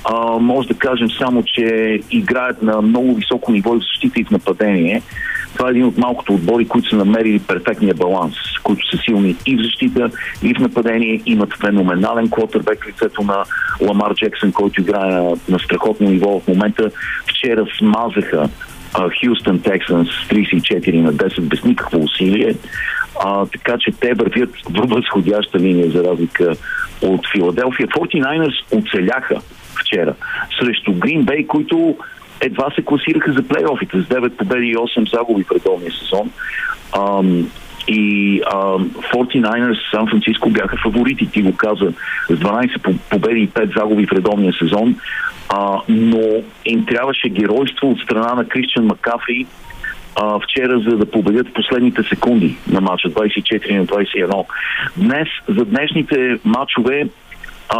а, 0.06 0.40
може 0.40 0.68
да 0.68 0.74
кажем 0.74 1.10
само, 1.12 1.44
че 1.44 2.00
играят 2.12 2.62
на 2.62 2.82
много 2.82 3.16
високо 3.16 3.52
ниво 3.52 3.76
и 3.76 3.80
в 3.80 3.82
защита 3.82 4.20
и 4.20 4.26
в 4.26 4.32
нападение. 4.32 5.02
Това 5.58 5.70
е 5.70 5.72
един 5.72 5.86
от 5.86 5.98
малкото 5.98 6.34
отбори, 6.34 6.68
които 6.68 6.90
са 6.90 6.96
намерили 6.96 7.40
перфектния 7.40 7.94
баланс, 7.94 8.36
които 8.64 8.90
са 8.90 8.98
силни 8.98 9.36
и 9.46 9.56
в 9.56 9.62
защита, 9.64 10.10
и 10.44 10.56
в 10.56 10.60
нападение, 10.60 11.22
имат 11.26 11.54
феноменален 11.62 12.30
квотербек 12.30 12.88
лицето 12.98 13.22
на 13.22 13.44
Ламар 13.82 14.14
Джексън, 14.14 14.52
който 14.52 14.82
играе 14.82 15.12
на, 15.12 15.36
на 15.50 15.60
страхотно 15.60 16.10
ниво 16.10 16.40
в 16.40 16.48
момента. 16.48 16.92
Вчера 17.26 17.66
смазаха 17.78 18.50
Хюстън 18.94 19.62
Тексанс 19.62 20.08
с 20.08 20.30
34 20.30 21.02
на 21.02 21.14
10 21.14 21.42
без 21.42 21.64
никакво 21.64 22.04
усилие. 22.04 22.56
А, 23.26 23.46
така 23.46 23.78
че 23.80 23.92
те 23.92 24.14
вървят 24.14 24.50
в 24.70 24.88
възходяща 24.88 25.60
линия 25.60 25.92
за 25.92 26.04
разлика 26.04 26.56
от 27.02 27.22
Филаделфия. 27.32 27.88
49ers 27.88 28.78
оцеляха 28.78 29.42
вчера 29.82 30.14
срещу 30.60 30.94
Грин 30.94 31.24
Бей, 31.24 31.48
които 31.48 31.98
едва 32.42 32.72
се 32.76 32.82
класираха 32.82 33.34
за 33.34 33.44
плейофите 33.44 34.02
с 34.02 34.06
9 34.06 34.30
победи 34.30 34.68
и 34.68 34.76
8 34.76 35.10
загуби 35.16 35.44
в 35.44 35.52
редовния 35.52 35.92
сезон. 35.92 36.32
Ам, 36.98 37.52
и 37.88 38.42
ам, 38.54 38.92
49ers 39.14 39.92
Сан 39.92 40.08
Франциско 40.08 40.50
бяха 40.50 40.78
фаворити, 40.78 41.32
ти 41.32 41.42
го 41.42 41.56
каза, 41.56 41.94
с 42.30 42.34
12 42.34 42.82
по- 42.82 42.98
победи 43.10 43.40
и 43.40 43.50
5 43.50 43.74
загуби 43.78 44.06
в 44.06 44.12
редовния 44.12 44.54
сезон, 44.54 44.96
а, 45.50 45.82
но 45.90 46.44
им 46.66 46.86
трябваше 46.86 47.30
геройство 47.30 47.92
от 47.92 48.00
страна 48.00 48.34
на 48.34 48.46
Кристиан 48.46 48.86
Макафри, 48.86 49.46
а, 50.16 50.40
вчера, 50.40 50.80
за 50.80 50.98
да 50.98 51.12
победят 51.12 51.54
последните 51.54 52.04
секунди 52.04 52.58
на 52.68 52.82
матча 52.82 53.10
24 53.10 53.78
на 53.78 53.86
21. 53.86 54.46
Днес, 54.98 55.28
за 55.48 55.66
днешните 55.66 56.40
матчове, 56.46 57.08
а, 57.70 57.78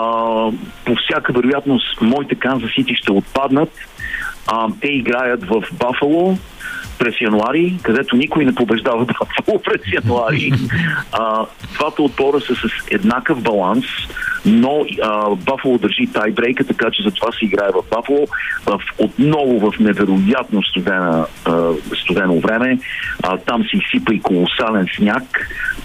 по 0.86 0.96
всяка 0.96 1.34
вероятност, 1.34 2.02
моите 2.02 2.36
Канзас 2.36 2.72
Сити 2.72 2.96
ще 2.96 3.12
отпаднат. 3.12 3.70
А, 4.48 4.68
те 4.82 4.88
играят 4.88 5.44
в 5.44 5.64
Бафало 5.80 6.38
през 7.00 7.22
януари, 7.22 7.78
където 7.84 8.16
никой 8.16 8.46
не 8.46 8.56
побеждава 8.56 9.06
Бафало 9.06 9.62
през 9.66 9.82
януари. 9.94 10.52
А, 11.12 11.46
двата 11.74 12.04
отбора 12.04 12.42
са 12.42 12.56
с 12.56 12.92
еднакъв 12.92 13.42
баланс, 13.42 13.86
но 14.46 14.86
а, 15.04 15.36
Бафало 15.36 15.78
държи 15.78 16.08
тайбрейка, 16.14 16.64
така 16.64 16.92
че 16.92 17.04
затова 17.04 17.32
се 17.32 17.46
играе 17.46 17.70
в 17.74 17.96
Бафало. 17.96 18.28
В, 18.66 18.80
отново 18.98 19.72
в 19.72 19.80
невероятно 19.80 20.64
студена, 20.64 21.26
а, 21.46 21.72
студено 22.04 22.40
време. 22.40 22.80
А, 23.24 23.38
там 23.38 23.64
се 23.64 23.78
изсипа 23.78 24.14
и 24.14 24.22
колосален 24.22 24.86
сняг 24.96 25.24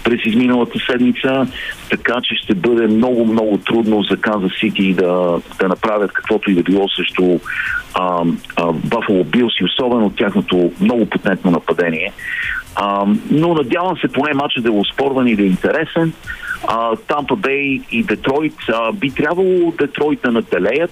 през 0.03 0.19
изминалата 0.25 0.79
седмица, 0.91 1.47
така 1.89 2.15
че 2.23 2.35
ще 2.35 2.55
бъде 2.55 2.87
много, 2.87 3.25
много 3.25 3.57
трудно 3.57 4.03
за 4.03 4.17
Канзас 4.17 4.51
Сити 4.59 4.93
да, 4.93 5.39
да 5.59 5.67
направят 5.67 6.11
каквото 6.13 6.51
и 6.51 6.53
да 6.53 6.63
било 6.63 6.89
срещу 7.93 8.73
Бафало 8.73 9.23
Билс 9.23 9.53
и 9.59 9.65
особено 9.65 10.09
тяхното 10.09 10.71
много 10.81 11.05
потентно 11.05 11.51
нападение. 11.51 12.11
А, 12.75 13.05
но 13.31 13.53
надявам 13.53 13.97
се 13.97 14.07
поне 14.07 14.33
матча 14.33 14.61
да 14.61 14.69
е 14.69 14.71
успорван 14.71 15.27
и 15.27 15.35
да 15.35 15.43
е 15.43 15.45
интересен. 15.45 16.13
Тампа 17.07 17.35
Бей 17.35 17.81
и 17.91 18.03
Детройт 18.03 18.53
а, 18.73 18.91
би 18.91 19.09
трябвало 19.09 19.73
Детройт 19.79 20.19
да 20.23 20.31
наделеят. 20.31 20.91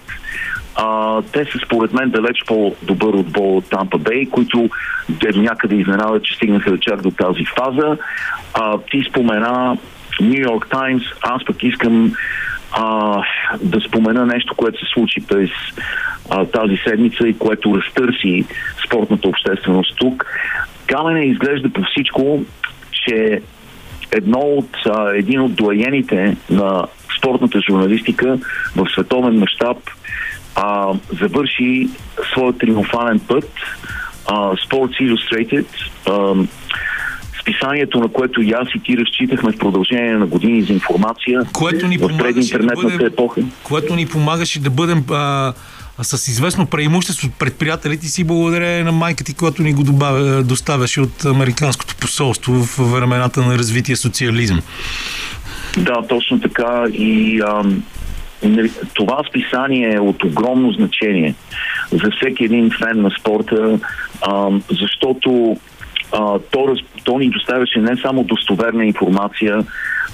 А, 0.76 1.22
те 1.22 1.45
са 1.45 1.60
според 1.66 1.93
мен 1.93 2.10
далеч 2.10 2.43
по-добър 2.47 3.14
отбор 3.14 3.58
от 3.58 3.70
Тампа 3.70 3.97
Бей, 3.97 4.26
които 4.26 4.70
до 5.10 5.41
някъде 5.41 5.76
изненадат, 5.76 6.24
че 6.24 6.36
стигнаха 6.36 6.78
чак 6.78 7.02
до 7.02 7.12
тази 7.12 7.45
фаза. 7.45 7.97
А, 8.54 8.78
ти 8.91 9.04
спомена 9.10 9.78
Нью 10.22 10.41
Йорк 10.41 10.68
Таймс, 10.70 11.04
аз 11.22 11.45
пък 11.45 11.64
искам 11.64 12.14
а, 12.72 13.18
да 13.62 13.82
спомена 13.82 14.26
нещо, 14.26 14.56
което 14.56 14.80
се 14.80 14.86
случи 14.94 15.22
през 15.28 15.50
а, 16.30 16.46
тази 16.46 16.78
седмица 16.88 17.28
и 17.28 17.38
което 17.38 17.76
разтърси 17.76 18.46
спортната 18.86 19.28
общественост 19.28 19.98
тук. 19.98 20.26
Камене 20.88 21.26
изглежда 21.26 21.70
по 21.70 21.82
всичко, 21.84 22.44
че 22.92 23.42
едно 24.12 24.40
от, 24.40 24.70
а, 24.86 25.12
един 25.16 25.42
от 25.42 25.56
доаените 25.56 26.38
на 26.50 26.86
спортната 27.18 27.60
журналистика 27.70 28.40
в 28.76 28.88
световен 28.94 29.40
мащаб 29.40 29.78
завърши 31.20 31.90
своят 32.32 32.58
триумфален 32.58 33.20
път. 33.20 33.50
А, 34.28 34.34
Sports 34.36 35.02
Illustrated, 35.02 35.66
а, 36.10 36.46
списанието, 37.42 38.00
на 38.00 38.08
което 38.08 38.42
и 38.42 38.52
аз 38.52 38.68
и 38.76 38.80
ти 38.80 38.98
разчитахме 38.98 39.52
в 39.52 39.58
продължение 39.58 40.14
на 40.14 40.26
години 40.26 40.62
за 40.62 40.74
информация 40.74 41.42
което 41.54 41.88
ни 41.88 41.98
в 41.98 42.18
прединтернетната 42.18 42.82
да 42.82 42.94
бъдем, 42.94 43.08
епоха. 43.08 43.42
Което 43.64 43.96
ни 43.96 44.08
помагаше 44.08 44.60
да 44.60 44.70
бъдем 44.70 45.04
а, 45.12 45.54
с 46.02 46.28
известно 46.28 46.66
преимущество 46.68 47.30
пред 47.39 47.56
приятелите 47.60 48.08
си 48.08 48.24
благодарение 48.24 48.84
на 48.84 48.92
майка 48.92 49.24
ти, 49.24 49.34
която 49.34 49.64
ни 49.64 49.74
го 49.74 49.84
добавя, 49.84 50.44
доставяше 50.44 51.02
от 51.02 51.26
Американското 51.26 51.96
посолство 51.96 52.54
в 52.54 52.92
времената 52.94 53.42
на 53.42 53.58
развитие 53.58 53.96
социализъм. 53.96 54.62
Да, 55.78 56.08
точно 56.10 56.39
така 56.39 56.84
и 56.94 57.42
ам, 57.42 57.84
нали, 58.44 58.72
това 58.94 59.24
списание 59.30 59.94
е 59.94 60.00
от 60.00 60.24
огромно 60.24 60.72
значение 60.72 61.36
за 61.92 62.10
всеки 62.18 62.44
един 62.44 62.72
фен 62.80 63.02
на 63.02 63.12
спорта, 63.20 63.80
ам, 64.30 64.64
защото 64.80 65.58
а, 66.12 66.39
то, 66.39 66.76
то 67.03 67.20
ни 67.20 67.30
доставяше 67.30 67.80
не 67.80 67.97
само 67.97 68.24
достоверна 68.24 68.86
информация 68.86 69.64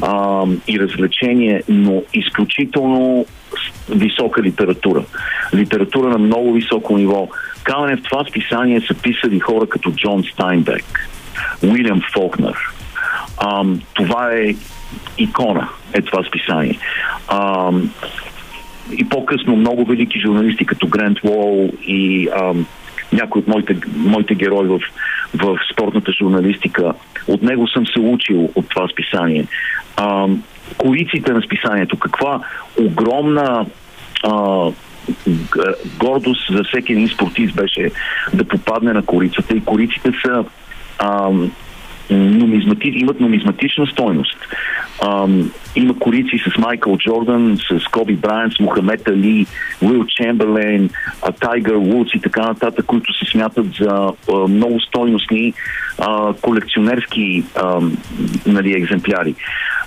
а, 0.01 0.43
и 0.67 0.79
развлечение, 0.79 1.63
но 1.69 2.03
изключително 2.13 3.25
висока 3.89 4.41
литература. 4.41 5.03
Литература 5.53 6.09
на 6.09 6.17
много 6.17 6.53
високо 6.53 6.97
ниво. 6.97 7.29
Камене 7.63 7.97
в 7.97 8.03
това 8.03 8.25
списание 8.29 8.81
са 8.81 8.93
писали 8.93 9.39
хора 9.39 9.67
като 9.69 9.91
Джон 9.91 10.23
Стайнбек, 10.33 11.09
Уилям 11.63 12.01
Фолкнер. 12.13 12.55
А, 13.37 13.63
това 13.93 14.31
е 14.33 14.55
икона, 15.17 15.69
е 15.93 16.01
това 16.01 16.23
списание. 16.23 16.77
А, 17.27 17.71
и 18.91 19.09
по-късно 19.09 19.55
много 19.55 19.85
велики 19.85 20.19
журналисти 20.19 20.65
като 20.65 20.87
Грент 20.87 21.17
Уол 21.23 21.71
и 21.81 22.27
а, 22.27 22.53
някои 23.13 23.39
от 23.39 23.47
моите, 23.47 23.77
моите 23.95 24.35
герои 24.35 24.67
в, 24.67 24.79
в 25.33 25.57
спортната 25.73 26.11
журналистика. 26.11 26.93
От 27.27 27.43
него 27.43 27.67
съм 27.67 27.87
се 27.87 27.99
учил 27.99 28.49
от 28.55 28.69
това 28.69 28.87
списание. 28.87 29.45
А, 29.95 30.27
кориците 30.77 31.33
на 31.33 31.41
списанието, 31.41 31.99
каква 31.99 32.39
огромна 32.79 33.65
а, 34.23 34.65
гордост 35.97 36.55
за 36.55 36.63
всеки 36.63 36.91
един 36.91 37.07
спортист 37.07 37.55
беше 37.55 37.91
да 38.33 38.43
попадне 38.43 38.93
на 38.93 39.05
корицата 39.05 39.53
и 39.57 39.63
кориците 39.63 40.11
са 40.25 40.45
а, 40.99 41.29
нумизмати, 42.09 42.87
имат 42.87 43.19
нумизматична 43.19 43.87
стойност. 43.87 44.37
Ам, 45.05 45.51
има 45.75 45.99
корици 45.99 46.37
с 46.37 46.57
Майкъл 46.57 46.97
Джордан, 46.97 47.57
с 47.57 47.87
Коби 47.91 48.15
Брайан, 48.15 48.51
с 48.51 48.59
Мохамед 48.59 49.07
Али, 49.07 49.45
Уил 49.81 50.05
Чемберлен, 50.05 50.89
Тайгър 51.39 51.75
Вудс 51.75 52.13
и 52.15 52.19
така 52.19 52.41
нататък, 52.41 52.85
които 52.85 53.13
се 53.13 53.31
смятат 53.31 53.65
за 53.81 54.13
а, 54.33 54.47
много 54.47 54.79
стойностни 54.79 55.53
а, 55.99 56.33
колекционерски 56.41 57.43
а, 57.55 57.81
нали, 58.45 58.71
екземпляри. 58.71 59.35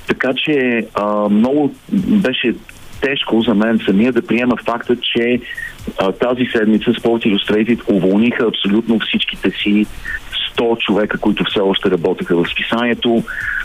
Така 0.06 0.30
че 0.36 0.86
а, 0.94 1.28
много 1.28 1.74
беше 1.92 2.54
тежко 3.00 3.40
за 3.40 3.54
мен 3.54 3.80
самия 3.86 4.12
да 4.12 4.26
приема 4.26 4.56
факта, 4.66 4.96
че 4.96 5.40
а, 5.98 6.12
тази 6.12 6.46
седмица 6.52 6.90
Sport 6.90 7.26
Illustrated 7.26 7.80
уволниха 7.88 8.46
абсолютно 8.46 9.00
всичките 9.00 9.50
си 9.50 9.86
100 10.60 10.78
човека, 10.78 11.18
които 11.18 11.44
все 11.44 11.60
още 11.60 11.90
работеха 11.90 12.36
в 12.36 12.48
списанието. 12.52 13.22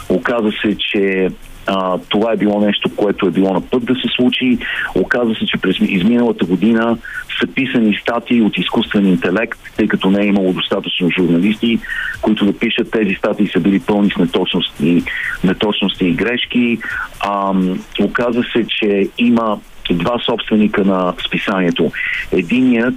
Оказа 0.10 0.50
се, 0.62 0.78
че 0.78 1.30
а, 1.68 1.98
това 2.10 2.32
е 2.32 2.38
било 2.38 2.60
нещо, 2.60 2.90
което 2.96 3.28
е 3.28 3.32
било 3.32 3.54
на 3.54 3.62
път 3.62 3.86
да 3.86 3.96
се 3.96 4.08
случи. 4.16 4.58
Оказва 4.96 5.36
се, 5.36 5.46
че 5.46 5.58
през 5.58 5.80
изминалата 5.80 6.46
година 6.46 6.98
са 7.40 7.48
писани 7.48 7.98
статии 8.02 8.42
от 8.42 8.58
изкуствен 8.58 9.08
интелект, 9.08 9.60
тъй 9.78 9.88
като 9.88 10.10
не 10.10 10.24
е 10.24 10.28
имало 10.28 10.54
достатъчно 10.54 11.10
журналисти, 11.10 11.80
които 12.22 12.46
да 12.46 12.60
пишат 12.60 12.92
тези 12.92 13.16
статии 13.16 13.48
са 13.48 13.60
били 13.60 13.80
пълни 13.80 14.12
с 14.12 14.18
неточности, 14.18 15.04
неточности 15.44 16.06
и 16.06 16.14
грешки. 16.14 16.78
А, 17.20 17.54
оказва 18.04 18.44
се, 18.44 18.66
че 18.68 19.10
има 19.18 19.60
два 19.92 20.20
собственика 20.26 20.84
на 20.84 21.14
списанието. 21.28 21.92
Единият 22.32 22.96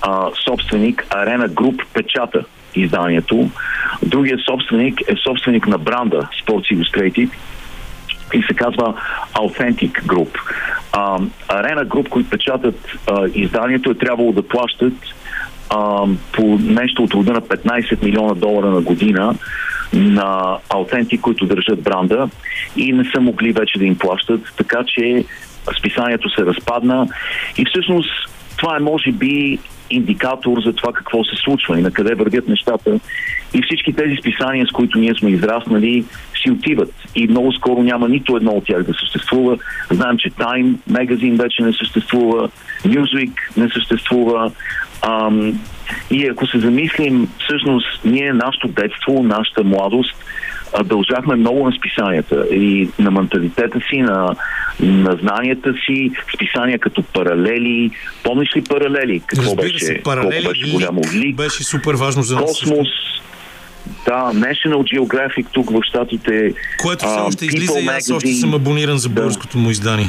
а, 0.00 0.30
собственик 0.48 1.06
Арена 1.10 1.48
Груп 1.48 1.82
печата 1.94 2.44
изданието. 2.74 3.50
Другият 4.02 4.40
собственик 4.50 5.00
е 5.00 5.14
собственик 5.24 5.66
на 5.66 5.78
бранда 5.78 6.28
Sports 6.44 6.76
Illustrated 6.76 7.30
и 8.34 8.42
се 8.42 8.54
казва 8.54 8.94
Authentic 9.34 10.04
Group. 10.04 10.38
А, 10.92 11.18
Arena 11.48 11.86
Group, 11.86 12.08
които 12.08 12.30
печатат 12.30 12.88
а, 13.10 13.28
изданието, 13.34 13.90
е 13.90 13.94
трябвало 13.94 14.32
да 14.32 14.48
плащат 14.48 14.94
а, 15.70 16.06
по 16.32 16.58
нещо 16.60 17.02
от 17.02 17.14
рода 17.14 17.32
на 17.32 17.40
15 17.40 18.04
милиона 18.04 18.34
долара 18.34 18.70
на 18.70 18.80
година 18.80 19.34
на 19.92 20.58
Authentic, 20.70 21.20
които 21.20 21.46
държат 21.46 21.82
бранда 21.82 22.28
и 22.76 22.92
не 22.92 23.04
са 23.14 23.20
могли 23.20 23.52
вече 23.52 23.78
да 23.78 23.84
им 23.84 23.98
плащат, 23.98 24.40
така 24.56 24.84
че 24.86 25.24
списанието 25.78 26.30
се 26.30 26.46
разпадна 26.46 27.08
и 27.58 27.64
всъщност 27.64 28.10
това 28.56 28.76
е 28.76 28.80
може 28.80 29.12
би 29.12 29.58
индикатор 29.94 30.60
за 30.64 30.72
това 30.72 30.92
какво 30.92 31.24
се 31.24 31.36
случва 31.36 31.78
и 31.78 31.82
на 31.82 31.90
къде 31.90 32.14
вървят 32.14 32.48
нещата. 32.48 33.00
И 33.54 33.62
всички 33.62 33.92
тези 33.92 34.16
списания, 34.16 34.66
с 34.66 34.70
които 34.70 34.98
ние 34.98 35.14
сме 35.14 35.30
израснали, 35.30 36.04
си 36.42 36.50
отиват. 36.50 36.94
И 37.14 37.28
много 37.28 37.52
скоро 37.52 37.82
няма 37.82 38.08
нито 38.08 38.36
едно 38.36 38.52
от 38.52 38.64
тях 38.64 38.82
да 38.82 38.94
съществува. 38.94 39.58
Знаем, 39.90 40.16
че 40.18 40.30
Time 40.30 40.74
магазин 40.86 41.36
вече 41.36 41.62
не 41.62 41.72
съществува, 41.72 42.48
Newsweek 42.84 43.32
не 43.56 43.68
съществува. 43.68 44.52
Ам, 45.02 45.60
и 46.10 46.26
ако 46.26 46.46
се 46.46 46.58
замислим, 46.58 47.28
всъщност 47.44 48.04
ние, 48.04 48.32
нашето 48.32 48.68
детство, 48.68 49.22
нашата 49.22 49.64
младост, 49.64 50.14
дължахме 50.84 51.36
много 51.36 51.66
на 51.66 51.72
списанията 51.72 52.46
и 52.50 52.88
на 52.98 53.10
менталитета 53.10 53.78
си, 53.90 53.96
на, 53.96 54.36
на 54.80 55.16
знанията 55.22 55.74
си, 55.86 56.10
списания 56.34 56.78
като 56.78 57.02
паралели. 57.02 57.90
Помниш 58.22 58.56
ли 58.56 58.64
паралели? 58.64 59.22
Какво 59.26 59.44
Разбира 59.44 59.62
беше, 59.62 59.84
се, 59.84 60.00
паралели 60.04 60.48
беше 60.48 60.72
голямо? 60.72 61.02
Лик, 61.14 61.36
беше 61.36 61.64
супер 61.64 61.94
важно 61.94 62.22
за 62.22 62.34
нас. 62.34 62.44
Космос, 62.44 62.88
да, 64.04 64.32
National 64.34 64.98
Geographic 64.98 65.46
тук 65.52 65.70
в 65.70 65.80
Штатите. 65.82 66.54
Което 66.82 67.06
все 67.06 67.20
още 67.20 67.46
излиза 67.46 67.80
и 67.80 67.86
аз 67.86 68.10
още 68.10 68.32
съм 68.32 68.54
абониран 68.54 68.98
за 68.98 69.08
българското 69.08 69.58
му 69.58 69.70
издание. 69.70 70.08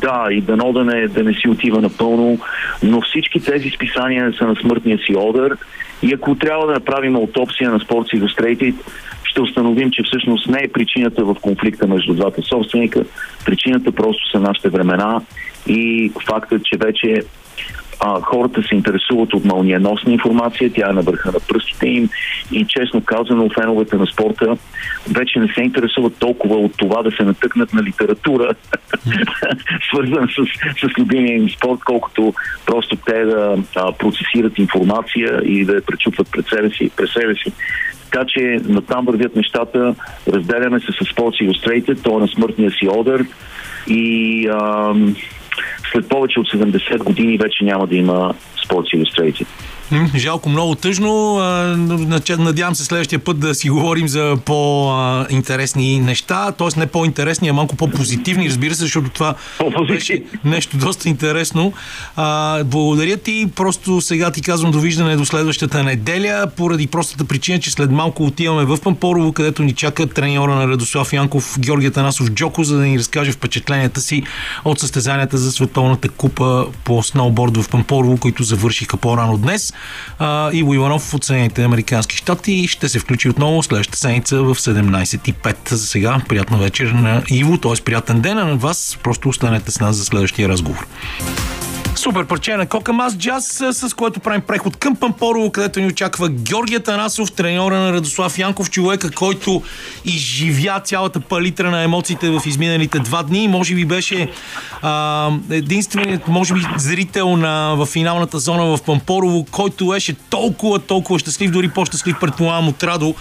Да, 0.00 0.26
и 0.30 0.40
дано 0.40 0.72
да 0.72 0.84
не, 0.84 1.08
да 1.08 1.22
не 1.22 1.34
си 1.34 1.48
отива 1.48 1.80
напълно, 1.80 2.38
но 2.82 3.00
всички 3.00 3.40
тези 3.40 3.70
списания 3.70 4.32
са 4.38 4.46
на 4.46 4.56
смъртния 4.56 4.98
си 4.98 5.14
одър 5.16 5.56
и 6.02 6.12
ако 6.14 6.34
трябва 6.34 6.66
да 6.66 6.72
направим 6.72 7.16
аутопсия 7.16 7.70
на 7.70 7.80
Sports 7.80 8.20
Illustrated, 8.20 8.74
ще 9.32 9.42
установим, 9.42 9.90
че 9.90 10.02
всъщност 10.02 10.48
не 10.48 10.58
е 10.62 10.72
причината 10.72 11.24
в 11.24 11.36
конфликта 11.42 11.86
между 11.86 12.14
двата 12.14 12.42
собственика. 12.42 13.04
Причината 13.46 13.92
просто 13.92 14.30
са 14.30 14.40
нашите 14.40 14.68
времена 14.68 15.20
и 15.66 16.12
фактът, 16.26 16.64
че 16.64 16.76
вече 16.76 17.22
а, 18.04 18.20
хората 18.20 18.62
се 18.62 18.74
интересуват 18.74 19.34
от 19.34 19.44
мълниеносна 19.44 20.12
информация, 20.12 20.72
тя 20.72 20.90
е 20.90 20.92
на 20.92 21.02
върха 21.02 21.32
на 21.32 21.40
пръстите 21.48 21.86
им 21.86 22.08
и 22.52 22.66
честно 22.68 23.00
казано 23.04 23.50
феновете 23.50 23.96
на 23.96 24.06
спорта 24.06 24.56
вече 25.10 25.38
не 25.38 25.48
се 25.54 25.62
интересуват 25.62 26.16
толкова 26.18 26.56
от 26.56 26.72
това 26.76 27.02
да 27.02 27.10
се 27.10 27.22
натъкнат 27.22 27.72
на 27.72 27.82
литература, 27.82 28.54
свързана 29.92 30.28
с, 30.28 30.44
с 30.80 30.98
любимия 30.98 31.36
им 31.36 31.50
спорт, 31.50 31.80
колкото 31.84 32.34
просто 32.66 32.96
те 32.96 33.24
да 33.24 33.56
а, 33.76 33.92
процесират 33.92 34.58
информация 34.58 35.42
и 35.44 35.64
да 35.64 35.74
я 35.74 35.82
пречупват 35.82 36.28
пред 36.32 36.46
себе 36.46 36.70
си, 36.70 36.90
пред 36.96 37.10
себе 37.10 37.34
си. 37.34 37.52
Така 38.10 38.24
че 38.28 38.60
натам 38.64 39.04
вървят 39.04 39.36
нещата, 39.36 39.94
разделяме 40.28 40.80
се 40.80 40.86
с 40.86 41.14
Sports 41.14 41.48
Illustrated, 41.48 42.02
то 42.02 42.18
е 42.18 42.20
на 42.20 42.28
смъртния 42.28 42.70
си 42.70 42.88
одър 42.88 43.26
и 43.88 44.48
ам, 44.48 45.16
след 45.92 46.08
повече 46.08 46.40
от 46.40 46.48
70 46.48 46.98
години 46.98 47.38
вече 47.38 47.64
няма 47.64 47.86
да 47.86 47.96
има 47.96 48.34
Sports 48.66 48.96
Illustrated. 48.96 49.46
Жалко, 50.14 50.48
много 50.48 50.74
тъжно. 50.74 51.38
Надявам 52.38 52.74
се 52.74 52.84
следващия 52.84 53.18
път 53.18 53.38
да 53.38 53.54
си 53.54 53.70
говорим 53.70 54.08
за 54.08 54.36
по-интересни 54.44 56.00
неща, 56.00 56.52
т.е. 56.52 56.80
не 56.80 56.86
по-интересни, 56.86 57.48
а 57.48 57.52
малко 57.52 57.76
по-позитивни, 57.76 58.48
разбира 58.48 58.74
се, 58.74 58.82
защото 58.82 59.10
това 59.10 59.34
беше 59.88 60.22
нещо 60.44 60.76
доста 60.76 61.08
интересно. 61.08 61.72
Благодаря 62.64 63.16
ти, 63.16 63.50
просто 63.56 64.00
сега 64.00 64.30
ти 64.30 64.42
казвам 64.42 64.70
довиждане 64.70 65.16
до 65.16 65.24
следващата 65.24 65.82
неделя, 65.82 66.46
поради 66.56 66.86
простата 66.86 67.24
причина, 67.24 67.60
че 67.60 67.70
след 67.70 67.90
малко 67.90 68.24
отиваме 68.24 68.64
в 68.64 68.78
Пампорово, 68.82 69.32
където 69.32 69.62
ни 69.62 69.72
чака 69.72 70.06
треньора 70.06 70.54
на 70.54 70.68
Радослав 70.68 71.12
Янков, 71.12 71.56
Георгия 71.58 71.90
Танасов 71.90 72.30
Джоко, 72.30 72.64
за 72.64 72.76
да 72.76 72.82
ни 72.82 72.98
разкаже 72.98 73.32
впечатленията 73.32 74.00
си 74.00 74.22
от 74.64 74.80
състезанията 74.80 75.38
за 75.38 75.52
Световната 75.52 76.08
купа 76.08 76.66
по 76.84 77.02
сноуборд 77.02 77.56
в 77.56 77.68
Пампорово, 77.68 78.16
които 78.16 78.42
завършиха 78.42 78.96
по-рано 78.96 79.38
днес. 79.38 79.72
А, 80.18 80.50
Иво 80.52 80.74
Иванов 80.74 81.14
от 81.14 81.24
Съединените 81.24 81.64
Американски 81.64 82.16
щати 82.16 82.68
ще 82.68 82.88
се 82.88 82.98
включи 82.98 83.28
отново 83.28 83.62
следващата 83.62 83.98
седмица 83.98 84.42
в 84.42 84.54
17.05. 84.54 85.74
За 85.74 85.86
сега 85.86 86.20
приятна 86.28 86.58
вечер 86.58 86.86
на 86.86 87.22
Иво, 87.30 87.58
т.е. 87.58 87.82
приятен 87.84 88.20
ден, 88.20 88.38
а 88.38 88.44
на 88.44 88.56
вас 88.56 88.98
просто 89.02 89.28
останете 89.28 89.70
с 89.70 89.80
нас 89.80 89.96
за 89.96 90.04
следващия 90.04 90.48
разговор. 90.48 90.86
Супер 92.02 92.26
парче 92.26 92.56
на 92.56 92.66
Кокамаз 92.66 93.16
Джаз, 93.16 93.62
с 93.72 93.94
което 93.96 94.20
правим 94.20 94.40
преход 94.40 94.76
към 94.76 94.96
Пампорово, 94.96 95.50
където 95.50 95.80
ни 95.80 95.86
очаква 95.86 96.28
Георгия 96.28 96.80
Танасов, 96.80 97.32
треньора 97.32 97.78
на 97.78 97.92
Радослав 97.92 98.38
Янков, 98.38 98.70
човека, 98.70 99.10
който 99.10 99.62
изживя 100.04 100.80
цялата 100.84 101.20
палитра 101.20 101.70
на 101.70 101.82
емоциите 101.82 102.30
в 102.30 102.42
изминалите 102.46 102.98
два 102.98 103.22
дни. 103.22 103.48
Може 103.48 103.74
би 103.74 103.84
беше 103.84 104.30
а, 104.82 105.30
единственият, 105.50 106.28
може 106.28 106.54
би, 106.54 106.60
зрител 106.76 107.36
на, 107.36 107.74
в 107.78 107.86
финалната 107.86 108.38
зона 108.38 108.76
в 108.76 108.82
Пампорово, 108.82 109.46
който 109.50 109.86
беше 109.86 110.14
толкова, 110.14 110.78
толкова 110.78 111.18
щастлив, 111.18 111.50
дори 111.50 111.68
по-щастлив, 111.68 112.16
предполагам, 112.20 112.68
от 112.68 112.82
Радо, 112.82 113.14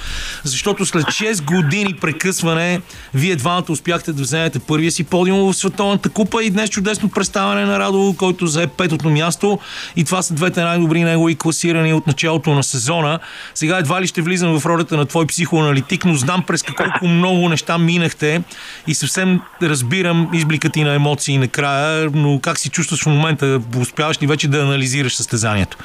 защото 0.43 0.85
след 0.85 1.05
6 1.05 1.43
години 1.43 1.93
прекъсване, 2.01 2.81
вие 3.13 3.35
двамата 3.35 3.65
успяхте 3.69 4.13
да 4.13 4.21
вземете 4.21 4.59
първия 4.59 4.91
си 4.91 5.03
подиум 5.03 5.39
в 5.39 5.53
Световната 5.53 6.09
купа 6.09 6.43
и 6.43 6.49
днес 6.49 6.69
чудесно 6.69 7.09
представяне 7.09 7.65
на 7.65 7.79
Радо, 7.79 8.15
който 8.17 8.47
зае 8.47 8.67
петото 8.77 9.09
място 9.09 9.59
и 9.95 10.03
това 10.05 10.21
са 10.21 10.33
двете 10.33 10.61
най-добри 10.61 11.03
негови 11.03 11.35
класирани 11.35 11.93
от 11.93 12.07
началото 12.07 12.53
на 12.53 12.63
сезона. 12.63 13.19
Сега 13.53 13.77
едва 13.77 14.01
ли 14.01 14.07
ще 14.07 14.21
влизам 14.21 14.59
в 14.59 14.65
ролята 14.65 14.97
на 14.97 15.05
твой 15.05 15.25
психоаналитик, 15.27 16.05
но 16.05 16.13
знам 16.13 16.43
през 16.47 16.63
колко 16.63 17.07
много 17.07 17.49
неща 17.49 17.77
минахте 17.77 18.41
и 18.87 18.95
съвсем 18.95 19.41
разбирам 19.63 20.29
избликът 20.33 20.73
ти 20.73 20.83
на 20.83 20.93
емоции 20.93 21.37
накрая, 21.37 22.09
но 22.13 22.39
как 22.39 22.57
си 22.57 22.69
чувстваш 22.69 23.03
в 23.03 23.05
момента? 23.05 23.61
Успяваш 23.81 24.21
ли 24.21 24.27
вече 24.27 24.47
да 24.47 24.61
анализираш 24.61 25.15
състезанието? 25.15 25.77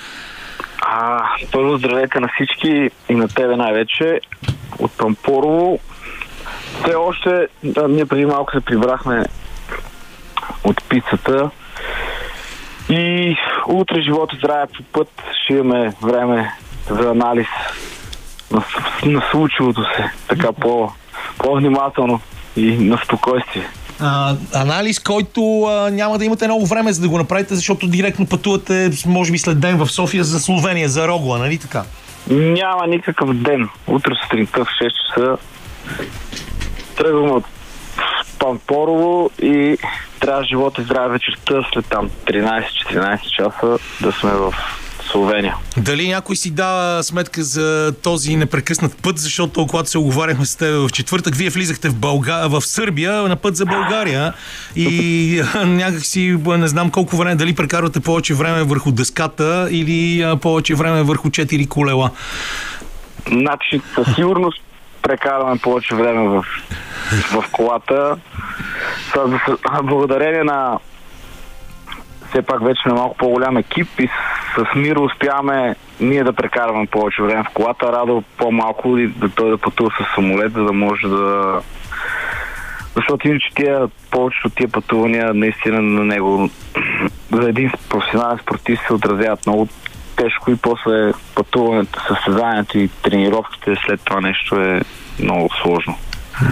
А, 0.82 1.22
първо 1.52 1.78
здравейте 1.78 2.20
на 2.20 2.28
всички 2.34 2.90
и 3.08 3.14
на 3.14 3.28
тебе 3.28 3.56
най-вече 3.56 4.20
от 4.78 4.92
Пампорово. 4.92 5.78
Все 6.80 6.94
още, 6.94 7.48
да, 7.64 7.88
ние 7.88 8.06
преди 8.06 8.26
малко 8.26 8.52
се 8.52 8.60
прибрахме 8.60 9.24
от 10.64 10.84
пицата 10.88 11.50
и 12.90 13.36
утре 13.68 14.00
живот 14.00 14.32
и 14.32 14.36
здраве 14.36 14.66
по 14.76 14.82
път 14.82 15.08
ще 15.42 15.52
имаме 15.52 15.92
време 16.02 16.52
за 16.90 17.10
анализ 17.10 17.46
на, 18.50 18.62
на 19.04 19.22
случилото 19.30 19.82
се, 19.96 20.10
така 20.28 20.52
по, 20.52 20.92
по-внимателно 21.38 22.20
и 22.56 22.76
на 22.76 22.98
спокойствие. 23.04 23.68
А, 24.00 24.36
анализ, 24.54 24.98
който 24.98 25.62
а, 25.62 25.90
няма 25.90 26.18
да 26.18 26.24
имате 26.24 26.46
много 26.46 26.66
време 26.66 26.92
за 26.92 27.00
да 27.00 27.08
го 27.08 27.18
направите, 27.18 27.54
защото 27.54 27.86
директно 27.86 28.26
пътувате, 28.26 28.90
може 29.06 29.32
би 29.32 29.38
след 29.38 29.60
ден 29.60 29.76
в 29.76 29.86
София 29.86 30.24
за 30.24 30.40
Словения, 30.40 30.88
за 30.88 31.08
Рогла, 31.08 31.38
нали 31.38 31.58
така? 31.58 31.84
Няма 32.30 32.86
никакъв 32.86 33.34
ден. 33.34 33.68
Утре 33.86 34.12
сутринта 34.22 34.64
в 34.64 34.68
6 34.68 34.90
часа 35.06 35.36
тръгваме 36.96 37.30
от 37.30 37.44
Пампорово 38.46 39.30
и 39.42 39.78
трябва 40.20 40.44
живот 40.44 40.78
и 40.78 40.82
здраве 40.82 41.08
вечерта 41.08 41.68
след 41.72 41.86
там 41.86 42.10
13-14 42.26 43.30
часа 43.30 43.78
да 44.00 44.12
сме 44.12 44.30
в 44.30 44.54
Словения. 45.10 45.56
Дали 45.76 46.08
някой 46.08 46.36
си 46.36 46.50
дава 46.50 47.02
сметка 47.02 47.42
за 47.42 47.94
този 48.02 48.36
непрекъснат 48.36 49.02
път, 49.02 49.18
защото 49.18 49.66
когато 49.66 49.90
се 49.90 49.98
оговаряхме 49.98 50.44
с 50.44 50.56
теб 50.56 50.88
в 50.88 50.92
четвъртък, 50.92 51.34
вие 51.34 51.50
влизахте 51.50 51.88
в, 51.88 51.94
Бълга... 51.94 52.48
в 52.48 52.60
Сърбия 52.60 53.12
на 53.12 53.36
път 53.36 53.56
за 53.56 53.66
България 53.66 54.32
и 54.76 55.42
някак 55.66 56.04
си 56.04 56.38
не 56.46 56.68
знам 56.68 56.90
колко 56.90 57.16
време, 57.16 57.34
дали 57.34 57.54
прекарвате 57.54 58.00
повече 58.00 58.34
време 58.34 58.62
върху 58.62 58.92
дъската 58.92 59.68
или 59.70 60.24
повече 60.42 60.74
време 60.74 61.02
върху 61.02 61.30
четири 61.30 61.66
колела. 61.66 62.10
Значи 63.26 63.80
със 63.94 64.14
сигурност 64.14 64.65
прекарваме 65.06 65.58
повече 65.58 65.94
време 65.94 66.28
в, 66.28 66.44
в 67.32 67.44
колата. 67.52 68.16
Благодарение 69.82 70.44
на 70.44 70.78
все 72.28 72.42
пак 72.42 72.64
вече 72.64 72.88
на 72.88 72.94
малко 72.94 73.16
по-голям 73.16 73.56
екип 73.56 73.88
и 73.98 74.06
с, 74.06 74.10
с 74.60 74.74
Миро 74.76 75.02
успяваме 75.02 75.76
ние 76.00 76.24
да 76.24 76.32
прекарваме 76.32 76.86
повече 76.86 77.22
време 77.22 77.44
в 77.44 77.54
колата, 77.54 77.92
Радо 77.92 78.22
по-малко 78.36 78.98
и 78.98 79.06
да 79.06 79.28
той 79.28 79.50
да 79.50 79.58
пътува 79.58 79.90
с 79.90 80.14
самолет, 80.14 80.52
за 80.52 80.64
да 80.64 80.72
може 80.72 81.08
да... 81.08 81.60
Защото 82.96 83.28
иначе 83.28 83.54
тия, 83.54 83.88
повечето 84.10 84.50
тия 84.50 84.68
пътувания 84.68 85.34
наистина 85.34 85.82
на 85.82 86.04
него 86.04 86.50
за 87.32 87.48
един 87.48 87.72
професионален 87.88 88.38
спортист 88.38 88.82
се 88.86 88.94
отразяват 88.94 89.46
много 89.46 89.68
тежко 90.16 90.50
и 90.50 90.56
после 90.56 91.12
пътуването, 91.34 92.00
състезанието 92.08 92.78
и 92.78 92.88
тренировките 92.88 93.74
след 93.86 94.00
това 94.04 94.20
нещо 94.20 94.60
е 94.60 94.80
много 95.18 95.48
сложно. 95.62 95.98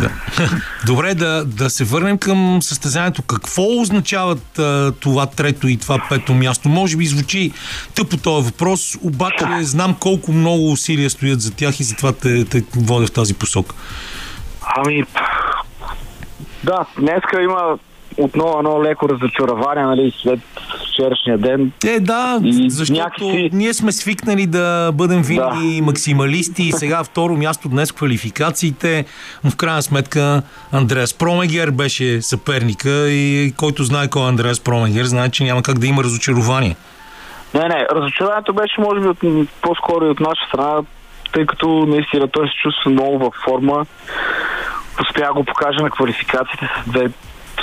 Да. 0.01 0.11
Добре, 0.87 1.15
да, 1.15 1.45
да 1.45 1.71
се 1.71 1.85
върнем 1.85 2.19
към 2.19 2.63
състезанието. 2.63 3.23
Какво 3.23 3.81
означават 3.81 4.59
а, 4.59 4.93
това 5.01 5.27
трето 5.27 5.69
и 5.69 5.77
това 5.77 5.99
пето 6.09 6.35
място? 6.35 6.69
Може 6.69 6.97
би 6.97 7.07
звучи 7.07 7.53
тъпо 7.95 8.17
този 8.17 8.51
въпрос, 8.51 8.97
обаче 9.03 9.45
знам 9.61 9.97
колко 10.01 10.33
много 10.33 10.73
усилия 10.73 11.11
стоят 11.11 11.41
за 11.41 11.55
тях 11.55 11.81
и 11.81 11.85
затова 11.85 12.13
те, 12.13 12.45
те 12.45 12.63
водя 12.77 13.07
в 13.07 13.13
тази 13.13 13.35
посока. 13.35 13.75
Ами, 14.77 15.05
да, 16.65 16.87
днеска 16.99 17.43
има 17.43 17.79
отново 18.17 18.59
едно 18.59 18.83
леко 18.85 19.09
разочарование, 19.09 19.85
нали, 19.85 20.13
след 20.23 20.41
вчерашния 20.91 21.39
ден. 21.39 21.73
Е, 21.87 22.01
да, 22.01 22.41
И 22.45 22.71
защото 22.71 23.01
някакси- 23.01 23.51
ние 23.53 23.75
сме 23.75 23.93
свикнали 23.93 24.47
да 24.47 24.91
бъдем 24.95 25.23
винаги 25.23 25.81
максималисти 25.83 26.63
и 26.63 26.73
сега 26.73 27.05
второ 27.05 27.37
място 27.37 27.69
днес 27.69 27.93
квалификациите, 27.93 29.05
но 29.45 29.51
в 29.51 29.57
крайна 29.57 29.83
сметка 29.83 30.43
Андреас 30.73 31.15
Промегер 31.15 31.71
беше 31.71 32.23
съперника 32.23 33.11
и 33.11 33.55
който 33.57 33.85
знае 33.85 34.09
кой 34.09 34.23
е 34.23 34.29
Андреас 34.29 34.61
Промегер, 34.61 35.05
знае, 35.05 35.31
че 35.31 35.45
няма 35.45 35.63
как 35.63 35.79
да 35.79 35.87
има 35.87 36.05
разочарование. 36.05 36.77
Не, 37.55 37.69
не, 37.69 37.87
разочарованието 37.93 38.53
беше, 38.55 38.81
може 38.81 39.01
би, 39.01 39.07
от, 39.09 39.49
по-скоро 39.63 40.05
и 40.05 40.11
от 40.11 40.21
наша 40.21 40.47
страна, 40.49 40.81
тъй 41.33 41.47
като 41.47 41.87
наистина 41.87 42.29
той 42.29 42.49
се 42.49 42.55
чувства 42.63 42.91
много 42.91 43.19
във 43.19 43.35
форма. 43.45 43.87
Успя 45.03 45.27
да 45.27 45.33
го 45.33 45.45
покажа 45.45 45.83
на 45.83 45.91
квалификациите 45.91 46.69
с 46.87 46.91
две 46.91 47.09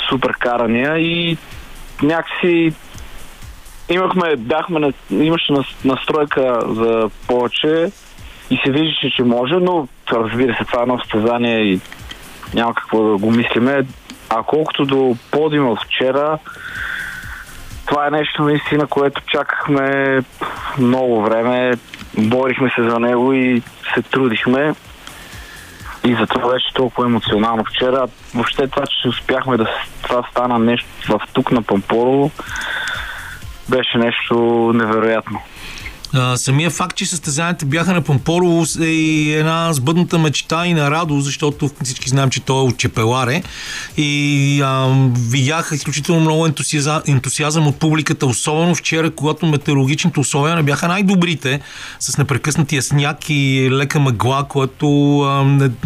супер 0.08 0.32
карания 0.38 0.98
и 0.98 1.36
някакси 2.02 2.72
имахме, 3.88 4.36
бяхме, 4.36 4.92
имаше 5.10 5.52
нас- 5.52 5.76
настройка 5.84 6.60
за 6.66 7.10
повече 7.26 7.90
и 8.50 8.60
се 8.64 8.70
виждаше, 8.70 9.10
че 9.16 9.22
може, 9.22 9.54
но 9.54 9.88
разбира 10.12 10.54
се, 10.54 10.64
това 10.64 10.80
е 10.80 10.82
едно 10.82 10.98
състезание 10.98 11.58
и 11.58 11.80
няма 12.54 12.74
какво 12.74 13.10
да 13.10 13.16
го 13.16 13.30
мислиме. 13.30 13.82
А 14.30 14.42
колкото 14.42 14.84
до 14.84 15.16
подиума 15.30 15.76
вчера, 15.76 16.38
това 17.86 18.06
е 18.06 18.10
нещо 18.10 18.42
наистина, 18.42 18.86
което 18.86 19.22
чакахме 19.26 20.18
много 20.78 21.22
време. 21.22 21.72
Борихме 22.18 22.70
се 22.76 22.90
за 22.90 22.98
него 22.98 23.32
и 23.32 23.62
се 23.94 24.02
трудихме. 24.02 24.74
И 26.04 26.14
затова 26.14 26.52
беше 26.52 26.74
толкова 26.74 27.06
емоционално 27.06 27.64
вчера. 27.64 28.06
Въобще 28.34 28.68
това, 28.68 28.84
че 28.86 29.08
успяхме 29.08 29.56
да 29.56 29.68
това 30.02 30.22
стана 30.30 30.58
нещо 30.58 30.86
в 31.08 31.20
тук 31.32 31.52
на 31.52 31.62
Пампорово, 31.62 32.30
беше 33.68 33.98
нещо 33.98 34.34
невероятно. 34.74 35.40
Самия 36.36 36.70
факт, 36.70 36.96
че 36.96 37.06
състезанията 37.06 37.66
бяха 37.66 37.92
на 37.92 38.02
Пампорово 38.02 38.64
е 38.80 38.84
и 38.84 39.32
една 39.32 39.72
сбъдната 39.72 40.18
мечта 40.18 40.66
и 40.66 40.74
на 40.74 40.90
Радо, 40.90 41.20
защото 41.20 41.70
всички 41.82 42.08
знаем, 42.08 42.30
че 42.30 42.40
той 42.40 42.56
е 42.56 42.68
от 42.68 42.78
Чепеларе. 42.78 43.42
И 43.96 44.62
а, 44.64 44.94
видях 45.30 45.70
изключително 45.72 46.20
много 46.20 46.46
ентусиаза, 46.46 47.02
ентусиазъм 47.06 47.66
от 47.66 47.76
публиката, 47.76 48.26
особено 48.26 48.74
вчера, 48.74 49.10
когато 49.10 49.46
метеорологичните 49.46 50.20
условия 50.20 50.56
не 50.56 50.62
бяха 50.62 50.88
най-добрите, 50.88 51.60
с 52.00 52.18
непрекъснатия 52.18 52.82
сняг 52.82 53.18
и 53.28 53.68
лека 53.72 54.00
мъгла, 54.00 54.44
което 54.48 54.88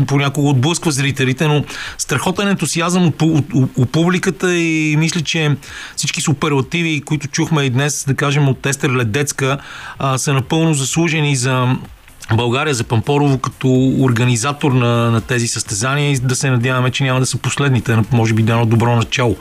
понякога 0.07 0.49
отблъсква 0.49 0.93
зрителите, 0.93 1.49
но 1.49 1.65
страхотен 1.99 2.49
ентусиазъм 2.49 3.07
от, 3.07 3.23
от, 3.23 3.45
от, 3.55 3.71
от 3.77 3.93
публиката 3.93 4.55
и 4.55 4.97
мисля, 4.97 5.21
че 5.21 5.57
всички 5.97 6.21
суперлативи, 6.21 7.01
които 7.01 7.29
чухме 7.29 7.63
и 7.63 7.71
днес, 7.71 8.05
да 8.09 8.15
кажем 8.15 8.49
от 8.49 8.67
Естер 8.67 8.91
Ледецка, 8.91 9.59
а, 9.99 10.16
са 10.19 10.33
напълно 10.33 10.75
заслужени 10.75 11.37
за 11.37 11.77
България, 12.35 12.75
за 12.75 12.85
Пампорово 12.85 13.39
като 13.39 13.69
организатор 14.01 14.73
на, 14.73 15.11
на 15.11 15.21
тези 15.21 15.47
състезания 15.47 16.11
и 16.11 16.19
да 16.23 16.35
се 16.35 16.51
надяваме, 16.51 16.91
че 16.91 17.05
няма 17.05 17.21
да 17.21 17.27
са 17.27 17.39
последните, 17.39 17.99
може 18.13 18.35
би 18.35 18.43
да 18.43 18.53
едно 18.53 18.67
добро 18.67 18.97
начало. 18.97 19.37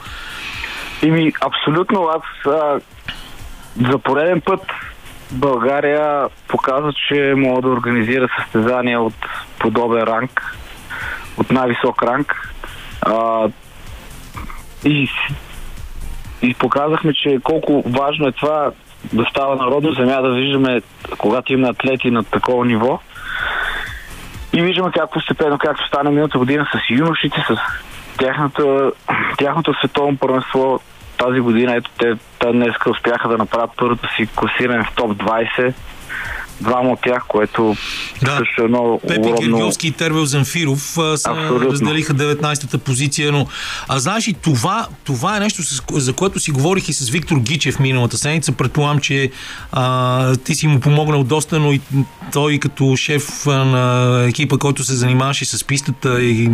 Ими, 1.04 1.34
абсолютно. 1.42 2.08
Аз 2.08 2.52
а, 2.54 2.80
за 3.92 3.98
пореден 4.00 4.42
път 4.42 4.62
България 5.32 6.28
показва, 6.48 6.94
че 7.08 7.34
мога 7.38 7.62
да 7.62 7.68
организира 7.68 8.28
състезания 8.40 9.02
от 9.02 9.16
подобен 9.60 10.04
ранг, 10.04 10.58
от 11.38 11.52
най-висок 11.52 12.04
ранг. 12.04 12.54
А, 13.02 13.48
и, 14.86 15.10
и 16.42 16.54
показахме, 16.54 17.14
че 17.14 17.40
колко 17.44 17.84
важно 17.86 18.28
е 18.28 18.32
това 18.32 18.72
да 19.14 19.26
става 19.30 19.56
народна 19.56 19.94
земя, 19.94 20.22
да 20.22 20.34
виждаме, 20.34 20.82
когато 21.18 21.54
има 21.54 21.68
атлети 21.68 22.12
на 22.12 22.24
такова 22.24 22.66
ниво. 22.66 23.00
И 24.54 24.62
виждаме 24.62 24.92
как 24.92 25.12
постепенно, 25.12 25.58
както 25.58 25.88
стана 25.88 26.10
миналата 26.10 26.38
година 26.38 26.68
с 26.74 26.90
юношите, 26.90 27.46
с 27.48 27.58
тяхната, 28.18 28.92
тяхното 29.38 29.74
световно 29.74 30.18
първенство 30.18 30.80
тази 31.18 31.40
година. 31.40 31.76
Ето 31.76 31.92
те 31.98 32.16
днес 32.54 32.74
успяха 32.90 33.30
да 33.30 33.38
направят 33.38 33.72
първото 33.78 34.16
си 34.16 34.28
класиране 34.36 34.84
в 34.84 34.96
топ 34.96 35.12
20. 35.12 35.74
Двама 36.62 36.90
от 36.90 37.00
тях, 37.02 37.24
което 37.28 37.76
Да. 38.24 38.38
също 38.38 38.62
е 38.64 38.68
много 38.68 39.00
Пепи 39.08 39.20
огромно... 39.20 39.38
Гергиовски 39.42 39.88
и 39.88 39.92
Тервел 39.92 40.26
Замфиров 40.26 40.80
са 41.16 41.30
Абсолютно. 41.30 41.72
разделиха 41.72 42.14
19-та 42.14 42.78
позиция, 42.78 43.32
но 43.32 43.48
а 43.88 44.00
знаеш 44.00 44.28
и 44.28 44.34
това, 44.34 44.88
това 45.04 45.38
е 45.38 45.40
нещо, 45.40 45.62
за 45.92 46.14
което 46.14 46.40
си 46.40 46.52
говорих 46.52 46.90
и 46.90 46.94
с 46.94 47.10
Виктор 47.10 47.38
Гичев 47.40 47.80
миналата 47.80 48.18
седмица. 48.18 48.52
Предполагам, 48.52 49.00
че 49.00 49.32
а, 49.72 50.36
ти 50.36 50.56
си 50.56 50.68
му 50.68 50.80
помогнал 50.80 51.24
доста, 51.24 51.60
но 51.60 51.72
и 51.74 51.82
той 52.34 52.58
като 52.58 52.96
шеф 52.96 53.46
на 53.46 54.26
екипа, 54.30 54.58
който 54.58 54.84
се 54.84 54.94
занимаваше 54.94 55.46
с 55.46 55.64
пистата 55.64 56.24
и 56.24 56.52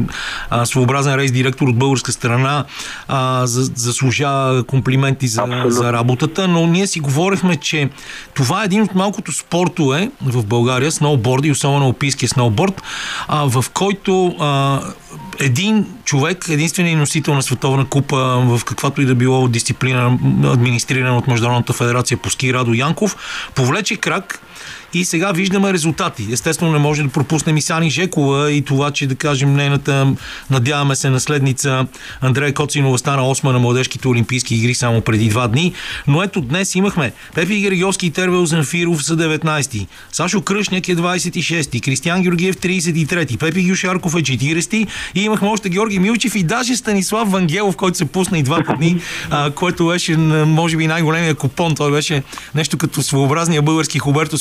а, 0.49 0.65
своеобразен 0.65 1.15
рейс 1.15 1.31
директор 1.31 1.67
от 1.67 1.77
българска 1.77 2.11
страна, 2.11 2.65
а, 3.07 3.47
за, 3.47 3.71
заслужава 3.75 4.63
комплименти 4.63 5.27
за, 5.27 5.41
Абсолютно. 5.41 5.71
за 5.71 5.93
работата, 5.93 6.47
но 6.47 6.67
ние 6.67 6.87
си 6.87 6.99
говорихме, 6.99 7.55
че 7.55 7.89
това 8.33 8.61
е 8.61 8.65
един 8.65 8.81
от 8.81 8.95
малкото 8.95 9.31
спортове 9.91 10.11
в 10.21 10.45
България, 10.45 10.91
сноуборд 10.91 11.45
и 11.45 11.51
особено 11.51 11.85
алпийския 11.85 12.29
сноуборд, 12.29 12.81
а, 13.27 13.49
в 13.49 13.65
който 13.73 14.35
а, 14.39 14.79
един 15.39 15.85
човек, 16.05 16.45
единственият 16.49 16.99
носител 16.99 17.33
на 17.33 17.43
световна 17.43 17.85
купа 17.85 18.17
в 18.45 18.61
каквато 18.65 19.01
и 19.01 19.05
да 19.05 19.15
било 19.15 19.47
дисциплина, 19.47 20.17
администрирана 20.45 21.17
от 21.17 21.27
Международната 21.27 21.73
федерация 21.73 22.17
по 22.17 22.29
ски 22.29 22.53
Радо 22.53 22.73
Янков, 22.73 23.15
повлече 23.55 23.95
крак 23.95 24.41
и 24.93 25.05
сега 25.05 25.31
виждаме 25.31 25.73
резултати. 25.73 26.27
Естествено 26.31 26.71
не 26.71 26.79
може 26.79 27.03
да 27.03 27.09
пропуснем 27.09 27.57
и 27.57 27.61
Сани 27.61 27.89
Жекова 27.89 28.51
и 28.51 28.61
това, 28.61 28.91
че 28.91 29.07
да 29.07 29.15
кажем 29.15 29.53
нейната, 29.53 30.13
надяваме 30.49 30.95
се, 30.95 31.09
наследница 31.09 31.87
Андрея 32.21 32.53
Коцинова 32.53 32.97
стана 32.97 33.29
осма 33.29 33.53
на 33.53 33.59
младежките 33.59 34.07
олимпийски 34.07 34.55
игри 34.55 34.73
само 34.73 35.01
преди 35.01 35.29
два 35.29 35.47
дни. 35.47 35.73
Но 36.07 36.23
ето 36.23 36.41
днес 36.41 36.75
имахме 36.75 37.13
Пепи 37.35 37.61
Гергиовски 37.61 38.05
и 38.07 38.11
Тервел 38.11 38.45
Занфиров 38.45 39.03
са 39.03 39.17
19-ти. 39.17 39.87
Сашо 40.11 40.41
Кръшняк 40.41 40.89
е 40.89 40.95
26-ти. 40.95 41.81
Кристиян 41.81 42.21
Георгиев 42.21 42.55
33-ти. 42.55 43.37
Пепи 43.37 43.69
Гюшарков 43.69 44.13
е 44.13 44.17
40-ти. 44.17 44.87
И 45.15 45.21
имахме 45.21 45.47
още 45.47 45.69
Георги 45.69 45.99
Милчев 45.99 46.35
и 46.35 46.43
даже 46.43 46.75
Станислав 46.75 47.31
Вангелов, 47.31 47.75
който 47.75 47.97
се 47.97 48.05
пусна 48.05 48.39
и 48.39 48.43
двата 48.43 48.73
дни, 48.77 49.01
а, 49.29 49.51
което 49.51 49.87
беше 49.87 50.17
може 50.17 50.77
би 50.77 50.87
най-големия 50.87 51.35
купон. 51.35 51.75
Той 51.75 51.91
беше 51.91 52.23
нещо 52.55 52.77
като 52.77 53.03
своеобразния 53.03 53.61
български 53.61 53.99
Хуберто 53.99 54.37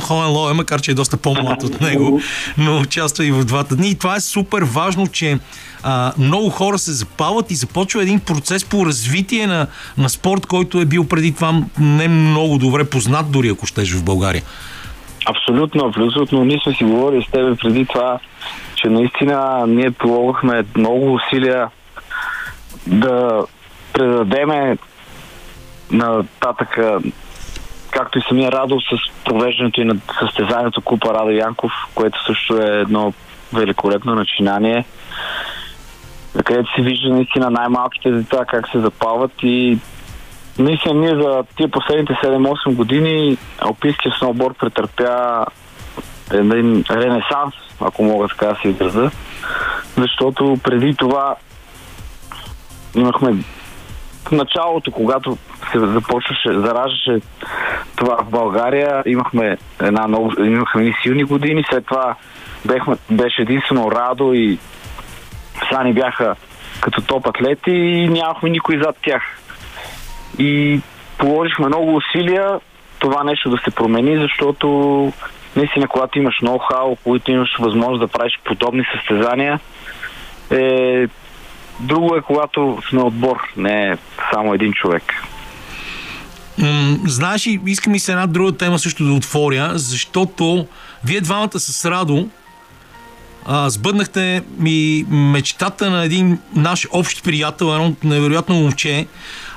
Фон 0.00 0.18
Хоенлое, 0.18 0.54
макар 0.54 0.80
че 0.80 0.90
е 0.90 0.94
доста 0.94 1.16
по-млад 1.16 1.62
от 1.62 1.80
него, 1.80 2.20
но 2.58 2.80
участва 2.80 3.24
и 3.24 3.32
в 3.32 3.44
двата 3.44 3.76
дни. 3.76 3.90
И 3.90 3.94
това 3.94 4.16
е 4.16 4.20
супер 4.20 4.62
важно, 4.62 5.06
че 5.06 5.38
а, 5.82 6.12
много 6.18 6.50
хора 6.50 6.78
се 6.78 6.92
запалват 6.92 7.50
и 7.50 7.54
започва 7.54 8.02
един 8.02 8.20
процес 8.20 8.64
по 8.64 8.86
развитие 8.86 9.46
на, 9.46 9.66
на 9.98 10.08
спорт, 10.08 10.46
който 10.46 10.80
е 10.80 10.84
бил 10.84 11.04
преди 11.04 11.34
това 11.34 11.62
не 11.78 12.08
много 12.08 12.58
добре 12.58 12.84
познат, 12.84 13.30
дори 13.30 13.48
ако 13.48 13.66
щеш 13.66 13.92
в 13.92 14.04
България. 14.04 14.42
Абсолютно, 15.26 15.86
абсолютно. 15.86 16.44
Ние 16.44 16.60
сме 16.64 16.74
си 16.74 16.84
говорили 16.84 17.24
с 17.28 17.30
тебе 17.30 17.56
преди 17.56 17.86
това, 17.86 18.18
че 18.74 18.88
наистина 18.88 19.64
ние 19.68 19.90
полагахме 19.90 20.64
много 20.76 21.14
усилия 21.14 21.68
да 22.86 23.42
предадеме 23.92 24.76
нататък, 25.90 26.78
както 27.94 28.18
и 28.18 28.22
самия 28.28 28.52
Радо 28.52 28.80
с 28.80 29.24
провеждането 29.24 29.80
и 29.80 29.84
на 29.84 29.96
състезанието 30.20 30.80
Купа 30.80 31.14
Радо 31.14 31.30
Янков, 31.30 31.72
което 31.94 32.24
също 32.26 32.62
е 32.62 32.80
едно 32.80 33.12
великолепно 33.52 34.14
начинание, 34.14 34.84
където 36.44 36.74
се 36.76 36.82
вижда 36.82 37.08
наистина 37.08 37.50
най-малките 37.50 38.10
деца 38.10 38.44
как 38.48 38.68
се 38.68 38.78
запалват 38.80 39.32
и 39.42 39.78
Наистина, 40.58 40.94
ние 40.94 41.22
за 41.22 41.44
тия 41.56 41.68
последните 41.68 42.12
7-8 42.12 42.74
години 42.74 43.36
алпийския 43.58 44.12
сноуборд 44.18 44.58
претърпя 44.58 45.44
един 46.32 46.84
ренесанс, 46.90 47.54
ако 47.80 48.02
мога 48.04 48.28
така 48.28 48.46
да 48.46 48.56
се 48.62 48.68
израза, 48.68 49.10
защото 49.96 50.58
преди 50.62 50.94
това 50.94 51.34
имахме 52.94 53.34
в 54.24 54.30
началото, 54.30 54.92
когато 54.92 55.38
се 55.72 55.78
започваше, 55.78 56.48
зараждаше 56.52 57.20
това 57.96 58.16
в 58.24 58.30
България, 58.30 59.02
имахме 59.06 59.56
една 59.82 60.08
много, 60.08 60.42
имахме 60.42 60.82
едни 60.82 60.94
силни 61.02 61.24
години, 61.24 61.64
след 61.70 61.86
това 61.86 62.14
бехме, 62.64 62.96
беше 63.10 63.42
единствено 63.42 63.90
Радо 63.90 64.32
и 64.32 64.58
Сани 65.70 65.92
бяха 65.92 66.36
като 66.80 67.02
топ 67.02 67.26
атлети 67.26 67.70
и 67.70 68.08
нямахме 68.08 68.50
никой 68.50 68.78
зад 68.78 68.96
тях. 69.02 69.22
И 70.38 70.80
положихме 71.18 71.66
много 71.66 71.96
усилия 71.96 72.60
това 72.98 73.24
нещо 73.24 73.50
да 73.50 73.58
се 73.64 73.70
промени, 73.70 74.22
защото 74.22 74.68
наистина, 75.56 75.88
когато 75.88 76.18
имаш 76.18 76.34
ноу-хау, 76.42 76.96
когато 77.04 77.30
имаш 77.30 77.56
възможност 77.60 78.00
да 78.00 78.08
правиш 78.08 78.40
подобни 78.44 78.84
състезания, 78.94 79.60
е... 80.50 81.06
друго 81.80 82.16
е 82.16 82.22
когато 82.22 82.78
сме 82.88 83.02
отбор, 83.02 83.36
не 83.56 83.82
е 83.82 83.96
само 84.32 84.54
един 84.54 84.72
човек. 84.72 85.02
М, 86.58 86.98
знаеш, 87.06 87.46
искам 87.66 87.94
и 87.94 87.98
се 87.98 88.12
една 88.12 88.26
друга 88.26 88.56
тема 88.56 88.78
също 88.78 89.04
да 89.04 89.12
отворя, 89.12 89.70
защото 89.74 90.66
вие 91.04 91.20
двамата 91.20 91.60
с 91.60 91.90
Радо 91.90 92.28
а, 93.46 93.70
сбъднахте 93.70 94.42
ми 94.58 95.04
мечтата 95.08 95.90
на 95.90 96.04
един 96.04 96.38
наш 96.56 96.88
общ 96.90 97.24
приятел, 97.24 97.64
едно 97.64 97.94
невероятно 98.04 98.54
момче, 98.54 99.06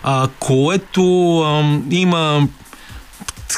а, 0.03 0.27
което 0.39 1.37
а, 1.39 1.79
има 1.91 2.47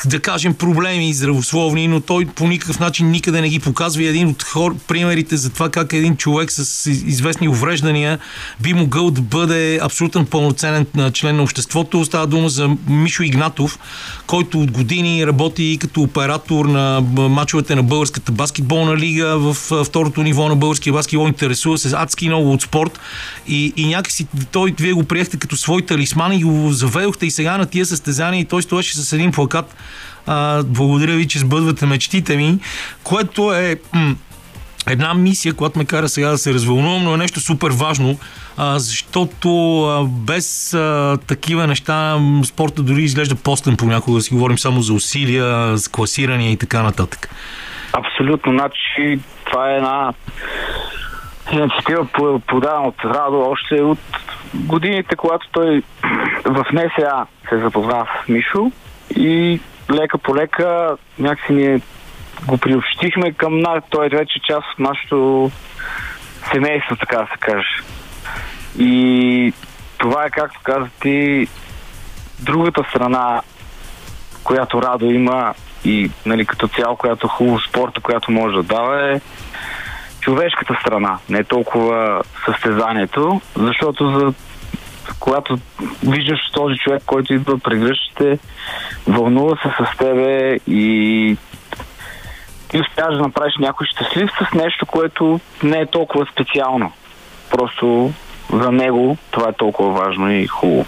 да 0.05 0.19
кажем, 0.19 0.53
проблеми 0.53 1.13
здравословни, 1.13 1.87
но 1.87 2.01
той 2.01 2.25
по 2.25 2.47
никакъв 2.47 2.79
начин 2.79 3.11
никъде 3.11 3.41
не 3.41 3.49
ги 3.49 3.59
показва. 3.59 4.03
И 4.03 4.07
един 4.07 4.27
от 4.27 4.43
хор, 4.43 4.75
примерите 4.87 5.37
за 5.37 5.49
това 5.49 5.69
как 5.69 5.93
един 5.93 6.17
човек 6.17 6.51
с 6.51 6.89
известни 6.89 7.47
увреждания 7.47 8.19
би 8.59 8.73
могъл 8.73 9.11
да 9.11 9.21
бъде 9.21 9.79
абсолютен 9.81 10.25
пълноценен 10.25 10.85
член 11.13 11.35
на 11.35 11.43
обществото. 11.43 12.05
Става 12.05 12.27
дума 12.27 12.49
за 12.49 12.69
Мишо 12.87 13.23
Игнатов, 13.23 13.79
който 14.27 14.59
от 14.59 14.71
години 14.71 15.27
работи 15.27 15.77
като 15.81 16.01
оператор 16.01 16.65
на 16.65 17.01
мачовете 17.29 17.75
на 17.75 17.83
Българската 17.83 18.31
баскетболна 18.31 18.97
лига 18.97 19.37
в 19.37 19.53
второто 19.83 20.23
ниво 20.23 20.49
на 20.49 20.55
българския 20.55 20.93
баскетбол. 20.93 21.27
Интересува 21.27 21.77
се 21.77 21.91
адски 21.95 22.27
много 22.27 22.53
от 22.53 22.61
спорт 22.61 22.99
и, 23.47 23.73
и 23.77 23.85
някакси 23.85 24.27
той, 24.51 24.73
вие 24.79 24.93
го 24.93 25.03
приехте 25.03 25.37
като 25.37 25.57
свой 25.57 25.81
талисман 25.81 26.33
и 26.33 26.43
го 26.43 26.71
заведохте 26.71 27.25
и 27.25 27.31
сега 27.31 27.57
на 27.57 27.65
тия 27.65 27.85
състезания 27.85 28.41
и 28.41 28.45
той 28.45 28.63
стоеше 28.63 28.97
с 28.97 29.13
един 29.13 29.31
плакат 29.31 29.75
а, 30.27 30.63
благодаря 30.63 31.15
ви, 31.15 31.27
че 31.27 31.39
сбъдвате 31.39 31.85
мечтите 31.85 32.35
ми, 32.35 32.59
което 33.03 33.53
е 33.53 33.75
м- 33.93 34.15
една 34.87 35.13
мисия, 35.13 35.53
която 35.53 35.79
ме 35.79 35.85
кара 35.85 36.09
сега 36.09 36.29
да 36.29 36.37
се 36.37 36.53
развълнувам, 36.53 37.03
но 37.03 37.13
е 37.13 37.17
нещо 37.17 37.39
супер 37.39 37.69
важно, 37.71 38.17
а, 38.57 38.79
защото 38.79 39.81
а, 39.83 40.03
без 40.03 40.73
а, 40.73 41.17
такива 41.27 41.67
неща 41.67 42.17
спорта 42.45 42.81
дори 42.83 43.01
изглежда 43.01 43.35
постен 43.35 43.77
понякога, 43.77 44.17
да 44.17 44.21
си 44.21 44.33
говорим 44.33 44.57
само 44.57 44.81
за 44.81 44.93
усилия, 44.93 45.77
за 45.77 45.91
класирания 45.91 46.51
и 46.51 46.57
така 46.57 46.83
нататък. 46.83 47.29
Абсолютно. 47.93 48.51
Значи, 48.51 49.19
това 49.45 49.71
е 49.71 49.75
една 49.75 50.13
инициатива 51.51 52.07
подадена 52.47 52.87
от 52.87 52.95
Радо 53.05 53.39
още 53.39 53.81
от 53.81 53.99
годините, 54.53 55.15
когато 55.15 55.47
той 55.51 55.83
в 56.45 56.65
НСА 56.73 57.25
се 57.49 57.59
запозна 57.59 58.05
с 58.25 58.29
Мишо 58.29 58.71
и 59.15 59.59
лека 59.91 60.17
по 60.17 60.35
лека 60.35 60.97
някакси 61.19 61.53
ние 61.53 61.81
го 62.45 62.57
приобщихме 62.57 63.31
към 63.31 63.59
нас. 63.59 63.83
Той 63.89 64.05
е 64.05 64.09
вече 64.09 64.39
част 64.47 64.67
от 64.73 64.79
нашето 64.79 65.51
семейство, 66.51 66.95
така 66.95 67.17
да 67.17 67.25
се 67.25 67.37
каже. 67.39 67.83
И 68.79 69.53
това 69.97 70.25
е, 70.25 70.29
както 70.29 70.59
каза 70.63 70.87
ти, 71.01 71.47
другата 72.39 72.83
страна, 72.89 73.41
която 74.43 74.81
Радо 74.81 75.05
има 75.05 75.53
и 75.85 76.11
нали, 76.25 76.45
като 76.45 76.67
цяло, 76.67 76.95
която 76.95 77.27
хубаво 77.27 77.59
спорта, 77.59 78.01
която 78.01 78.31
може 78.31 78.55
да 78.55 78.63
дава 78.63 79.13
е 79.13 79.21
човешката 80.21 80.77
страна, 80.81 81.17
не 81.29 81.43
толкова 81.43 82.21
състезанието, 82.45 83.41
защото 83.55 84.19
за 84.19 84.33
когато 85.19 85.57
виждаш 86.03 86.39
този 86.53 86.75
човек, 86.75 87.03
който 87.05 87.33
идва 87.33 87.59
при 87.59 87.97
вълнува 89.07 89.55
се 89.55 89.69
с 89.83 89.97
тебе 89.97 90.59
и 90.67 91.37
ти 92.69 92.79
успяваш 92.79 93.15
да 93.17 93.21
направиш 93.21 93.53
някой 93.59 93.87
щастлив 93.87 94.29
с 94.41 94.55
нещо, 94.55 94.85
което 94.85 95.39
не 95.63 95.77
е 95.77 95.85
толкова 95.85 96.25
специално. 96.33 96.91
Просто 97.49 98.13
за 98.53 98.71
него 98.71 99.17
това 99.31 99.49
е 99.49 99.53
толкова 99.53 99.91
важно 99.91 100.31
и 100.31 100.47
хубаво. 100.47 100.85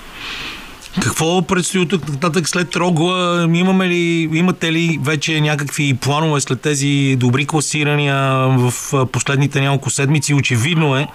Какво 1.01 1.41
предстои 1.41 1.87
тук 1.87 2.09
нататък 2.09 2.47
след 2.47 2.75
Рогла? 2.75 3.47
Имаме 3.53 3.87
ли, 3.87 4.29
имате 4.33 4.71
ли 4.71 4.99
вече 5.01 5.41
някакви 5.41 5.93
планове 5.93 6.41
след 6.41 6.61
тези 6.61 7.15
добри 7.19 7.47
класирания 7.47 8.17
в 8.47 8.73
последните 9.07 9.61
няколко 9.61 9.89
седмици? 9.89 10.33
Очевидно 10.33 10.95
е, 10.95 11.07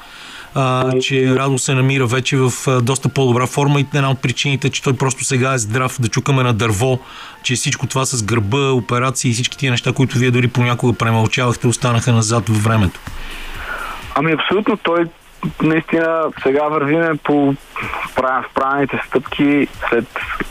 а, 0.55 0.93
че 1.01 1.35
Радо 1.37 1.59
се 1.59 1.75
намира 1.75 2.07
вече 2.07 2.37
в 2.37 2.53
доста 2.83 3.09
по-добра 3.09 3.47
форма 3.47 3.81
и 3.81 3.87
една 3.95 4.11
от 4.11 4.23
причините, 4.23 4.71
че 4.71 4.83
той 4.83 4.97
просто 4.97 5.25
сега 5.25 5.53
е 5.53 5.59
здрав 5.59 6.01
да 6.01 6.09
чукаме 6.09 6.43
на 6.43 6.53
дърво, 6.55 6.99
че 7.43 7.55
всичко 7.55 7.87
това 7.87 8.05
с 8.05 8.25
гърба, 8.25 8.71
операции 8.71 9.31
и 9.31 9.35
всички 9.35 9.59
тия 9.59 9.71
неща, 9.71 9.93
които 9.93 10.19
вие 10.19 10.31
дори 10.31 10.49
понякога 10.49 10.99
премълчавахте, 10.99 11.67
останаха 11.67 12.13
назад 12.13 12.49
във 12.49 12.65
времето. 12.65 13.01
Ами 14.15 14.33
абсолютно, 14.33 14.77
той 14.77 15.05
наистина 15.63 16.25
сега 16.43 16.63
вървиме 16.63 17.15
по 17.25 17.55
в 18.17 18.45
правилните 18.55 19.01
стъпки 19.07 19.69
след 19.89 20.07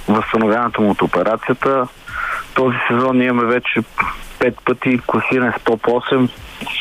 възстановяването 0.08 0.82
му 0.82 0.92
от 0.92 1.02
операцията. 1.02 1.88
Този 2.54 2.78
сезон 2.88 3.22
имаме 3.22 3.46
вече 3.46 3.80
пет 4.40 4.56
пъти 4.66 5.00
класиране 5.08 5.54
с 5.60 5.64
топ 5.64 5.82
8, 5.82 6.30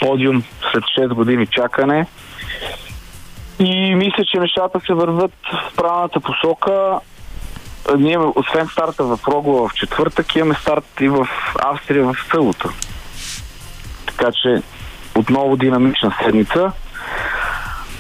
подиум 0.01 0.43
след 0.73 0.85
6 0.85 1.09
години 1.09 1.47
чакане. 1.47 2.07
И 3.59 3.95
мисля, 3.95 4.25
че 4.25 4.39
нещата 4.39 4.81
се 4.87 4.95
върват 4.95 5.33
в 5.53 5.77
правилната 5.77 6.21
посока. 6.21 7.01
Ние, 7.99 8.19
освен 8.19 8.67
старта 8.67 9.05
в 9.05 9.19
Рогова 9.29 9.69
в 9.69 9.75
четвъртък, 9.75 10.37
имаме 10.37 10.55
старт 10.55 10.85
и 11.01 11.09
в 11.09 11.29
Австрия 11.65 12.05
в 12.05 12.17
събота. 12.33 12.69
Така 14.07 14.33
че 14.33 14.63
отново 15.15 15.57
динамична 15.57 16.15
седмица. 16.23 16.73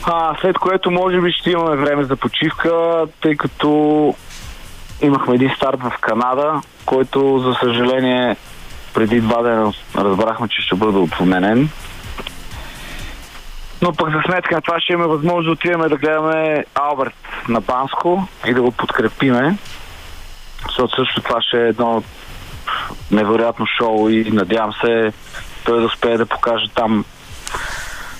А, 0.06 0.36
след 0.40 0.58
което 0.58 0.90
може 0.90 1.20
би 1.20 1.32
ще 1.32 1.50
имаме 1.50 1.76
време 1.76 2.04
за 2.04 2.16
почивка, 2.16 3.04
тъй 3.20 3.36
като 3.36 4.14
имахме 5.02 5.34
един 5.34 5.50
старт 5.56 5.80
в 5.82 5.92
Канада, 6.00 6.60
който 6.86 7.38
за 7.38 7.54
съжаление 7.54 8.36
преди 8.94 9.20
два 9.20 9.42
дена 9.42 9.72
разбрахме, 9.96 10.48
че 10.48 10.62
ще 10.62 10.74
бъде 10.74 10.98
отменен. 10.98 11.68
Но 13.84 13.92
пък 13.92 14.10
за 14.10 14.22
сметка 14.26 14.54
на 14.54 14.60
това 14.60 14.80
ще 14.80 14.92
имаме 14.92 15.08
възможност 15.08 15.46
да 15.46 15.52
отидем 15.52 15.80
да 15.80 15.96
гледаме 15.96 16.64
Алберт 16.74 17.14
на 17.48 17.60
Банско 17.60 18.28
и 18.46 18.54
да 18.54 18.62
го 18.62 18.72
подкрепиме. 18.72 19.58
Защото 20.66 20.96
също 20.96 21.22
това 21.22 21.42
ще 21.42 21.56
е 21.56 21.68
едно 21.68 22.02
невероятно 23.10 23.66
шоу 23.66 24.08
и 24.08 24.30
надявам 24.30 24.72
се 24.72 25.12
той 25.64 25.80
да 25.80 25.86
успее 25.86 26.16
да 26.16 26.26
покаже 26.26 26.66
там 26.74 27.04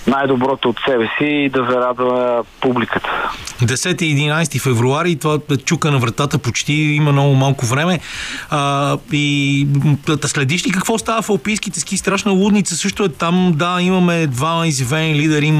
най-доброто 0.07 0.69
от 0.69 0.77
себе 0.87 1.09
си 1.17 1.25
и 1.25 1.49
да 1.49 1.65
зарадва 1.69 2.43
публиката. 2.61 3.09
10 3.61 4.03
и 4.03 4.17
11 4.17 4.61
февруари, 4.61 5.15
това 5.15 5.39
чука 5.65 5.91
на 5.91 5.99
вратата 5.99 6.37
почти, 6.37 6.73
има 6.73 7.11
много 7.11 7.33
малко 7.33 7.65
време. 7.65 7.99
А, 8.49 8.97
и 9.11 9.67
да 10.07 10.27
следиш 10.27 10.67
ли 10.67 10.71
какво 10.71 10.97
става 10.97 11.21
в 11.21 11.29
Алпийските 11.29 11.79
ски? 11.79 11.97
Страшна 11.97 12.31
лудница 12.31 12.75
също 12.75 13.03
е 13.03 13.09
там. 13.09 13.51
Да, 13.55 13.77
имаме 13.81 14.27
два 14.27 14.67
изявени 14.67 15.15
лидери. 15.15 15.53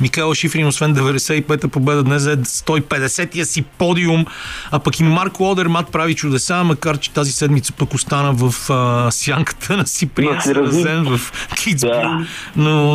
Микаела 0.00 0.34
Шифрин, 0.34 0.66
освен 0.66 0.94
95-та 0.94 1.68
победа, 1.68 2.02
днес 2.02 2.26
е 2.26 2.36
150-я 2.36 3.46
си 3.46 3.62
подиум. 3.62 4.26
А 4.70 4.78
пък 4.78 5.00
и 5.00 5.02
Марко 5.02 5.50
Одермат 5.50 5.92
прави 5.92 6.14
чудеса, 6.14 6.64
макар 6.64 6.98
че 6.98 7.10
тази 7.10 7.32
седмица 7.32 7.72
пък 7.72 7.94
остана 7.94 8.32
в 8.32 8.70
а, 8.70 9.10
сянката 9.10 9.76
на 9.76 9.86
Сиприен 9.86 10.40
Саразен 10.40 11.04
в 11.04 11.32
Китсбург. 11.56 11.94
Да. 11.94 12.26
Но 12.56 12.92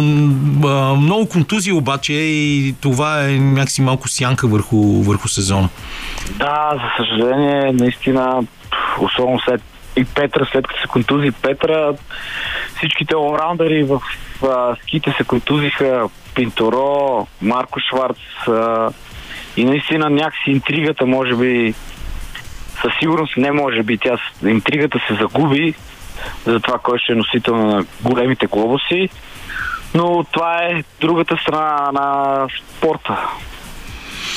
а, 0.67 0.92
много 0.95 1.29
контузии 1.29 1.73
обаче 1.73 2.13
и 2.13 2.75
това 2.81 3.29
е 3.29 3.31
някакси 3.31 3.81
малко 3.81 4.07
сянка 4.07 4.47
върху, 4.47 4.77
върху 4.77 5.27
сезона. 5.27 5.69
Да, 6.35 6.69
за 6.73 7.05
съжаление, 7.05 7.71
наистина, 7.73 8.43
особено 8.99 9.39
след 9.39 9.61
и 9.95 10.05
Петра, 10.05 10.47
след 10.51 10.67
като 10.67 10.81
се 10.81 10.87
контузи 10.87 11.31
Петра, 11.31 11.93
всичките 12.77 13.15
ораундъри 13.15 13.83
в 13.83 14.01
а, 14.43 14.75
ските 14.81 15.13
се 15.17 15.23
контузиха. 15.23 16.09
Пинторо, 16.35 17.27
Марко 17.41 17.79
Шварц 17.79 18.17
а, 18.47 18.89
и 19.57 19.65
наистина 19.65 20.09
някакси 20.09 20.51
интригата, 20.51 21.05
може 21.05 21.35
би, 21.35 21.73
със 22.81 22.91
сигурност 22.99 23.37
не 23.37 23.51
може 23.51 23.83
би, 23.83 23.97
тя 23.97 24.17
интригата 24.45 24.99
се 25.07 25.15
загуби 25.15 25.73
за 26.45 26.59
това 26.59 26.77
кой 26.77 26.99
ще 26.99 27.11
е 27.11 27.15
носител 27.15 27.55
на 27.55 27.85
големите 28.01 28.47
глобуси. 28.47 29.09
Но 29.95 30.23
това 30.31 30.57
е 30.57 30.83
другата 31.01 31.37
страна 31.37 31.91
на 31.91 32.47
спорта. 32.69 33.27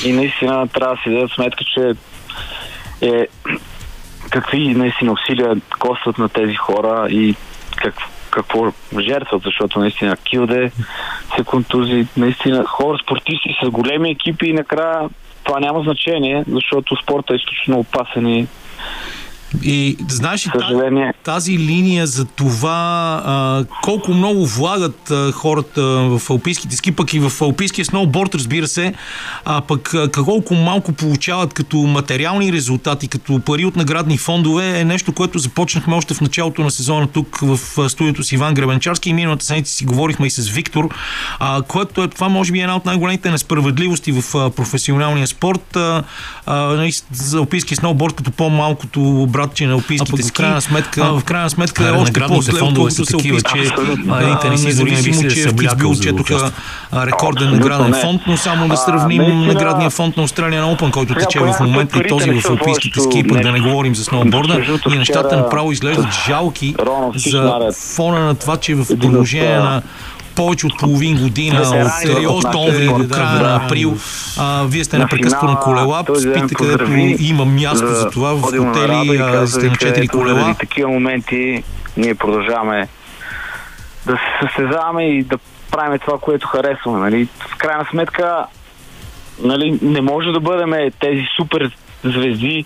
И 0.05 0.13
наистина 0.13 0.67
трябва 0.67 0.95
да 0.95 1.01
си 1.01 1.09
дадат 1.09 1.31
сметка, 1.31 1.63
че 1.73 1.93
е, 3.01 3.27
какви 4.29 4.67
наистина 4.67 5.11
усилия 5.11 5.55
костват 5.79 6.17
на 6.17 6.29
тези 6.29 6.55
хора 6.55 7.07
и 7.09 7.35
как, 7.75 7.93
какво 8.29 8.71
жертват, 8.99 9.43
защото 9.43 9.79
наистина 9.79 10.17
Килде 10.17 10.71
се 11.35 11.43
контузи, 11.43 12.07
наистина 12.17 12.65
хора, 12.65 12.97
спортисти 13.03 13.57
с 13.63 13.69
големи 13.69 14.11
екипи 14.11 14.45
и 14.45 14.53
накрая 14.53 15.09
това 15.43 15.59
няма 15.59 15.83
значение, 15.83 16.43
защото 16.47 16.95
спорта 17.03 17.33
е 17.33 17.35
изключително 17.35 17.79
опасен 17.79 18.27
и 18.27 18.47
и 19.63 19.97
знаеш 20.09 20.47
ли 20.47 20.51
тази, 20.59 20.75
тази 21.23 21.59
линия 21.59 22.07
за 22.07 22.25
това 22.25 23.21
а, 23.25 23.65
колко 23.83 24.13
много 24.13 24.45
влагат 24.45 25.11
а, 25.11 25.31
хората 25.31 25.81
в 25.81 26.21
алпийските 26.29 26.75
ски, 26.75 26.91
пък 26.91 27.13
и 27.13 27.19
в 27.19 27.31
алпийския 27.41 27.85
сноуборд, 27.85 28.35
разбира 28.35 28.67
се, 28.67 28.93
а 29.45 29.61
пък 29.61 29.93
а, 29.93 30.11
колко 30.11 30.55
малко 30.55 30.93
получават 30.93 31.53
като 31.53 31.77
материални 31.77 32.53
резултати, 32.53 33.07
като 33.07 33.39
пари 33.39 33.65
от 33.65 33.75
наградни 33.75 34.17
фондове, 34.17 34.79
е 34.79 34.85
нещо, 34.85 35.13
което 35.13 35.39
започнахме 35.39 35.95
още 35.95 36.13
в 36.13 36.21
началото 36.21 36.61
на 36.61 36.71
сезона 36.71 37.07
тук 37.07 37.37
в 37.41 37.89
студиото 37.89 38.23
с 38.23 38.31
Иван 38.31 38.53
Гребенчарски 38.53 39.09
и 39.09 39.13
миналата 39.13 39.45
седмица 39.45 39.73
си 39.73 39.85
говорихме 39.85 40.27
и 40.27 40.29
с 40.29 40.49
Виктор, 40.49 40.89
а, 41.39 41.61
което 41.61 42.03
е 42.03 42.07
това 42.07 42.29
може 42.29 42.51
би 42.51 42.59
е 42.59 42.61
една 42.61 42.75
от 42.75 42.85
най-големите 42.85 43.31
несправедливости 43.31 44.11
в 44.11 44.35
а, 44.35 44.49
професионалния 44.49 45.27
спорт. 45.27 45.75
А, 45.75 46.03
а, 46.45 46.55
нали, 46.55 46.91
за 47.11 47.37
алпийския 47.37 47.77
сноуборд 47.77 48.15
като 48.15 48.31
по-малкото 48.31 49.27
братче 49.47 49.67
на 49.67 49.73
Олимпийските 49.73 50.11
пък 50.11 50.21
в 50.21 50.25
ски. 50.25 50.33
крайна 50.33 50.61
сметка- 50.61 51.01
а, 51.01 51.19
в 51.19 51.23
крайна 51.23 51.49
сметка 51.49 51.83
е 51.83 51.87
а, 51.87 51.97
още 51.97 52.19
по-зле, 52.19 52.51
са 52.51 52.65
отколкото 52.65 53.05
се 53.05 53.15
описва. 53.15 53.41
че 53.41 53.73
а, 54.09 54.21
един 54.21 54.33
А, 54.33 54.39
тенисист 54.39 54.77
дори 54.79 54.91
не 54.91 54.97
би 54.97 55.09
независимо, 55.09 55.29
се 55.29 55.35
че 55.35 55.41
в 55.41 55.43
съблякал, 55.43 55.89
Китсбил 55.89 55.93
за 55.93 56.01
да 56.03 56.23
четоха 56.23 56.51
рекорден 56.95 57.51
награден 57.51 57.91
не. 57.91 57.97
фонд, 57.97 58.21
но 58.27 58.37
само 58.37 58.67
да 58.67 58.77
сравним 58.77 59.45
наградния 59.47 59.89
фонд 59.89 60.17
на 60.17 60.27
Australian 60.27 60.75
Open, 60.75 60.91
който 60.91 61.13
тече 61.15 61.39
в 61.39 61.55
момента 61.59 61.99
и 61.99 62.07
този 62.07 62.31
в 62.31 62.43
водещо 62.43 63.01
ски, 63.01 63.27
пък 63.27 63.41
да 63.41 63.51
не 63.51 63.59
говорим 63.59 63.95
за 63.95 64.03
сноуборда. 64.03 64.61
И 64.87 64.97
нещата 64.97 65.37
направо 65.37 65.71
изглеждат 65.71 66.05
жалки 66.27 66.75
за 67.15 67.59
фона 67.95 68.19
на 68.19 68.35
това, 68.35 68.57
че 68.57 68.75
в 68.75 68.85
продължение 68.89 69.57
на 69.57 69.81
повече 70.37 70.67
от 70.67 70.77
половин 70.79 71.17
година, 71.17 71.61
от 71.61 71.75
нашата 71.75 72.31
октомври 72.31 72.85
до 72.85 73.09
края 73.15 73.41
на 73.41 73.65
април, 73.65 73.97
а, 74.39 74.63
вие 74.67 74.83
сте 74.83 74.97
На 74.97 75.07
финала 75.07 75.59
колела, 75.59 76.03
спите 76.19 76.55
където 76.55 76.91
има 77.19 77.45
място 77.45 77.87
за 77.87 78.09
това, 78.09 78.33
в 78.33 78.41
хотели, 78.41 79.21
сте 79.47 79.63
на 79.63 79.71
вика, 79.71 79.77
четири 79.77 80.05
ето, 80.05 80.17
колела. 80.17 80.39
заради 80.39 80.57
такива 80.59 80.89
моменти 80.89 81.63
ние 81.97 82.15
продължаваме 82.15 82.87
да 84.05 84.13
се 84.13 84.45
състезаваме 84.45 85.03
и 85.03 85.23
да 85.23 85.37
правим 85.71 85.99
това, 85.99 86.17
което 86.17 86.47
харесваме. 86.47 86.99
Нали? 86.99 87.27
В 87.39 87.57
крайна 87.57 87.85
сметка 87.91 88.45
нали, 89.43 89.79
не 89.81 90.01
може 90.01 90.31
да 90.31 90.39
бъдем 90.39 90.91
тези 90.99 91.21
супер 91.37 91.71
звезди, 92.03 92.65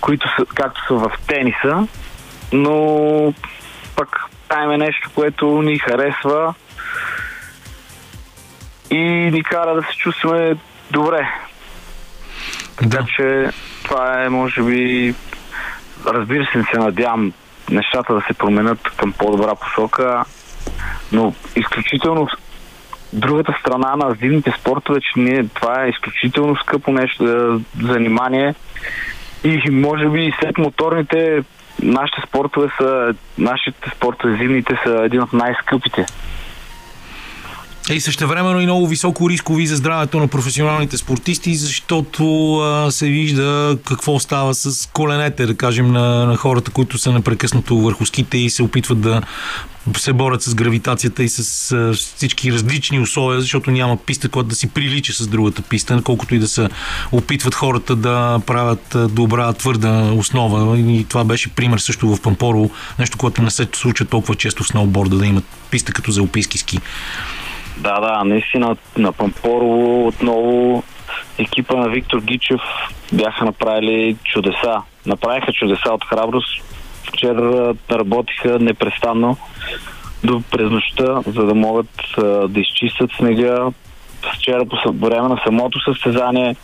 които 0.00 0.28
са, 0.36 0.44
както 0.54 0.80
са 0.88 0.94
в 0.94 1.12
тениса, 1.26 1.86
но 2.52 3.34
пък 3.96 4.08
правим 4.48 4.78
нещо, 4.78 5.10
което 5.14 5.62
ни 5.62 5.78
харесва 5.78 6.54
и 8.90 9.30
ни 9.30 9.42
кара 9.42 9.74
да 9.74 9.82
се 9.82 9.96
чувстваме 9.96 10.56
добре. 10.90 11.28
Така 12.76 13.04
че 13.16 13.50
това 13.84 14.22
е, 14.22 14.28
може 14.28 14.62
би, 14.62 15.14
разбира 16.06 16.46
се, 16.46 16.64
се 16.72 16.78
надявам 16.78 17.32
нещата 17.70 18.14
да 18.14 18.20
се 18.20 18.34
променят 18.34 18.78
към 18.96 19.12
по-добра 19.12 19.54
посока, 19.54 20.24
но 21.12 21.34
изключително 21.56 22.28
другата 23.12 23.56
страна 23.60 23.96
на 23.96 24.14
зимните 24.20 24.52
спортове, 24.60 25.00
че 25.00 25.20
ние, 25.20 25.48
това 25.54 25.84
е 25.84 25.88
изключително 25.88 26.56
скъпо 26.56 26.92
нещо, 26.92 27.24
занимание 27.82 28.54
и 29.44 29.70
може 29.70 30.08
би 30.08 30.32
след 30.40 30.58
моторните 30.58 31.42
нашите 31.82 32.22
спортове 32.28 32.68
са, 32.78 33.14
нашите 33.38 33.90
спортове 33.96 34.36
зимните 34.36 34.78
са 34.84 35.02
един 35.04 35.22
от 35.22 35.32
най-скъпите. 35.32 36.06
И 37.90 38.00
същевременно 38.00 38.60
и 38.60 38.64
много 38.64 38.86
високо 38.86 39.30
рискови 39.30 39.66
за 39.66 39.76
здравето 39.76 40.18
на 40.18 40.28
професионалните 40.28 40.96
спортисти, 40.96 41.54
защото 41.54 42.56
а, 42.56 42.90
се 42.90 43.06
вижда 43.06 43.78
какво 43.84 44.18
става 44.18 44.54
с 44.54 44.88
коленете, 44.92 45.46
да 45.46 45.54
кажем, 45.54 45.92
на, 45.92 46.26
на 46.26 46.36
хората, 46.36 46.70
които 46.70 46.98
са 46.98 47.12
непрекъснато 47.12 47.76
върху 47.76 48.06
ските 48.06 48.38
и 48.38 48.50
се 48.50 48.62
опитват 48.62 49.00
да 49.00 49.22
се 49.96 50.12
борят 50.12 50.42
с 50.42 50.54
гравитацията 50.54 51.22
и 51.22 51.28
с 51.28 51.72
а, 51.72 51.92
всички 51.94 52.52
различни 52.52 53.00
условия, 53.00 53.40
защото 53.40 53.70
няма 53.70 53.96
писта, 53.96 54.28
която 54.28 54.48
да 54.48 54.54
си 54.54 54.66
прилича 54.66 55.12
с 55.12 55.26
другата 55.26 55.62
писта, 55.62 56.00
колкото 56.04 56.34
и 56.34 56.38
да 56.38 56.48
се 56.48 56.68
опитват 57.12 57.54
хората 57.54 57.96
да 57.96 58.40
правят 58.46 58.96
добра, 59.14 59.52
твърда 59.52 60.02
основа. 60.02 60.78
И 60.78 61.04
това 61.08 61.24
беше 61.24 61.48
пример 61.48 61.78
също 61.78 62.16
в 62.16 62.20
Пампорово, 62.20 62.70
нещо, 62.98 63.18
което 63.18 63.42
не 63.42 63.50
се 63.50 63.68
случва 63.72 64.06
толкова 64.06 64.34
често 64.34 64.64
в 64.64 64.68
сноуборда, 64.68 65.16
да 65.16 65.26
имат 65.26 65.44
писта 65.70 65.92
като 65.92 66.10
за 66.10 66.28
ски. 66.56 66.78
Да, 67.80 68.00
да, 68.00 68.24
наистина 68.24 68.76
на 68.96 69.12
Пампорово 69.12 70.06
отново 70.06 70.82
екипа 71.38 71.76
на 71.76 71.88
Виктор 71.88 72.20
Гичев 72.20 72.60
бяха 73.12 73.44
направили 73.44 74.16
чудеса. 74.24 74.82
Направиха 75.06 75.52
чудеса 75.52 75.92
от 75.92 76.04
храброст. 76.04 76.64
Вчера 77.04 77.74
работиха 77.92 78.58
непрестанно 78.58 79.36
до 80.24 80.42
през 80.50 80.70
нощта, 80.70 81.22
за 81.26 81.46
да 81.46 81.54
могат 81.54 81.90
а, 82.18 82.22
да 82.48 82.60
изчистят 82.60 83.10
снега. 83.16 83.70
Вчера 84.34 84.64
по 84.66 84.92
време 84.92 85.28
на 85.28 85.40
самото 85.46 85.80
състезание 85.80 86.56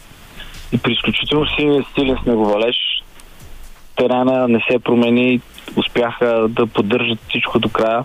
и 0.73 0.79
при 0.79 0.93
изключително 0.93 1.47
силен, 1.47 1.85
силен 1.95 2.17
снеговалеж 2.23 2.77
терена 3.97 4.49
не 4.49 4.61
се 4.71 4.79
промени, 4.79 5.41
успяха 5.77 6.47
да 6.49 6.67
поддържат 6.67 7.19
всичко 7.29 7.59
до 7.59 7.69
края. 7.69 8.05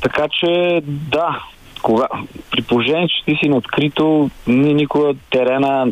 Така 0.00 0.28
че, 0.28 0.80
да, 0.84 1.42
кога, 1.82 2.08
при 2.50 2.62
положение, 2.62 3.08
че 3.08 3.24
ти 3.24 3.38
си 3.42 3.48
на 3.48 3.56
открито, 3.56 4.30
ни 4.46 4.74
никога 4.74 5.14
терена, 5.30 5.86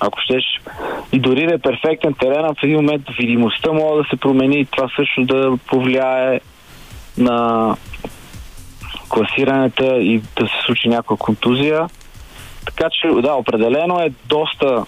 ако 0.00 0.20
щеш, 0.20 0.44
и 1.12 1.18
дори 1.18 1.46
да 1.46 1.54
е 1.54 1.58
перфектен 1.58 2.14
терена, 2.14 2.54
в 2.54 2.62
един 2.62 2.76
момент 2.76 3.02
видимостта 3.18 3.72
може 3.72 4.02
да 4.02 4.08
се 4.10 4.16
промени 4.16 4.60
и 4.60 4.66
това 4.66 4.88
също 4.96 5.24
да 5.24 5.58
повлияе 5.66 6.40
на 7.18 7.76
класирането 9.08 9.84
и 9.84 10.22
да 10.36 10.46
се 10.46 10.54
случи 10.66 10.88
някаква 10.88 11.16
контузия. 11.16 11.88
Така 12.64 12.90
че, 12.90 13.08
да, 13.08 13.34
определено 13.34 14.00
е 14.00 14.12
доста 14.26 14.84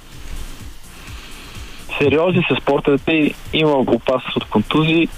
сериозни 1.98 2.44
са 2.48 2.56
спортовете 2.62 3.12
и 3.12 3.34
има 3.52 3.72
опасност 3.72 4.36
от 4.36 4.44
контузии, 4.44 5.08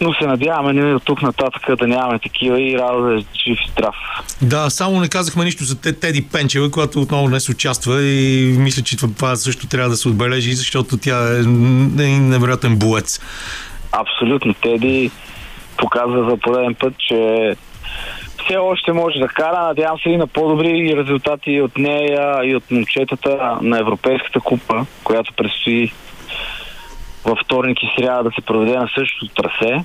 но 0.00 0.14
се 0.14 0.26
надяваме 0.26 0.72
ние 0.72 0.94
от 0.94 1.04
тук 1.04 1.22
нататък 1.22 1.76
да 1.78 1.86
нямаме 1.86 2.18
такива 2.18 2.60
и 2.62 2.78
Радо 2.78 3.02
да 3.02 3.14
е 3.14 3.18
жив 3.18 3.58
и 3.66 3.70
здрав. 3.72 3.94
Да, 4.42 4.70
само 4.70 5.00
не 5.00 5.08
казахме 5.08 5.44
нищо 5.44 5.64
за 5.64 5.80
Те- 5.80 5.92
Теди 5.92 6.22
Пенчева, 6.32 6.70
която 6.70 7.00
отново 7.00 7.28
днес 7.28 7.48
участва 7.48 8.02
и 8.02 8.54
мисля, 8.58 8.82
че 8.82 8.96
това 8.96 9.36
също 9.36 9.66
трябва 9.66 9.88
да 9.88 9.96
се 9.96 10.08
отбележи, 10.08 10.52
защото 10.52 10.96
тя 10.96 11.36
е 11.36 11.38
един 11.38 12.28
невероятен 12.28 12.76
боец. 12.76 13.20
Абсолютно. 13.92 14.54
Теди 14.54 15.10
показва 15.76 16.30
за 16.30 16.36
пореден 16.36 16.74
път, 16.74 16.94
че 17.08 17.50
все 18.44 18.56
още 18.56 18.92
може 18.92 19.18
да 19.18 19.28
кара. 19.28 19.66
Надявам 19.66 19.98
се 19.98 20.08
и 20.08 20.16
на 20.16 20.26
по-добри 20.26 20.96
резултати 20.96 21.60
от 21.60 21.78
нея 21.78 22.40
и 22.44 22.56
от 22.56 22.70
момчетата 22.70 23.58
на 23.62 23.78
Европейската 23.78 24.40
купа, 24.40 24.86
която 25.04 25.32
предстои 25.32 25.92
във 27.24 27.38
вторник 27.44 27.82
и 27.82 27.92
сряда 27.98 28.22
да 28.22 28.30
се 28.30 28.40
проведе 28.40 28.76
на 28.76 28.88
същото 28.94 29.34
трасе. 29.34 29.84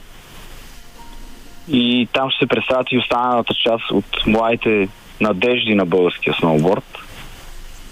И 1.67 2.07
там 2.13 2.29
ще 2.29 2.45
се 2.45 2.47
представят 2.47 2.91
и 2.91 2.97
останалата 2.97 3.53
част 3.53 3.91
от 3.91 4.27
младите 4.27 4.89
надежди 5.21 5.75
на 5.75 5.85
българския 5.85 6.33
сноуборд, 6.33 6.97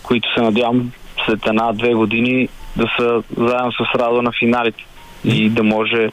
които 0.04 0.34
се 0.34 0.42
надявам 0.42 0.92
след 1.26 1.48
една-две 1.48 1.94
години 1.94 2.50
да 2.76 2.88
са 3.00 3.24
заедно 3.38 3.72
с 3.72 3.96
Радо 3.96 4.22
на 4.22 4.32
финалите 4.40 4.86
и 5.26 5.50
да 5.50 5.64
може, 5.64 6.10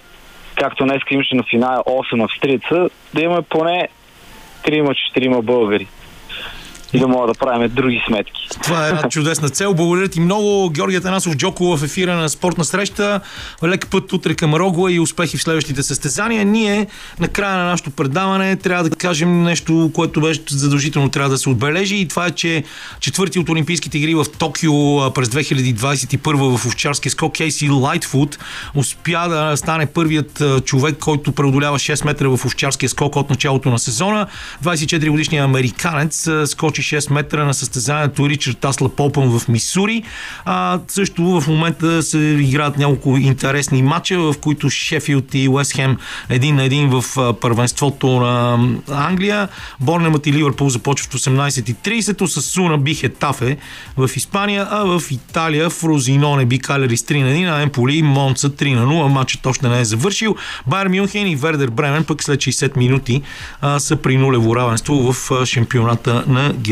както 0.54 0.84
днес 0.84 1.02
имаше 1.10 1.34
на 1.34 1.42
финала 1.42 1.82
8 1.86 2.24
австриеца, 2.24 2.88
да 3.14 3.22
имаме 3.22 3.42
поне 3.42 3.88
3-4 4.64 5.42
българи 5.42 5.86
и 6.92 6.98
да 6.98 7.08
мога 7.08 7.26
да 7.26 7.34
правим 7.34 7.70
други 7.74 8.02
сметки. 8.06 8.48
Това 8.62 8.86
е 8.86 8.88
една 8.88 9.02
чудесна 9.10 9.48
цел. 9.48 9.74
Благодаря 9.74 10.08
ти 10.08 10.20
много. 10.20 10.70
Георги 10.70 10.96
Атанасов 10.96 11.36
Джоко 11.36 11.76
в 11.76 11.84
ефира 11.84 12.16
на 12.16 12.28
спортна 12.28 12.64
среща. 12.64 13.20
Лек 13.64 13.86
път 13.90 14.12
утре 14.12 14.34
към 14.34 14.54
Рогла 14.54 14.92
и 14.92 15.00
успехи 15.00 15.36
в 15.36 15.42
следващите 15.42 15.82
състезания. 15.82 16.44
Ние 16.44 16.86
на 17.20 17.28
края 17.28 17.56
на 17.56 17.64
нашето 17.64 17.90
предаване 17.90 18.56
трябва 18.56 18.84
да 18.84 18.96
кажем 18.96 19.42
нещо, 19.42 19.90
което 19.94 20.20
беше 20.20 20.40
задължително 20.50 21.08
трябва 21.08 21.30
да 21.30 21.38
се 21.38 21.48
отбележи 21.48 21.96
и 21.96 22.08
това 22.08 22.26
е, 22.26 22.30
че 22.30 22.64
четвърти 23.00 23.38
от 23.38 23.48
Олимпийските 23.48 23.98
игри 23.98 24.14
в 24.14 24.26
Токио 24.38 25.10
през 25.12 25.28
2021 25.28 26.56
в 26.56 26.66
овчарския 26.66 27.12
скок 27.12 27.34
Кейси 27.34 27.70
Лайтфуд 27.70 28.38
успя 28.74 29.28
да 29.28 29.56
стане 29.56 29.86
първият 29.86 30.42
човек, 30.64 30.96
който 30.98 31.32
преодолява 31.32 31.78
6 31.78 32.04
метра 32.04 32.28
в 32.28 32.44
овчарския 32.44 32.88
скок 32.88 33.16
от 33.16 33.30
началото 33.30 33.70
на 33.70 33.78
сезона. 33.78 34.26
24 34.64 35.10
годишният 35.10 35.44
американец 35.44 36.26
а, 36.26 36.46
скочи 36.80 36.96
6 36.96 37.12
метра 37.12 37.44
на 37.44 37.54
състезанието 37.54 38.28
Ричард 38.28 38.58
Тасла 38.58 38.88
Попън 38.88 39.38
в 39.38 39.48
Мисури. 39.48 40.02
А, 40.44 40.80
също 40.88 41.40
в 41.40 41.48
момента 41.48 42.02
се 42.02 42.18
играят 42.18 42.78
няколко 42.78 43.16
интересни 43.16 43.82
матча, 43.82 44.18
в 44.18 44.34
които 44.40 44.70
Шефилд 44.70 45.34
и 45.34 45.48
Уестхем 45.48 45.96
един 46.28 46.56
на 46.56 46.64
един 46.64 46.90
в 46.90 47.34
първенството 47.40 48.06
на 48.06 48.58
Англия. 48.90 49.48
Борнемът 49.80 50.26
и 50.26 50.32
Ливърпул 50.32 50.68
започват 50.68 51.12
в 51.12 51.16
18.30, 51.16 52.26
с 52.26 52.42
Суна 52.42 52.78
би 52.78 52.94
Хетафе 52.94 53.56
в 53.96 54.10
Испания, 54.16 54.66
а 54.70 54.84
в 54.84 55.10
Италия 55.10 55.70
в 55.70 55.84
Розиноне 55.84 56.44
би 56.44 56.58
Калери 56.58 56.96
с 56.96 57.02
3 57.02 57.22
на 57.22 57.28
1, 57.28 57.58
а 57.58 57.62
Емполи 57.62 57.96
и 57.96 58.02
Монца 58.02 58.50
3 58.50 58.74
на 58.74 58.86
0. 58.86 59.08
Матчът 59.08 59.46
още 59.46 59.68
не 59.68 59.80
е 59.80 59.84
завършил. 59.84 60.36
Байер 60.66 60.88
Мюнхен 60.88 61.26
и 61.26 61.36
Вердер 61.36 61.68
Бремен 61.68 62.04
пък 62.04 62.22
след 62.22 62.40
60 62.40 62.76
минути 62.76 63.22
а, 63.60 63.80
са 63.80 63.96
при 63.96 64.16
нулево 64.16 64.56
равенство 64.56 65.12
в 65.12 65.46
шампионата 65.46 66.24
на 66.26 66.52
Германия 66.52 66.69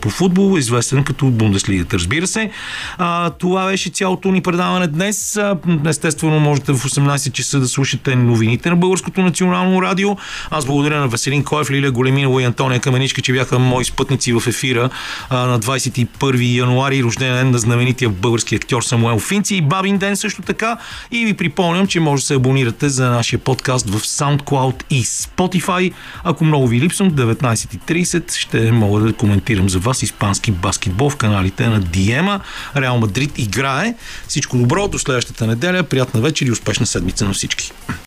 по 0.00 0.10
футбол, 0.10 0.58
известен 0.58 1.04
като 1.04 1.26
Бундеслигата, 1.26 1.96
разбира 1.96 2.26
се. 2.26 2.50
А, 2.98 3.30
това 3.30 3.66
беше 3.66 3.90
цялото 3.90 4.32
ни 4.32 4.40
предаване 4.40 4.86
днес. 4.86 5.38
Естествено, 5.86 6.40
можете 6.40 6.72
в 6.72 6.76
18 6.76 7.32
часа 7.32 7.60
да 7.60 7.68
слушате 7.68 8.16
новините 8.16 8.70
на 8.70 8.76
Българското 8.76 9.22
национално 9.22 9.82
радио. 9.82 10.16
Аз 10.50 10.66
благодаря 10.66 11.00
на 11.00 11.08
Веселин 11.08 11.44
Коев, 11.44 11.70
Лилия 11.70 11.90
Големинова 11.90 12.42
и 12.42 12.44
Антония 12.44 12.80
Каменичка, 12.80 13.22
че 13.22 13.32
бяха 13.32 13.58
мои 13.58 13.84
спътници 13.84 14.32
в 14.32 14.42
ефира 14.46 14.90
а, 15.30 15.46
на 15.46 15.60
21 15.60 16.56
януари, 16.56 17.02
рожден 17.02 17.34
ден 17.34 17.50
на 17.50 17.58
знаменития 17.58 18.10
български 18.10 18.54
актьор 18.54 18.82
Самуел 18.82 19.18
Финци 19.18 19.56
и 19.56 19.62
Бабин 19.62 19.98
ден 19.98 20.16
също 20.16 20.42
така. 20.42 20.76
И 21.10 21.24
ви 21.24 21.34
припомням, 21.34 21.86
че 21.86 22.00
може 22.00 22.22
да 22.22 22.26
се 22.26 22.34
абонирате 22.34 22.88
за 22.88 23.10
нашия 23.10 23.38
подкаст 23.38 23.90
в 23.90 24.00
SoundCloud 24.00 24.82
и 24.90 25.04
Spotify. 25.04 25.92
Ако 26.24 26.44
много 26.44 26.66
ви 26.66 26.80
липсвам, 26.80 27.10
19.30 27.10 28.32
ще 28.32 28.72
мога 28.72 29.00
да 29.00 29.12
коментирам 29.36 29.68
за 29.68 29.78
вас 29.78 30.02
испански 30.02 30.50
баскетбол 30.50 31.10
в 31.10 31.16
каналите 31.16 31.66
на 31.66 31.80
Диема. 31.80 32.40
Реал 32.76 32.98
Мадрид 32.98 33.38
играе. 33.38 33.94
Всичко 34.28 34.56
добро, 34.56 34.88
до 34.88 34.98
следващата 34.98 35.46
неделя. 35.46 35.82
Приятна 35.82 36.20
вечер 36.20 36.46
и 36.46 36.50
успешна 36.50 36.86
седмица 36.86 37.24
на 37.24 37.32
всички. 37.32 37.72